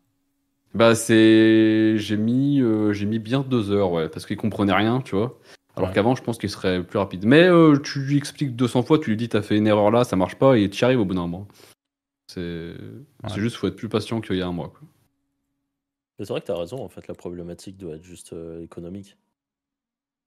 [0.75, 1.99] Bah, c'est.
[1.99, 5.39] J'ai mis, euh, j'ai mis bien deux heures, ouais, parce qu'il comprenait rien, tu vois.
[5.77, 7.27] Alors qu'avant, je pense qu'il serait plus rapide.
[7.27, 7.49] Mais
[7.83, 10.37] tu lui expliques 200 fois, tu lui dis, t'as fait une erreur là, ça marche
[10.37, 11.49] pas, et tu y arrives au bout d'un moment.
[12.33, 12.75] C'est
[13.25, 14.73] juste juste, faut être plus patient qu'il y a un mois.
[16.19, 19.17] C'est vrai que tu as raison, en fait, la problématique doit être juste euh, économique.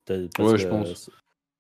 [0.09, 1.09] ouais, je pense.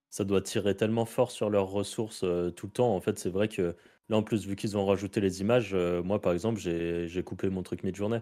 [0.09, 2.95] Ça doit tirer tellement fort sur leurs ressources euh, tout le temps.
[2.95, 3.75] En fait, c'est vrai que
[4.09, 7.49] là, en plus, vu qu'ils ont rajouté les images, euh, moi, par exemple, j'ai coupé
[7.49, 8.21] mon truc mid-journée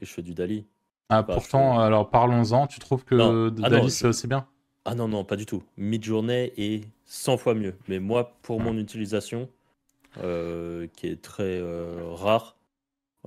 [0.00, 0.66] et je fais du Dali.
[1.08, 4.46] Ah, pourtant, alors parlons-en, tu trouves que ah Dali, c'est bien?
[4.84, 5.62] Ah non, non, pas du tout.
[5.76, 7.74] Mid-journée est 100 fois mieux.
[7.88, 9.48] Mais moi, pour mon utilisation,
[10.16, 11.62] qui est très
[12.14, 12.56] rare.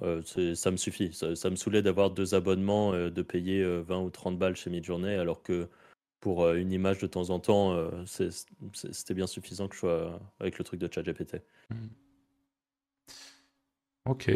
[0.04, 0.22] Euh,
[0.56, 1.14] ça me suffit.
[1.14, 5.42] Ça, me saoulait d'avoir deux abonnements, de payer 20 ou 30 balles chez Midjourney, alors
[5.42, 5.68] que
[6.20, 10.64] pour une image de temps en temps, c'était bien suffisant que je sois avec le
[10.64, 11.38] truc de ChatGPT.
[11.70, 11.88] Hmm.
[14.06, 14.32] Ok.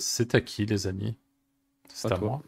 [0.00, 1.16] c'est à qui, les amis?
[1.88, 2.42] C'est à, moi.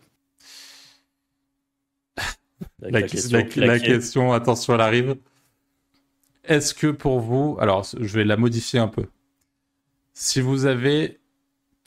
[2.81, 5.17] la, question, attention, elle arrive.
[6.45, 9.07] Est-ce que pour vous, alors je vais la modifier un peu.
[10.21, 11.21] Si vous avez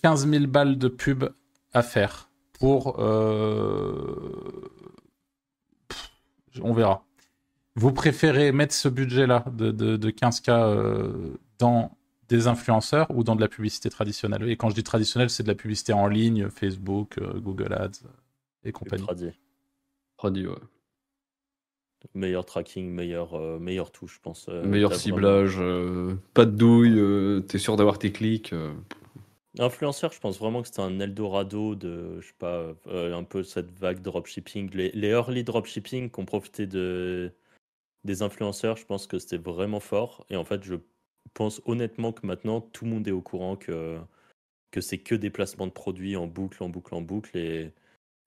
[0.03, 1.25] 15 000 balles de pub
[1.73, 2.95] à faire pour...
[2.97, 4.71] Euh,
[6.61, 7.03] on verra.
[7.75, 11.97] Vous préférez mettre ce budget-là de, 15K euh, dans
[12.29, 14.49] des influenceurs ou dans de la publicité traditionnelle?
[14.49, 18.07] Et quand je dis traditionnelle, c'est de la publicité en ligne, Facebook, euh, Google Ads
[18.63, 19.03] et compagnie.
[20.17, 20.47] Tradi.
[20.47, 20.55] ouais.
[22.15, 24.47] Meilleur tracking, meilleur, euh, meilleur touche, je pense.
[24.49, 28.53] Euh, meilleur ciblage, euh, pas de douille, t'es sûr d'avoir tes clics.
[29.59, 33.71] Influenceur, je pense vraiment que c'était un Eldorado de, je sais pas, un peu cette
[33.71, 34.71] vague dropshipping.
[34.73, 37.31] Les, les early dropshipping qui ont profité de,
[38.03, 40.25] des influenceurs, je pense que c'était vraiment fort.
[40.29, 40.75] Et en fait, je
[41.33, 43.99] pense honnêtement que maintenant, tout le monde est au courant que,
[44.71, 47.37] que c'est que des placements de produits en boucle, en boucle, en boucle.
[47.37, 47.73] Et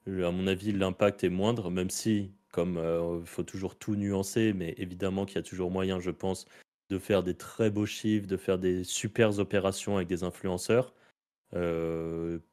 [0.06, 2.80] à mon avis, l'impact est moindre, même si comme
[3.20, 6.46] il faut toujours tout nuancer, mais évidemment qu'il y a toujours moyen, je pense,
[6.88, 10.94] de faire des très beaux chiffres, de faire des super opérations avec des influenceurs.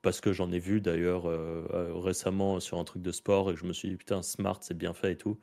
[0.01, 1.25] parce que j'en ai vu d'ailleurs
[2.03, 4.93] récemment sur un truc de sport et je me suis dit putain smart c'est bien
[4.95, 5.37] fait et tout.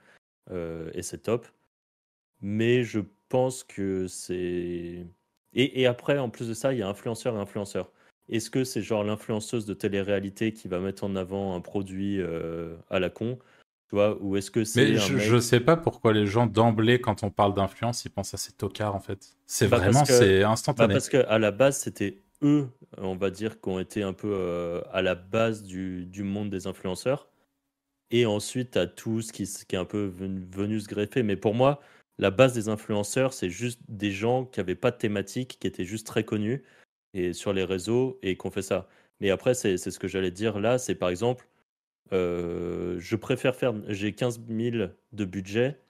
[0.50, 1.46] Et c'est top.
[2.40, 5.06] Mais je pense que c'est
[5.54, 7.92] et, et, après en plus de ça il y a influenceur et influenceur.
[8.28, 12.20] Est-ce que c'est genre l'influenceuse de télé-réalité qui va mettre en avant un produit
[12.90, 13.38] à la con?
[13.88, 14.92] Tu vois, ou est-ce que c'est.
[14.92, 18.34] Mais je, ne sais pas pourquoi les gens d'emblée, quand on parle d'influence, ils pensent
[18.34, 19.36] à ces tocards en fait.
[19.46, 20.92] C'est bah, vraiment, c'est bah, instantané.
[20.92, 24.82] parce qu'à la base, c'était eux, on va dire, qui ont été un peu euh,
[24.92, 27.28] à la base du, du, monde des influenceurs.
[28.10, 31.22] Et ensuite, à tout ce qui, qui est un peu venu, se greffer.
[31.22, 31.80] Mais pour moi,
[32.18, 35.84] la base des influenceurs, c'est juste des gens qui n'avaient pas de thématique, qui étaient
[35.84, 36.62] juste très connus
[37.14, 38.86] et sur les réseaux et qui ont fait ça.
[39.20, 41.48] Mais après, c'est ce que j'allais dire là, c'est par exemple
[42.10, 43.74] je préfère faire.
[43.88, 45.80] J'ai 15 000 de budget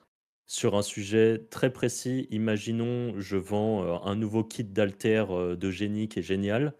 [0.48, 2.26] sur un sujet très précis.
[2.30, 6.74] Imaginons, je vends euh, un nouveau kit d'alter euh, de génie qui est génial.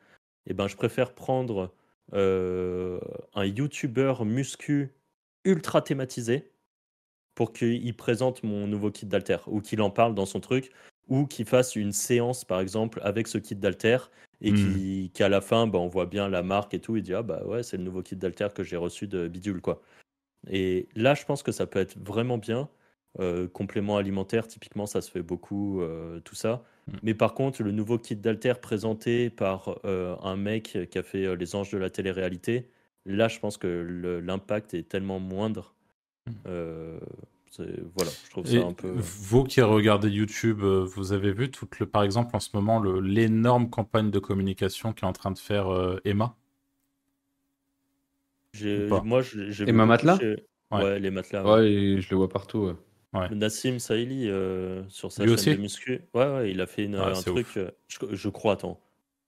[0.47, 1.73] Et eh ben, je préfère prendre
[2.11, 4.95] un YouTuber muscu
[5.45, 6.51] ultra thématisé
[7.35, 10.73] pour qu'il présente mon nouveau kit d'alter ou qu'il en parle dans son truc
[11.09, 13.99] ou qu'il fasse une séance par exemple avec ce kit d'alter
[14.41, 15.11] et mmh.
[15.15, 17.43] qu'à la fin, bah, on voit bien la marque et tout, il dit ah bah
[17.47, 19.83] ouais, c'est le nouveau kit d'Alter que j'ai reçu de Bidule quoi.
[20.49, 22.69] Et là, je pense que ça peut être vraiment bien.
[23.21, 26.63] Euh, complément alimentaire, typiquement, ça se fait beaucoup, euh, tout ça.
[26.87, 26.93] Mmh.
[27.03, 31.35] Mais par contre, le nouveau kit d'Alter présenté par euh, un mec qui a fait
[31.35, 32.71] Les Anges de la télé-réalité,
[33.07, 35.75] là, je pense que l'impact est tellement moindre.
[36.29, 36.33] Mmh.
[37.57, 38.93] Voilà, je trouve ça un peu.
[38.95, 42.81] Vous qui regardez YouTube, euh, vous avez vu, toute le, par exemple, en ce moment,
[42.81, 46.37] l'énorme campagne de communication qui est en train de faire euh, Emma?
[49.03, 50.19] Moi, j'ai Emma Matelas?
[50.71, 51.01] ouais.
[51.01, 51.45] les matelas.
[51.45, 52.73] Ouais, je le vois partout.
[53.13, 56.03] Nassim Saïli euh, sur sa chaîne de muscu.
[56.15, 57.47] Ouais, ouais, il a fait un truc,
[57.89, 58.81] je, crois, attends.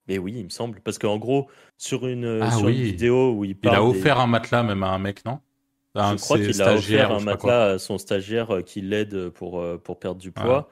[0.09, 0.81] Mais oui, il me semble.
[0.81, 3.75] Parce qu'en gros, sur une, ah vidéo où il parle.
[3.75, 5.41] Il a offert un matelas même à un mec, non?
[5.95, 9.79] Je crois qu'il a offert un matelas à son stagiaire euh, qui l'aide pour, euh,
[9.79, 10.71] pour perdre du poids.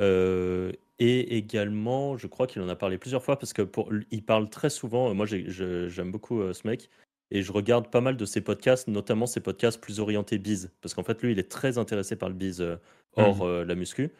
[0.00, 4.24] Euh, et également, je crois qu'il en a parlé plusieurs fois parce que pour, il
[4.24, 5.14] parle très souvent.
[5.14, 6.90] Moi, j'aime beaucoup ce mec
[7.30, 10.94] et je regarde pas mal de ses podcasts, notamment ses podcasts plus orientés bise, parce
[10.94, 12.66] qu'en fait, lui, il est très intéressé par le bise
[13.16, 13.62] hors mmh.
[13.62, 14.10] la muscu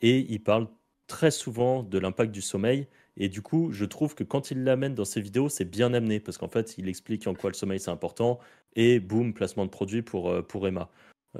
[0.00, 0.68] et il parle
[1.06, 2.86] très souvent de l'impact du sommeil.
[3.16, 6.20] Et du coup, je trouve que quand il l'amène dans ses vidéos, c'est bien amené
[6.20, 8.40] parce qu'en fait, il explique en quoi le sommeil c'est important
[8.76, 10.90] et boum, placement de produit pour, euh, pour Emma.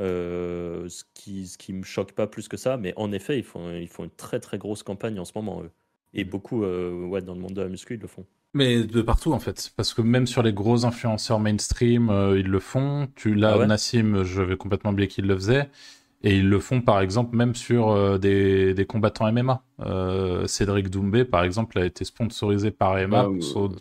[0.01, 3.45] Euh, ce qui ce qui me choque pas plus que ça, mais en effet, ils
[3.45, 5.71] font, ils font une très très grosse campagne en ce moment, eux.
[6.15, 8.25] Et beaucoup, euh, ouais, dans le monde de la muscu, ils le font.
[8.55, 12.61] Mais de partout en fait, parce que même sur les gros influenceurs mainstream, ils le
[12.61, 13.09] font.
[13.17, 15.69] Tu là, ah Nassim, je vais complètement oublier qu'il le faisait.
[16.27, 19.63] Et ils le font par exemple même sur euh, des, des, combattants MMA.
[19.81, 23.29] Euh, Cédric Doumbé par exemple a été sponsorisé par MMA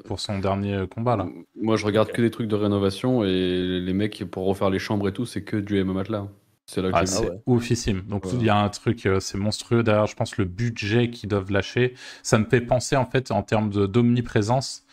[0.06, 1.28] pour, son, dernier combat là.
[1.60, 5.08] Moi je regarde que des trucs de rénovation et les mecs pour refaire les chambres
[5.08, 6.28] et tout c'est que du MMA là.
[6.66, 8.02] C'est là que ah, c'est oufissime.
[8.08, 9.84] Donc il y a un truc, euh, c'est monstrueux.
[9.84, 11.94] D'ailleurs, je pense le budget qu'ils doivent lâcher,
[12.24, 14.86] ça me fait penser en fait en termes d'omniprésence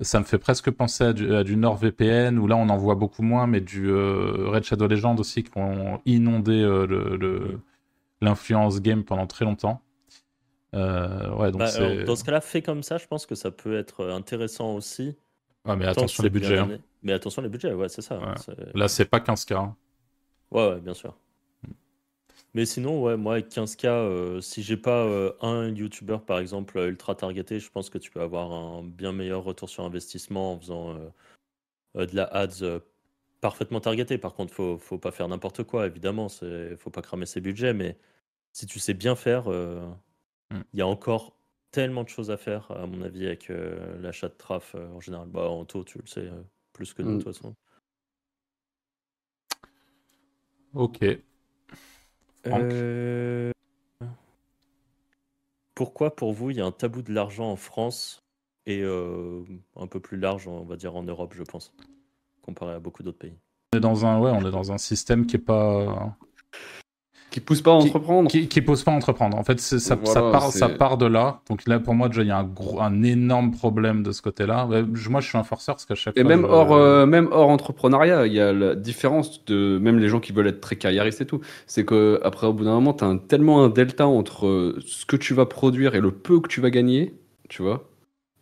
[0.00, 3.46] ça me fait presque penser à du, NordVPN, où là on en voit beaucoup moins,
[3.46, 7.60] mais du euh, Red Shadow Legend aussi, qui ont inondé euh,
[8.20, 9.80] l'influence game pendant très longtemps.
[10.74, 13.76] Euh, ouais, donc bah, dans ce cas-là, fait comme ça, je pense que ça peut
[13.78, 15.16] être intéressant aussi.
[15.64, 16.58] Ouais, mais attention les budgets.
[16.58, 16.78] Hein.
[17.02, 18.18] Mais attention les budgets, ouais, c'est ça.
[18.74, 19.54] Là, c'est pas 15K.
[19.54, 19.76] Hein.
[20.50, 21.16] Ouais, ouais, bien sûr.
[22.54, 26.78] Mais sinon, ouais, moi, avec 15K, euh, si j'ai pas euh, un YouTuber, par exemple,
[26.78, 30.60] ultra targeté, je pense que tu peux avoir un bien meilleur retour sur investissement en
[30.60, 30.96] faisant
[31.96, 32.80] euh, de la ads
[33.40, 34.18] parfaitement targetée.
[34.18, 36.28] Par contre, faut, faut pas faire n'importe quoi, évidemment.
[36.28, 37.98] C'est, faut pas cramer ses budgets, mais
[38.52, 40.62] si tu sais bien faire, mm.
[40.72, 41.36] il y a encore
[41.72, 43.50] tellement de choses à faire, à mon avis, avec
[44.00, 45.28] l'achat de traf en général.
[45.28, 46.30] Bah, en taux, tu le sais,
[46.72, 47.18] plus que nous, de mm.
[47.24, 47.56] toute façon.
[50.74, 51.04] Ok.
[52.46, 53.50] Euh,
[55.74, 58.22] pourquoi pour vous il y a un tabou de l'argent en France
[58.66, 59.42] et euh,
[59.76, 61.72] un peu plus large, on va dire en Europe, je pense,
[62.42, 63.36] comparé à beaucoup d'autres pays?
[63.72, 66.16] On est dans un, ouais, on est dans un système qui est pas
[67.34, 68.30] qui pousse pas à entreprendre.
[68.30, 69.36] Qui, qui, pousse pas à entreprendre.
[69.36, 71.40] En fait, ça, ça, part, ça part de là.
[71.50, 74.22] Donc là, pour moi, déjà, il y a un, gros, un énorme problème de ce
[74.22, 74.66] côté-là.
[74.66, 76.28] Moi, je suis un forceur parce qu'à chaque Et fois.
[76.28, 80.20] même, hors, euh, même hors entrepreneuriat, il y a la différence de même les gens
[80.20, 81.40] qui veulent être très carriéristes et tout.
[81.66, 85.16] C'est qu'après, au bout d'un moment, tu as tellement un delta entre euh, ce que
[85.16, 87.90] tu vas produire et le peu que tu vas gagner, tu vois.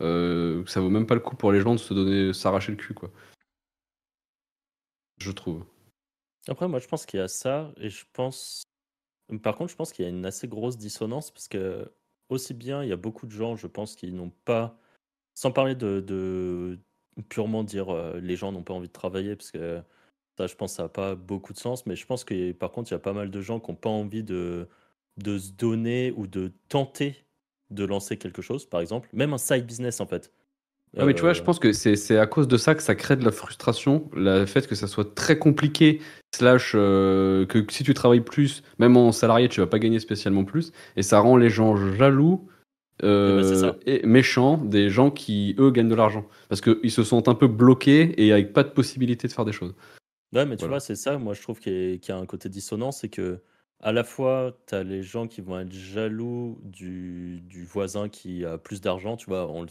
[0.03, 2.77] Euh, ça vaut même pas le coup pour les gens de se donner, s'arracher le
[2.77, 3.11] cul, quoi.
[5.17, 5.65] Je trouve.
[6.47, 8.65] Après, moi, je pense qu'il y a ça, et je pense.
[9.39, 11.91] Par contre, je pense qu'il y a une assez grosse dissonance parce que,
[12.29, 14.79] aussi bien, il y a beaucoup de gens, je pense, qui n'ont pas.
[15.35, 16.79] Sans parler de,
[17.29, 19.83] purement dire euh, les gens n'ont pas envie de travailler, parce que
[20.39, 22.91] ça, je pense, ça n'a pas beaucoup de sens, mais je pense que, par contre,
[22.91, 24.69] il y a pas mal de gens qui n'ont pas envie de
[25.19, 27.25] se donner ou de tenter
[27.73, 29.09] de lancer quelque chose, par exemple.
[29.13, 30.33] Même un side business, en fait.
[30.99, 33.17] Ah, mais tu vois, je pense que c'est à cause de ça que ça crée
[33.17, 36.01] de la frustration, le fait que ça soit très compliqué,
[36.35, 40.45] slash euh, que si tu travailles plus, même en salarié, tu vas pas gagner spécialement
[40.45, 42.47] plus, et ça rend les gens jaloux
[43.03, 46.27] euh, Eh ben, et méchants des gens qui, eux, gagnent de l'argent.
[46.51, 49.53] Parce qu'ils se sentent un peu bloqués et avec pas de possibilité de faire des
[49.53, 49.75] choses.
[50.35, 50.75] Ouais, mais tu Voilà.
[50.75, 52.93] vois, c'est ça, moi je trouve qu'il y, a- qu'il y a un côté dissonant,
[52.93, 53.41] c'est que
[53.81, 58.45] à la fois, tu as les gens qui vont être jaloux du, du voisin qui
[58.45, 59.51] a plus d'argent, tu vois.
[59.51, 59.69] On le-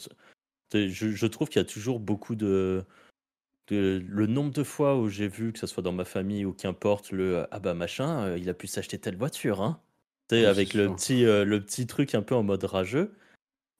[0.74, 2.86] je, je trouve qu'il y a toujours beaucoup de,
[3.70, 6.54] de- Le nombre de fois où j'ai vu, que ce soit dans ma famille ou
[6.54, 9.82] qu'importe, le Ah bah machin, euh, il a pu s'acheter telle voiture, hein.
[10.30, 10.96] Tu sais, Ouais, avec le sûr.
[10.96, 13.16] petit, euh, le petit truc un peu en mode rageux.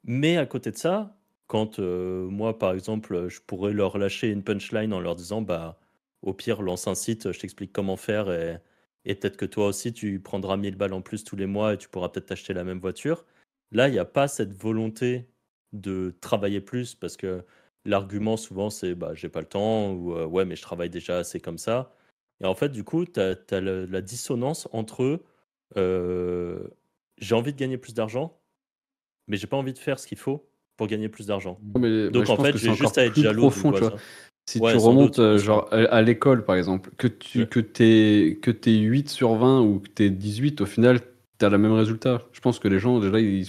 [0.04, 4.44] Mais à côté de ça, quand euh, moi, par exemple, je pourrais leur lâcher une
[4.44, 5.80] punchline en leur disant, bah,
[6.22, 8.60] au pire, lance un site, je t'explique comment faire et,
[9.06, 11.78] et peut-être que toi aussi, tu prendras 1000 balles en plus tous les mois et
[11.78, 13.26] tu pourras peut-être t'acheter la même voiture.
[13.72, 15.30] Là, il n'y a pas cette volonté
[15.74, 17.44] de travailler plus parce que
[17.86, 21.18] l'argument souvent c'est bah j'ai pas le temps ou euh, ouais mais je travaille déjà
[21.18, 21.94] assez comme ça.
[22.42, 25.22] Et en fait du coup tu as, la dissonance entre
[25.78, 26.68] euh,
[27.18, 28.40] j'ai envie de gagner plus d'argent
[29.28, 31.60] mais j'ai pas envie de faire ce qu'il faut pour gagner plus d'argent.
[31.62, 33.96] Donc en fait j'ai juste à être jaloux profond, tu vois.
[34.50, 37.48] Si Ouais, tu remontes doute, euh, genre à, l'école par exemple, que tu Ouais.
[37.48, 41.00] que t'es que t'es 8 sur 20 ou que t'es 18, au final
[41.38, 42.24] t'as le même résultat.
[42.34, 43.48] Je pense que les gens déjà ils-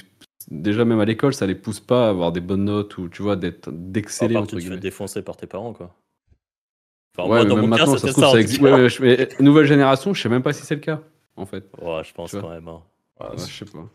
[0.50, 3.22] déjà même à l'école ça les pousse pas à avoir des bonnes notes ou tu
[3.22, 4.80] vois d'être d'exceller entre que tu te fais guillemets.
[4.80, 5.94] défoncer par tes parents quoi.
[7.16, 8.60] Enfin, ouais, moi mais dans même mon cas maintenant ça se trouve ça, ça existe.
[8.62, 8.74] cas.
[8.74, 11.00] Ouais, ouais, je- mais, nouvelle génération, je sais même pas si c'est le cas
[11.36, 11.64] en fait.
[11.80, 12.68] Ouais, je pense quand même.
[12.68, 12.82] hein.
[13.20, 13.88] Ouais, Ouais, je sais pas.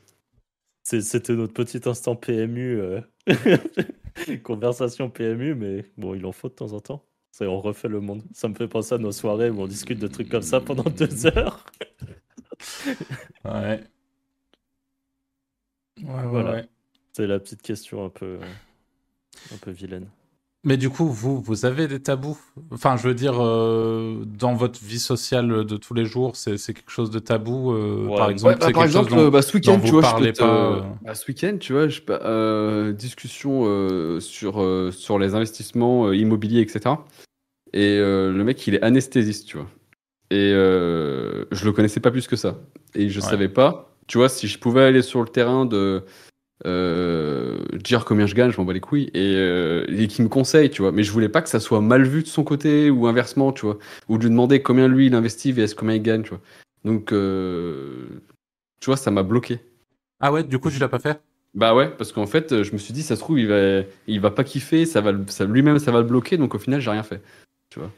[0.84, 3.02] C'était notre petit instant PMU, euh,
[4.44, 7.04] conversation PMU, mais bon, il en faut de temps en temps.
[7.32, 8.24] C'est on refait le monde.
[8.34, 10.90] Ça me fait penser à nos soirées où on discute de trucs comme ça pendant
[10.90, 11.66] deux heures.
[13.46, 13.82] Ouais.
[16.04, 16.52] Ouais, Voilà.
[16.52, 16.70] ouais.
[17.14, 18.38] C'est la petite question un peu,
[19.54, 20.08] un peu vilaine.
[20.64, 22.38] Mais du coup, vous, vous avez des tabous?
[22.72, 26.74] Enfin, je veux dire, euh, dans votre vie sociale de tous les jours, c'est c'est
[26.74, 28.18] quelque chose de tabou euh, Ouais.
[28.18, 29.84] Par Ouais, exemple, Ouais, bah, c'est par quelque chose exemple, dont- bah, ce week-end, dont
[29.84, 30.82] tu vois, je te- pas, euh.
[31.04, 36.16] bah, ce week-end, tu vois, je euh, discussion euh, sur, euh, sur les investissements euh,
[36.16, 36.96] immobiliers, etc.
[37.74, 39.68] Et euh, le mec, il est anesthésiste, tu vois.
[40.32, 42.60] Et euh, je le connaissais pas plus que ça.
[42.94, 43.26] Et je Ouais.
[43.26, 46.04] savais pas, tu vois, si je pouvais aller sur le terrain de
[46.66, 50.30] euh, dire combien je gagne, je m'en bats les couilles, et, euh, et qui me
[50.30, 50.92] conseille, tu vois.
[50.92, 53.66] Mais je voulais pas que ça soit mal vu de son côté ou inversement, tu
[53.66, 53.78] vois.
[54.10, 56.42] Ou de lui demander combien lui il investit vs combien il gagne, tu vois.
[56.84, 58.08] Donc, euh,
[58.80, 59.60] tu vois, ça m'a bloqué.
[60.20, 61.20] Ah ouais, du coup, tu l'as pas fait?
[61.54, 64.20] Bah ouais, parce qu'en fait, je me suis dit, ça se trouve, il va, il
[64.20, 66.92] va pas kiffer, ça va, ça, lui-même, ça va le bloquer, donc au final, j'ai
[66.92, 67.22] rien fait.
[67.70, 67.92] Tu vois.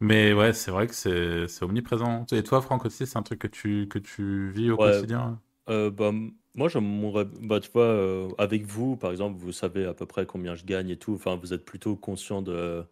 [0.00, 2.24] Mais ouais, c'est vrai que c'est omniprésent.
[2.32, 4.78] Et toi, Franck, aussi, c'est un truc que tu, que tu vis au Ouais.
[4.78, 5.40] quotidien?
[5.70, 6.12] Euh, bah,
[6.54, 10.26] moi, j'aimerais, bah, tu vois, euh, avec vous, par exemple, vous savez à peu près
[10.26, 11.14] combien je gagne et tout.
[11.14, 12.84] Enfin, vous êtes plutôt conscient de,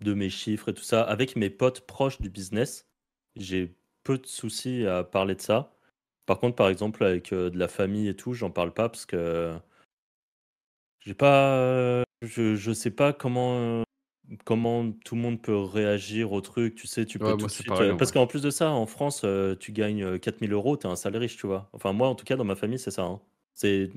[0.00, 1.02] de mes chiffres et tout ça.
[1.02, 2.88] Avec mes potes proches du business,
[3.36, 5.72] j'ai peu de soucis à parler de ça.
[6.26, 9.06] Par contre, par exemple, avec euh, de la famille et tout, j'en parle pas parce
[9.06, 9.54] que
[11.00, 13.82] j'ai pas, euh, je, je sais pas comment,
[14.44, 16.74] comment tout le monde peut réagir au truc.
[16.74, 17.68] Tu sais, tu peux Ouais, tout moi, de suite.
[17.68, 20.76] pareil, euh, parce qu'en plus de ça, en France, euh, tu gagnes euh, 4000 euros,
[20.76, 21.68] tu es un salaire riche, tu vois.
[21.72, 23.04] Enfin, moi, en tout cas, dans ma famille, c'est ça.
[23.04, 23.20] hein.
[23.54, 23.90] C'est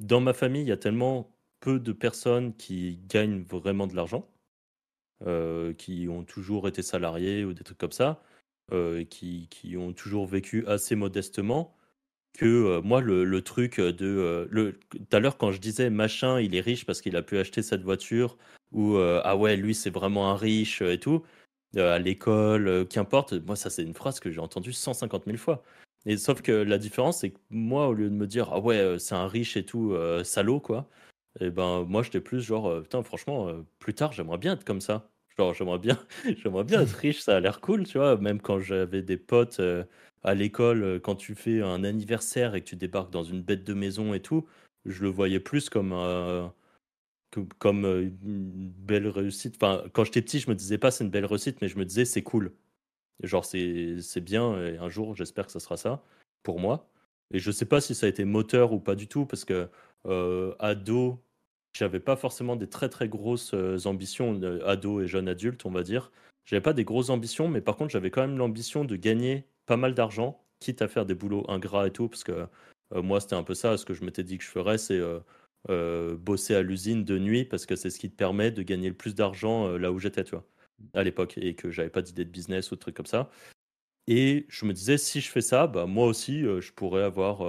[0.00, 1.30] dans ma famille, il y a tellement
[1.60, 4.28] peu de personnes qui gagnent vraiment de l'argent,
[5.26, 8.22] euh, qui ont toujours été salariés ou des trucs comme ça,
[8.72, 11.76] euh, qui, qui ont toujours vécu assez modestement.
[12.38, 13.94] Que euh, moi, le, le truc de.
[14.06, 17.22] euh, le- Tout à l'heure, quand je disais machin, il est riche parce qu'il a
[17.22, 18.38] pu acheter cette voiture,
[18.72, 21.22] ou euh, ah ouais, lui, c'est vraiment un riche euh, et tout,
[21.76, 25.62] euh, à l'école, qu'importe, moi, ça, c'est une phrase que j'ai entendue 150 000 fois.
[26.06, 28.98] Et sauf que la différence, c'est que moi, au lieu de me dire ah ouais,
[28.98, 30.88] c'est un riche et tout, salaud, quoi,
[31.40, 35.08] et ben moi, j'étais plus genre, putain, franchement, plus tard, j'aimerais bien être comme ça.
[35.38, 35.98] Genre, j'aimerais bien,
[36.42, 38.16] j'aimerais bien être riche, ça a l'air cool, tu vois.
[38.18, 39.60] Même quand j'avais des potes
[40.24, 43.74] à l'école, quand tu fais un anniversaire et que tu débarques dans une bête de
[43.74, 44.46] maison et tout,
[44.86, 45.92] je le voyais plus comme,
[47.58, 49.56] comme euh, une belle réussite.
[49.56, 51.84] Enfin, quand j'étais petit, je me disais pas c'est une belle réussite, mais je me
[51.84, 52.52] disais c'est cool.
[53.22, 56.02] Genre, c'est bien, et un jour, j'espère que ça sera ça
[56.42, 56.88] pour moi.
[57.32, 59.68] Et je sais pas si ça a été moteur ou pas du tout, parce que
[60.06, 61.22] euh, ado,
[61.72, 65.70] j'avais pas forcément des très très grosses euh, ambitions, euh, ado et jeune adulte, on
[65.70, 66.12] va dire.
[66.44, 69.76] j'avais pas des grosses ambitions, mais par contre, j'avais quand même l'ambition de gagner pas
[69.76, 72.46] mal d'argent, quitte à faire des boulots ingrats et tout, parce que
[72.94, 73.78] moi, c'était un peu ça.
[73.78, 75.00] Ce que je m'étais dit que je ferais, c'est
[75.70, 78.88] euh, bosser à l'usine de nuit, parce que c'est ce qui te permet de gagner
[78.88, 80.44] le plus d'argent là où j'étais, tu vois,
[80.94, 83.30] à l'époque, et que j'avais pas d'idée de business ou de trucs comme ça.
[84.08, 87.42] Et je me disais, si je fais ça, bah, moi aussi, je pourrais avoir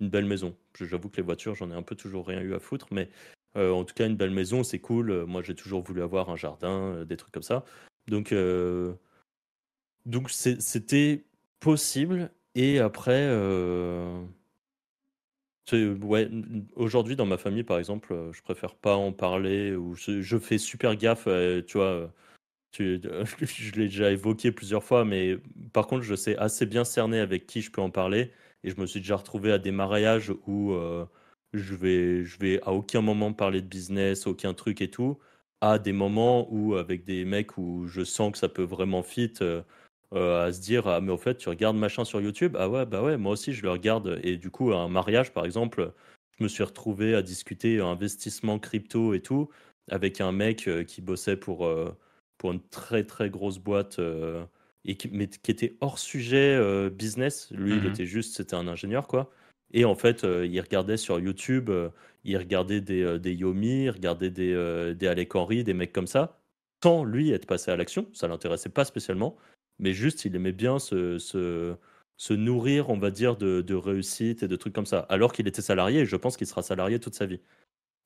[0.00, 0.56] une belle maison.
[0.80, 3.10] J'avoue que les voitures, j'en ai un peu toujours rien eu à foutre, mais
[3.54, 5.24] en tout cas, une belle maison, c'est cool.
[5.26, 7.64] Moi, j'ai toujours voulu avoir un jardin, des trucs comme ça.
[8.08, 8.34] Donc,
[10.06, 11.24] donc c'était
[11.60, 12.30] possible.
[12.54, 13.28] Et après,
[15.72, 16.30] ouais,
[16.76, 20.96] aujourd'hui, dans ma famille, par exemple, je préfère pas en parler ou je, fais super
[20.96, 21.28] gaffe,
[21.66, 22.12] tu vois.
[22.72, 23.00] Tu,
[23.42, 25.36] je l'ai déjà évoqué plusieurs fois, mais
[25.72, 28.32] par contre, je sais assez bien cerner avec qui je peux en parler.
[28.64, 30.74] Et je me suis déjà retrouvé à des mariages où
[31.52, 35.18] je vais, je vais à aucun moment parler de business, aucun truc et tout,
[35.60, 39.34] à des moments où, avec des mecs où je sens que ça peut vraiment fit,
[39.42, 39.62] euh,
[40.12, 42.56] euh, à se dire Ah, mais au fait, tu regardes machin sur YouTube?
[42.58, 44.20] Ah ouais, bah ouais, moi aussi je le regarde.
[44.22, 45.92] Et du coup, à un mariage, par exemple,
[46.38, 49.48] je me suis retrouvé à discuter investissement crypto et tout,
[49.90, 51.68] avec un mec euh, qui bossait pour,
[52.38, 54.00] pour une très très grosse boîte.
[54.84, 56.58] et qui, mais qui était hors sujet
[56.90, 57.50] business.
[57.52, 59.30] Lui, il mmh était juste, c'était un ingénieur, quoi.
[59.72, 61.88] Et en fait, euh, il regardait sur YouTube, euh,
[62.24, 66.06] il regardait des, euh, des Yomi, il regardait des, des Alec Henry, des mecs comme
[66.06, 66.38] ça,
[66.82, 68.06] sans lui être passé à l'action.
[68.12, 69.36] Ça l'intéressait pas spécialement,
[69.78, 71.74] mais juste il aimait bien se, se,
[72.16, 75.00] se nourrir, on va dire, de, de, réussite et de trucs comme ça.
[75.08, 77.40] Alors qu'il était salarié, et je pense qu'il sera salarié toute sa vie.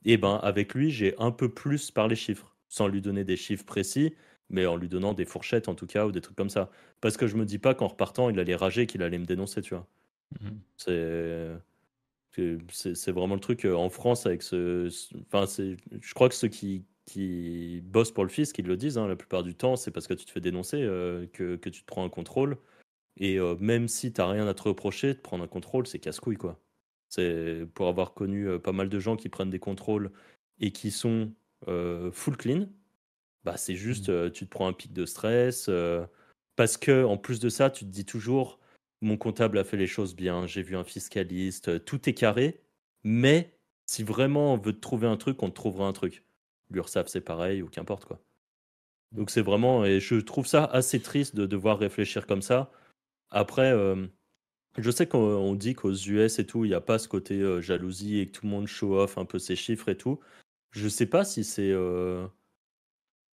[0.05, 3.65] Et ben avec lui, j'ai un peu plus parlé chiffres, sans lui donner des chiffres
[3.65, 4.15] précis,
[4.51, 6.71] mais en lui donnant des fourchettes en tout cas ou des trucs comme ça.
[7.01, 9.63] Parce que je me dis pas qu'en repartant, il allait rager, qu'il allait me dénoncer,
[9.63, 9.87] tu vois.
[10.41, 10.49] Mmh.
[10.77, 11.51] C'est
[12.71, 14.89] c'est vraiment le truc euh, en France avec ce.
[15.33, 19.09] Enfin, je crois que ceux qui, qui bossent pour le fisc, ils le disent hein,
[19.09, 21.83] la plupart du temps, c'est parce que tu te fais dénoncer euh, que, que, tu
[21.83, 22.59] te prends un contrôle.
[23.17, 25.99] Et euh, même si tu n'as rien à te reprocher, de prendre un contrôle, c'est
[25.99, 26.61] casse-couille, quoi.
[27.09, 30.11] C'est pour avoir connu pas mal de gens qui prennent des contrôles
[30.61, 31.33] et qui sont
[32.13, 32.69] full clean,
[33.45, 34.33] bah c'est juste, mmh.
[34.33, 35.71] tu te prends un pic de stress.
[36.57, 38.59] parce que en plus de ça, tu te dis toujours,
[39.01, 42.61] mon comptable a fait les choses bien, j'ai vu un fiscaliste, euh, tout est carré.
[43.05, 46.25] Mais si vraiment on veut te trouver un truc, on te trouvera un truc.
[46.71, 48.21] L'URSSAF, c'est pareil, ou qu'importe quoi.
[49.13, 52.71] Donc c'est vraiment, et je trouve ça assez triste de devoir réfléchir comme ça.
[53.31, 54.07] Après, euh,
[54.79, 57.61] je sais qu'on dit qu'aux US et tout, il n'y a pas ce côté euh,
[57.61, 60.21] jalousie et que tout le monde show off un peu ses chiffres et tout.
[60.73, 61.73] Je sais pas si c'est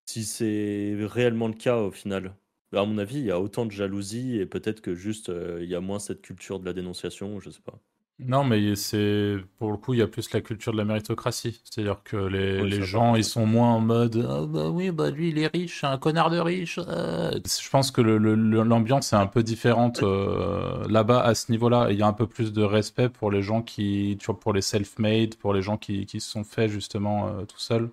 [0.05, 2.35] si c'est réellement le cas au final.
[2.71, 5.59] Bah, à mon avis, il y a autant de jalousie et peut-être que juste euh,
[5.61, 7.79] il y a moins cette culture de la dénonciation, je sais pas.
[8.19, 11.61] Non, mais c'est pour le coup, il y a plus la culture de la méritocratie.
[11.63, 15.29] C'est-à-dire que les, les gens, ils sont moins en mode ah bah oui, bah lui,
[15.29, 16.79] il est riche, c'est un connard de riche.
[16.87, 17.31] Euh.
[17.43, 21.87] Je pense que l'ambiance est un peu différente euh, là-bas à ce niveau-là.
[21.89, 24.53] Il y a un peu plus de respect pour les gens qui, tu vois, pour
[24.53, 27.89] les self-made, pour les gens qui, qui se sont faits justement tout seuls.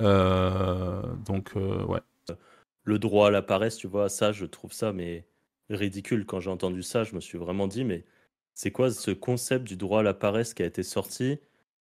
[0.00, 2.00] donc, ouais
[2.84, 5.24] le droit à la paresse, tu vois, ça, je trouve ça mais
[5.70, 6.26] ridicule.
[6.26, 8.04] Quand j'ai entendu ça, je me suis vraiment dit, mais
[8.54, 11.38] c'est quoi ce concept du droit à la paresse qui a été sorti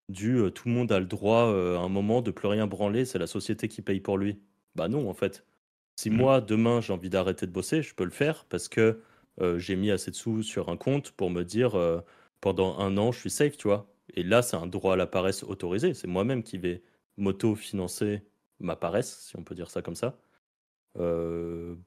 [0.08, 2.66] du euh, tout le monde a le droit euh, à un moment de plus rien
[2.66, 4.40] branler, c'est la société qui paye pour lui?
[4.74, 5.44] Bah non, en fait.
[5.96, 6.16] Si mmh.
[6.16, 9.02] moi, demain, j'ai envie d'arrêter de bosser, je peux le faire parce que
[9.40, 11.76] euh, j'ai mis assez de sous sur un compte pour me dire
[12.40, 13.90] pendant un an, je suis safe, tu vois.
[14.14, 15.94] Et là, c'est un droit à la paresse autorisé.
[15.94, 16.82] C'est moi-même qui vais
[17.16, 18.22] m'auto-financer
[18.60, 20.18] ma paresse, si on peut dire ça comme ça.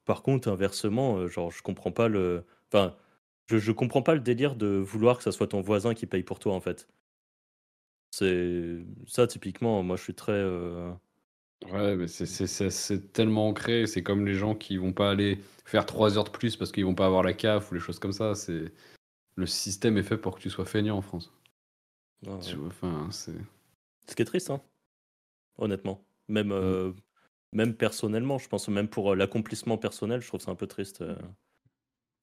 [0.06, 2.46] Par contre, inversement, genre, je comprends pas le.
[2.72, 2.96] Enfin,
[3.52, 6.24] je, je comprends pas le délire de vouloir que ça soit ton voisin qui paye
[6.24, 6.88] pour toi, en fait.
[8.12, 10.34] C'est ça, typiquement, moi, je suis très.
[10.34, 10.92] Euh,
[11.72, 13.88] ouais, mais c'est tellement ancré.
[13.88, 16.86] C'est comme les gens qui vont pas aller faire 3 heures de plus parce qu'ils
[16.86, 18.36] vont pas avoir la CAF ou les choses comme ça.
[18.36, 18.74] C'est
[19.36, 21.32] le système est fait pour que tu sois feignant en France.
[22.28, 23.36] Enfin, c'est.
[24.08, 24.62] Ce qui est triste, hein.
[25.58, 26.04] Honnêtement.
[26.28, 26.94] Même, mmh
[27.54, 31.02] même personnellement, je pense même pour euh, l'accomplissement personnel, je trouve ça un peu triste.
[31.02, 31.16] Euh.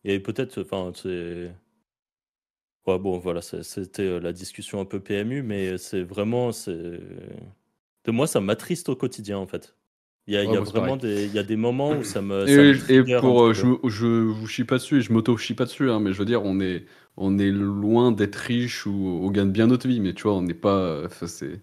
[0.09, 1.53] Et peut-être, enfin, c'est.
[2.87, 6.49] Ouais, bon, voilà, c'était euh, la discussion un peu PMU, mais c'est vraiment.
[6.67, 9.77] De moi, ça m'attriste au quotidien, en fait.
[10.27, 12.23] Il y a, il y a vraiment des, il y a des moments où ça
[12.23, 12.49] me.
[12.49, 16.01] et, pour, je, je vous chie pas dessus et je m'auto chie pas dessus, hein,
[16.01, 16.87] mais je veux dire, on est,
[17.19, 20.43] on est loin d'être riche ou on gagne bien notre vie, mais tu vois, on
[20.43, 21.03] n'est pas.
[21.27, 21.61] c'est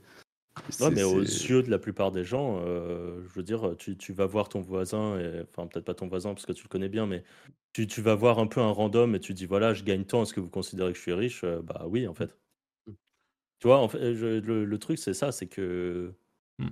[0.79, 4.13] Ouais, mais aux yeux de la plupart des gens, euh, je veux dire, tu, tu
[4.13, 6.89] vas voir ton voisin, et, enfin peut-être pas ton voisin parce que tu le connais
[6.89, 7.23] bien, mais
[7.73, 10.23] tu, tu vas voir un peu un random et tu dis voilà, je gagne tant,
[10.23, 11.43] est-ce que vous considérez que je suis riche?
[11.43, 12.35] Euh, Bah oui, en fait.
[12.87, 12.91] Mmh.
[13.59, 16.13] Tu vois, en fait, le, truc c'est ça, c'est que.
[16.59, 16.67] Mmh.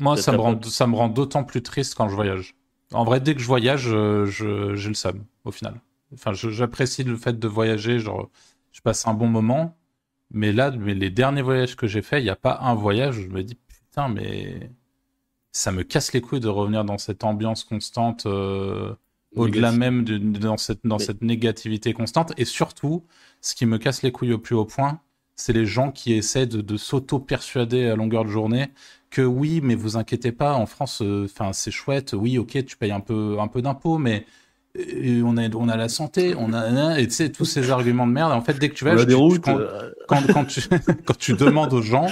[0.00, 2.54] Moi, ça me, rend, ça me rend d'autant plus triste quand je voyage.
[2.92, 5.80] En vrai, dès que je voyage, euh, je- j'ai le seum, au final.
[6.12, 8.30] Enfin, j'apprécie le fait de voyager, genre,
[8.72, 9.76] je passe un bon moment.
[10.30, 13.18] Mais là, mais les derniers voyages que j'ai faits, il n'y a pas un voyage
[13.18, 14.70] où je me dis, putain, mais
[15.52, 18.94] ça me casse les couilles de revenir dans cette ambiance constante, euh,
[19.34, 22.32] au-delà même de, dans, cette, dans Mais- cette négativité constante.
[22.36, 23.04] Et surtout,
[23.40, 25.00] ce qui me casse les couilles au plus haut point,
[25.36, 28.68] c'est les gens qui essaient de, de s'auto-persuader à longueur de journée
[29.10, 32.92] que oui, mais vous inquiétez pas, en France, euh, c'est chouette, oui, ok, tu payes
[32.92, 34.26] un peu, un peu d'impôts, mais
[35.24, 38.12] on a, on a la santé, on a, et tu sais, tous ces arguments de
[38.12, 38.32] merde.
[38.32, 39.40] En fait, dès que tu vas, On a tu- des tu- routes.
[39.42, 40.60] quand, euh, quand, quand tu,
[41.06, 42.06] quand tu demandes aux gens,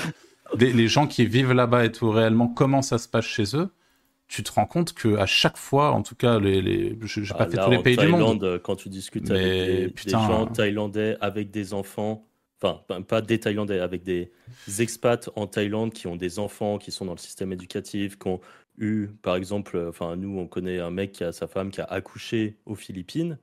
[0.58, 3.68] les, les gens qui vivent là-bas et tout réellement, comment ça se passe chez eux,
[4.28, 7.06] tu te rends compte que à chaque fois, en tout cas, les, les, pas
[7.38, 8.40] Ah, fait là, tous les pays du monde.
[8.40, 10.26] Thaïlande, Quand tu discutes Mais avec des, des putain.
[10.26, 12.26] gens thaïlandais avec des enfants,
[12.62, 14.32] enfin, pas- pas des Thaïlandais, avec des
[14.78, 18.40] expats en Thaïlande qui ont des enfants, qui sont dans le système éducatif, qui ont
[18.78, 21.80] eu, par exemple, euh, enfin, nous, on connaît un mec qui a sa femme qui
[21.80, 23.38] a accouché aux Philippines.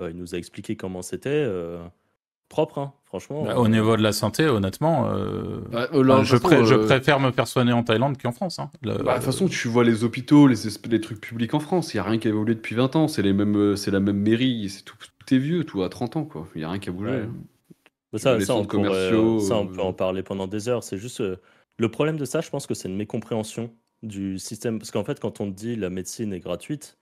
[0.00, 1.30] Euh, il nous a expliqué comment c'était.
[1.30, 1.82] euh,
[2.50, 3.42] propre, hein, franchement.
[3.44, 6.74] Bah, au niveau de la santé, honnêtement, euh, bah, là, je, toute façon, pré- je
[6.74, 8.58] euh, préfère me faire soigner en Thaïlande qu'en France.
[8.60, 8.70] hein.
[8.82, 10.56] Le- Bah, de toute façon, tu vois les hôpitaux, les,
[10.88, 13.08] les trucs publics en France, il n'y a rien qui a évolué depuis 20 ans.
[13.08, 16.16] C'est les mêmes, c'est la même mairie, c'est tout, tout est vieux, tout à 30
[16.16, 16.46] ans, quoi.
[16.54, 17.10] Il n'y a rien qui a bougé.
[17.10, 17.28] Ouais.
[18.12, 20.84] Mais ça, on centres pourrait- commerciaux, ça, on peut en parler pendant des heures.
[20.84, 21.36] C'est juste euh,
[21.78, 23.72] le problème de ça, je pense que c'est une mécompréhension
[24.04, 24.78] du système.
[24.78, 26.98] Parce qu'en fait, quand on te dit la médecine est gratuite,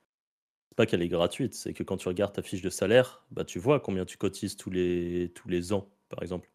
[0.69, 3.43] c'est pas qu'elle est gratuite, c'est que quand tu regardes ta fiche de salaire, bah,
[3.45, 6.49] tu vois combien tu cotises tous les, tous les ans, par exemple.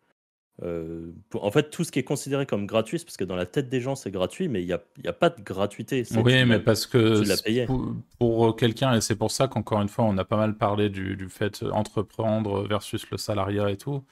[0.65, 3.37] Euh, pour- en fait, tout ce qui est considéré comme gratuit, c'est parce que dans
[3.37, 6.03] la tête des gens, c'est gratuit, mais il n'y a, y a pas de gratuité.
[6.17, 7.23] Oui, mais parce que
[7.67, 10.91] pour, pour quelqu'un, et c'est pour ça qu'encore une fois, on a pas mal parlé
[10.91, 14.03] du, du fait entreprendre versus le salariat et tout.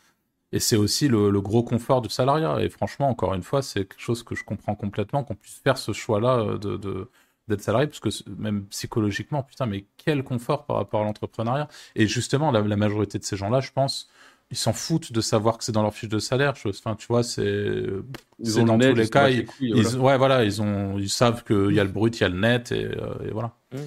[0.53, 2.61] Et c'est aussi le, le gros confort du salariat.
[2.63, 5.79] Et franchement, encore une fois, c'est quelque chose que je comprends complètement, qu'on puisse faire
[5.79, 7.11] ce choix-là euh, de, de-
[7.49, 11.69] d'être salarié, parce que même psychologiquement, putain, mais quel confort par rapport à l'entrepreneuriat.
[11.95, 14.09] Et justement, la, la majorité de ces gens-là, je pense,
[14.51, 16.55] ils s'en foutent de savoir que c'est dans leur fiche de salaire.
[16.65, 17.43] Enfin, tu vois, c'est
[18.67, 19.99] dans net, tous les cas, ils, les couilles, ils- voilà.
[19.99, 22.39] ouais, voilà, ils ont, ils savent qu'il y a le brut, il y a le
[22.39, 23.53] net, et, euh, et voilà.
[23.73, 23.79] Mmh.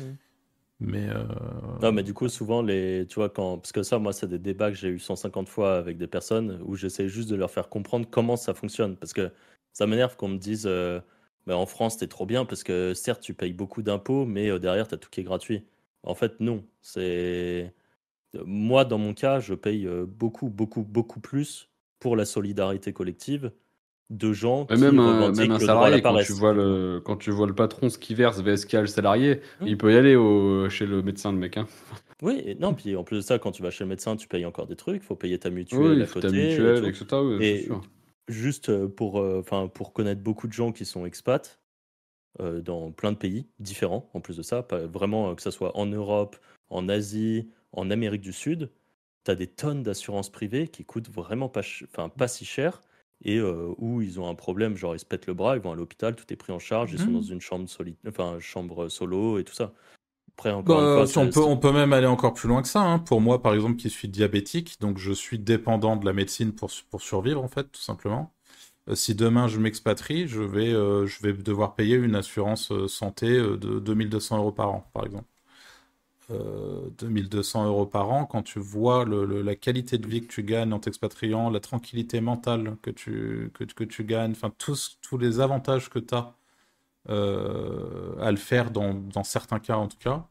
[0.80, 1.26] Mais euh,
[1.82, 4.40] Non, mais du coup, souvent, les, tu vois, quand, parce que ça, moi, c'est des
[4.40, 7.70] débats que j'ai eu 150 fois avec des personnes où j'essaie juste de leur faire
[7.70, 8.98] comprendre comment ça fonctionne.
[8.98, 9.32] Parce que
[9.72, 11.00] ça m'énerve qu'on me dise, euh,
[11.48, 14.60] Bah, en France, t'es trop bien parce que certes, tu payes beaucoup d'impôts, mais euh,
[14.60, 15.66] derrière, t'as tout qui est gratuit.
[16.04, 16.66] En fait, non.
[16.82, 17.74] C'est
[18.46, 21.70] moi, dans mon cas, je paye euh, beaucoup, beaucoup, beaucoup plus
[22.00, 23.52] pour la solidarité collective
[24.10, 27.30] de gens qui même un, même un salarié, la quand tu, vois le, quand tu
[27.32, 29.68] vois le patron ce qu'il verse VSK le salarié, Mm.
[29.68, 31.58] il peut y aller au, chez le médecin, le mec.
[31.58, 31.68] Hein.
[32.22, 34.28] Oui, et non, puis en plus de ça, quand tu vas chez le médecin, tu
[34.28, 36.28] payes encore des trucs, il faut payer ta mutuelle Oui, à côté.
[36.28, 36.88] ta et mutuelle, tout.
[36.88, 37.06] etc.
[37.24, 37.82] oui, Et sûr.
[38.28, 41.62] juste euh, pour, euh, enfin, pour connaître beaucoup de gens qui sont expats
[42.42, 45.50] euh, dans plein de pays différents, en plus de ça, pas, vraiment euh, que ce
[45.50, 46.36] soit en Europe,
[46.70, 48.70] en Asie, en Amérique du Sud,
[49.24, 52.82] tu as des tonnes d'assurances privées qui coûtent vraiment pas, enfin, pas si cher
[53.24, 55.72] et euh, où ils ont un problème, genre ils se pètent le bras, ils vont
[55.72, 57.14] à l'hôpital, tout est pris en charge, ils sont Mhm.
[57.14, 59.74] dans une chambre, soli- enfin, chambre solo et tout ça.
[60.38, 62.68] Après, encore Bah, une fois, on, peut, on peut même aller encore plus loin que
[62.68, 62.82] ça.
[62.82, 63.00] hein.
[63.00, 66.70] Pour moi, par exemple, qui suis diabétique, donc je suis dépendant de la médecine pour,
[66.90, 68.34] pour survivre, en fait, tout simplement.
[68.90, 73.30] Euh, si demain je m'expatrie, je vais, euh, je vais devoir payer une assurance santé
[73.38, 75.28] de 2200 euros par an, par exemple.
[76.32, 80.28] Euh, 2200 euros par an, quand tu vois le- le- la qualité de vie que
[80.32, 85.00] tu gagnes en t'expatriant, la tranquillité mentale que tu, que, que tu gagnes, enfin tous,
[85.02, 86.36] tous les avantages que tu as
[87.10, 90.28] euh, à le faire dans, dans certains cas en tout cas,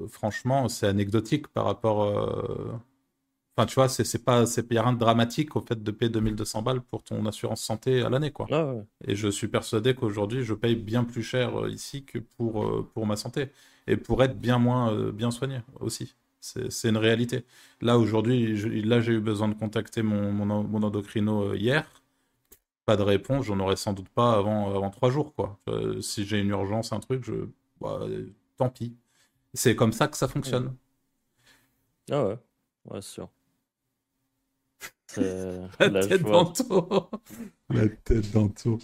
[0.00, 2.02] euh, franchement, c'est anecdotique par rapport.
[2.04, 2.72] euh,
[3.56, 6.80] Enfin, tu vois, c'est pas, c'est rien de dramatique au fait de payer 2200 balles
[6.82, 8.50] pour ton assurance santé à l'année, quoi.
[8.50, 8.86] Ah ouais.
[9.06, 12.90] Et je suis persuadé qu'aujourd'hui, je paye bien plus cher euh, ici que pour, euh,
[12.94, 13.50] pour ma santé.
[13.88, 16.14] Et pour être bien moins euh, bien soigné aussi.
[16.40, 17.44] C'est une réalité.
[17.82, 21.58] Là, aujourd'hui, je- là, j'ai eu besoin de contacter mon, mon, en- mon endocrino euh,
[21.58, 21.90] hier.
[22.86, 25.58] Pas de réponse, j'en aurais sans doute pas avant, avant trois jours, quoi.
[25.68, 27.34] Euh, si j'ai une urgence, un truc, je...
[27.80, 28.00] bah,
[28.56, 28.96] tant pis.
[29.54, 30.74] C'est comme ça que ça fonctionne.
[32.10, 32.38] Ah ouais,
[32.86, 33.30] ouais, sûr.
[35.80, 37.10] La tête d'Anto.
[37.70, 38.78] La tête d'Anto.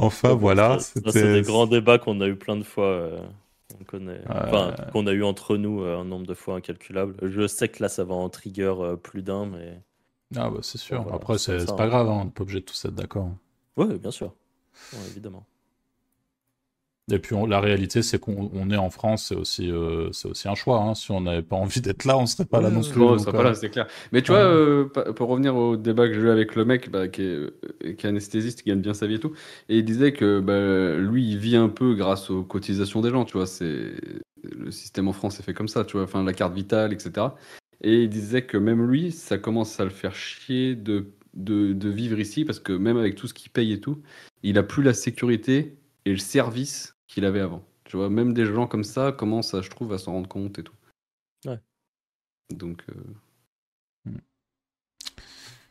[0.00, 0.78] Enfin, voilà.
[0.80, 2.86] c'est des grands débats qu'on a eu plein de fois.
[2.86, 3.20] euh,
[3.80, 4.22] on connaît.
[4.28, 7.16] Enfin, qu'on a eu entre nous euh, un nombre de fois incalculable.
[7.22, 9.80] Je sais que là, ça va en trigger euh, plus d'un, mais.
[10.36, 11.02] Ah bah c'est sûr.
[11.02, 11.76] Voilà, Après, c'est c'est hein.
[11.76, 13.30] pas grave, hein, on n'est pas obligé de tous être d'accord.
[13.76, 14.32] Oui, bien sûr.
[14.92, 15.44] Ouais, évidemment.
[17.12, 20.28] Et puis on- la réalité, c'est qu'on on est en France, c'est aussi, euh, c'est
[20.28, 20.80] aussi un choix.
[20.80, 20.94] hein.
[20.94, 23.00] Si on n'avait pas envie d'être là, on serait pas là non plus.
[23.00, 23.86] ouais, donc, ça, euh, voilà, c'est clair.
[24.12, 24.38] Mais tu Ouais.
[24.38, 24.84] vois, euh,
[25.14, 27.50] pour revenir au débat que j'ai eu avec le mec bah, qui, est, euh,
[27.96, 29.32] qui est anesthésiste, qui gagne bien sa vie et tout,
[29.68, 33.24] et il disait que bah, lui, il vit un peu grâce aux cotisations des gens,
[33.24, 33.46] tu vois.
[33.46, 33.92] C'est
[34.42, 36.04] le système en France est fait comme ça, tu vois.
[36.04, 37.26] Enfin, la carte vitale, etc.
[37.82, 41.88] Et il disait que même lui, ça commence à le faire chier de, de, de
[41.88, 44.00] vivre ici parce que même avec tout ce qu'il paye et tout,
[44.42, 45.76] il a plus la sécurité
[46.06, 47.62] et le service qu'il avait avant.
[47.84, 50.58] Tu vois, même des gens comme ça commencent, à, je trouve, à s'en rendre compte
[50.58, 50.74] et tout.
[51.46, 51.58] Ouais.
[52.54, 52.82] Donc.
[52.88, 54.12] euh,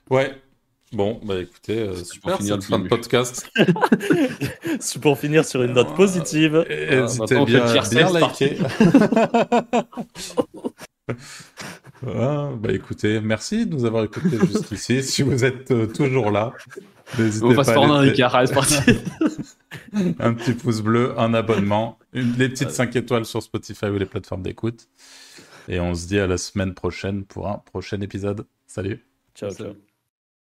[0.10, 0.42] Ouais.
[0.92, 2.90] Bon, bah écoutez, euh, C'est super pour finir le fin de film.
[2.90, 3.48] podcast.
[4.80, 6.66] C'est pour finir sur une note positive.
[6.68, 8.58] Et Ah, N'hésitez bien, bien seize, liker.
[12.08, 15.04] Ah, bah écoutez, merci de nous avoir écoutés jusqu'ici.
[15.04, 16.54] si vous êtes euh, toujours là,
[17.42, 18.76] On va se prendre un allez, c'est parti.
[20.20, 24.06] un petit pouce bleu, un abonnement, une, les petites 5 étoiles sur Spotify ou les
[24.06, 24.88] plateformes d'écoute.
[25.68, 28.46] Et on se dit à la semaine prochaine pour un prochain épisode.
[28.68, 29.06] Salut
[29.36, 29.70] Ciao, Salut.
[29.72, 29.89] ciao.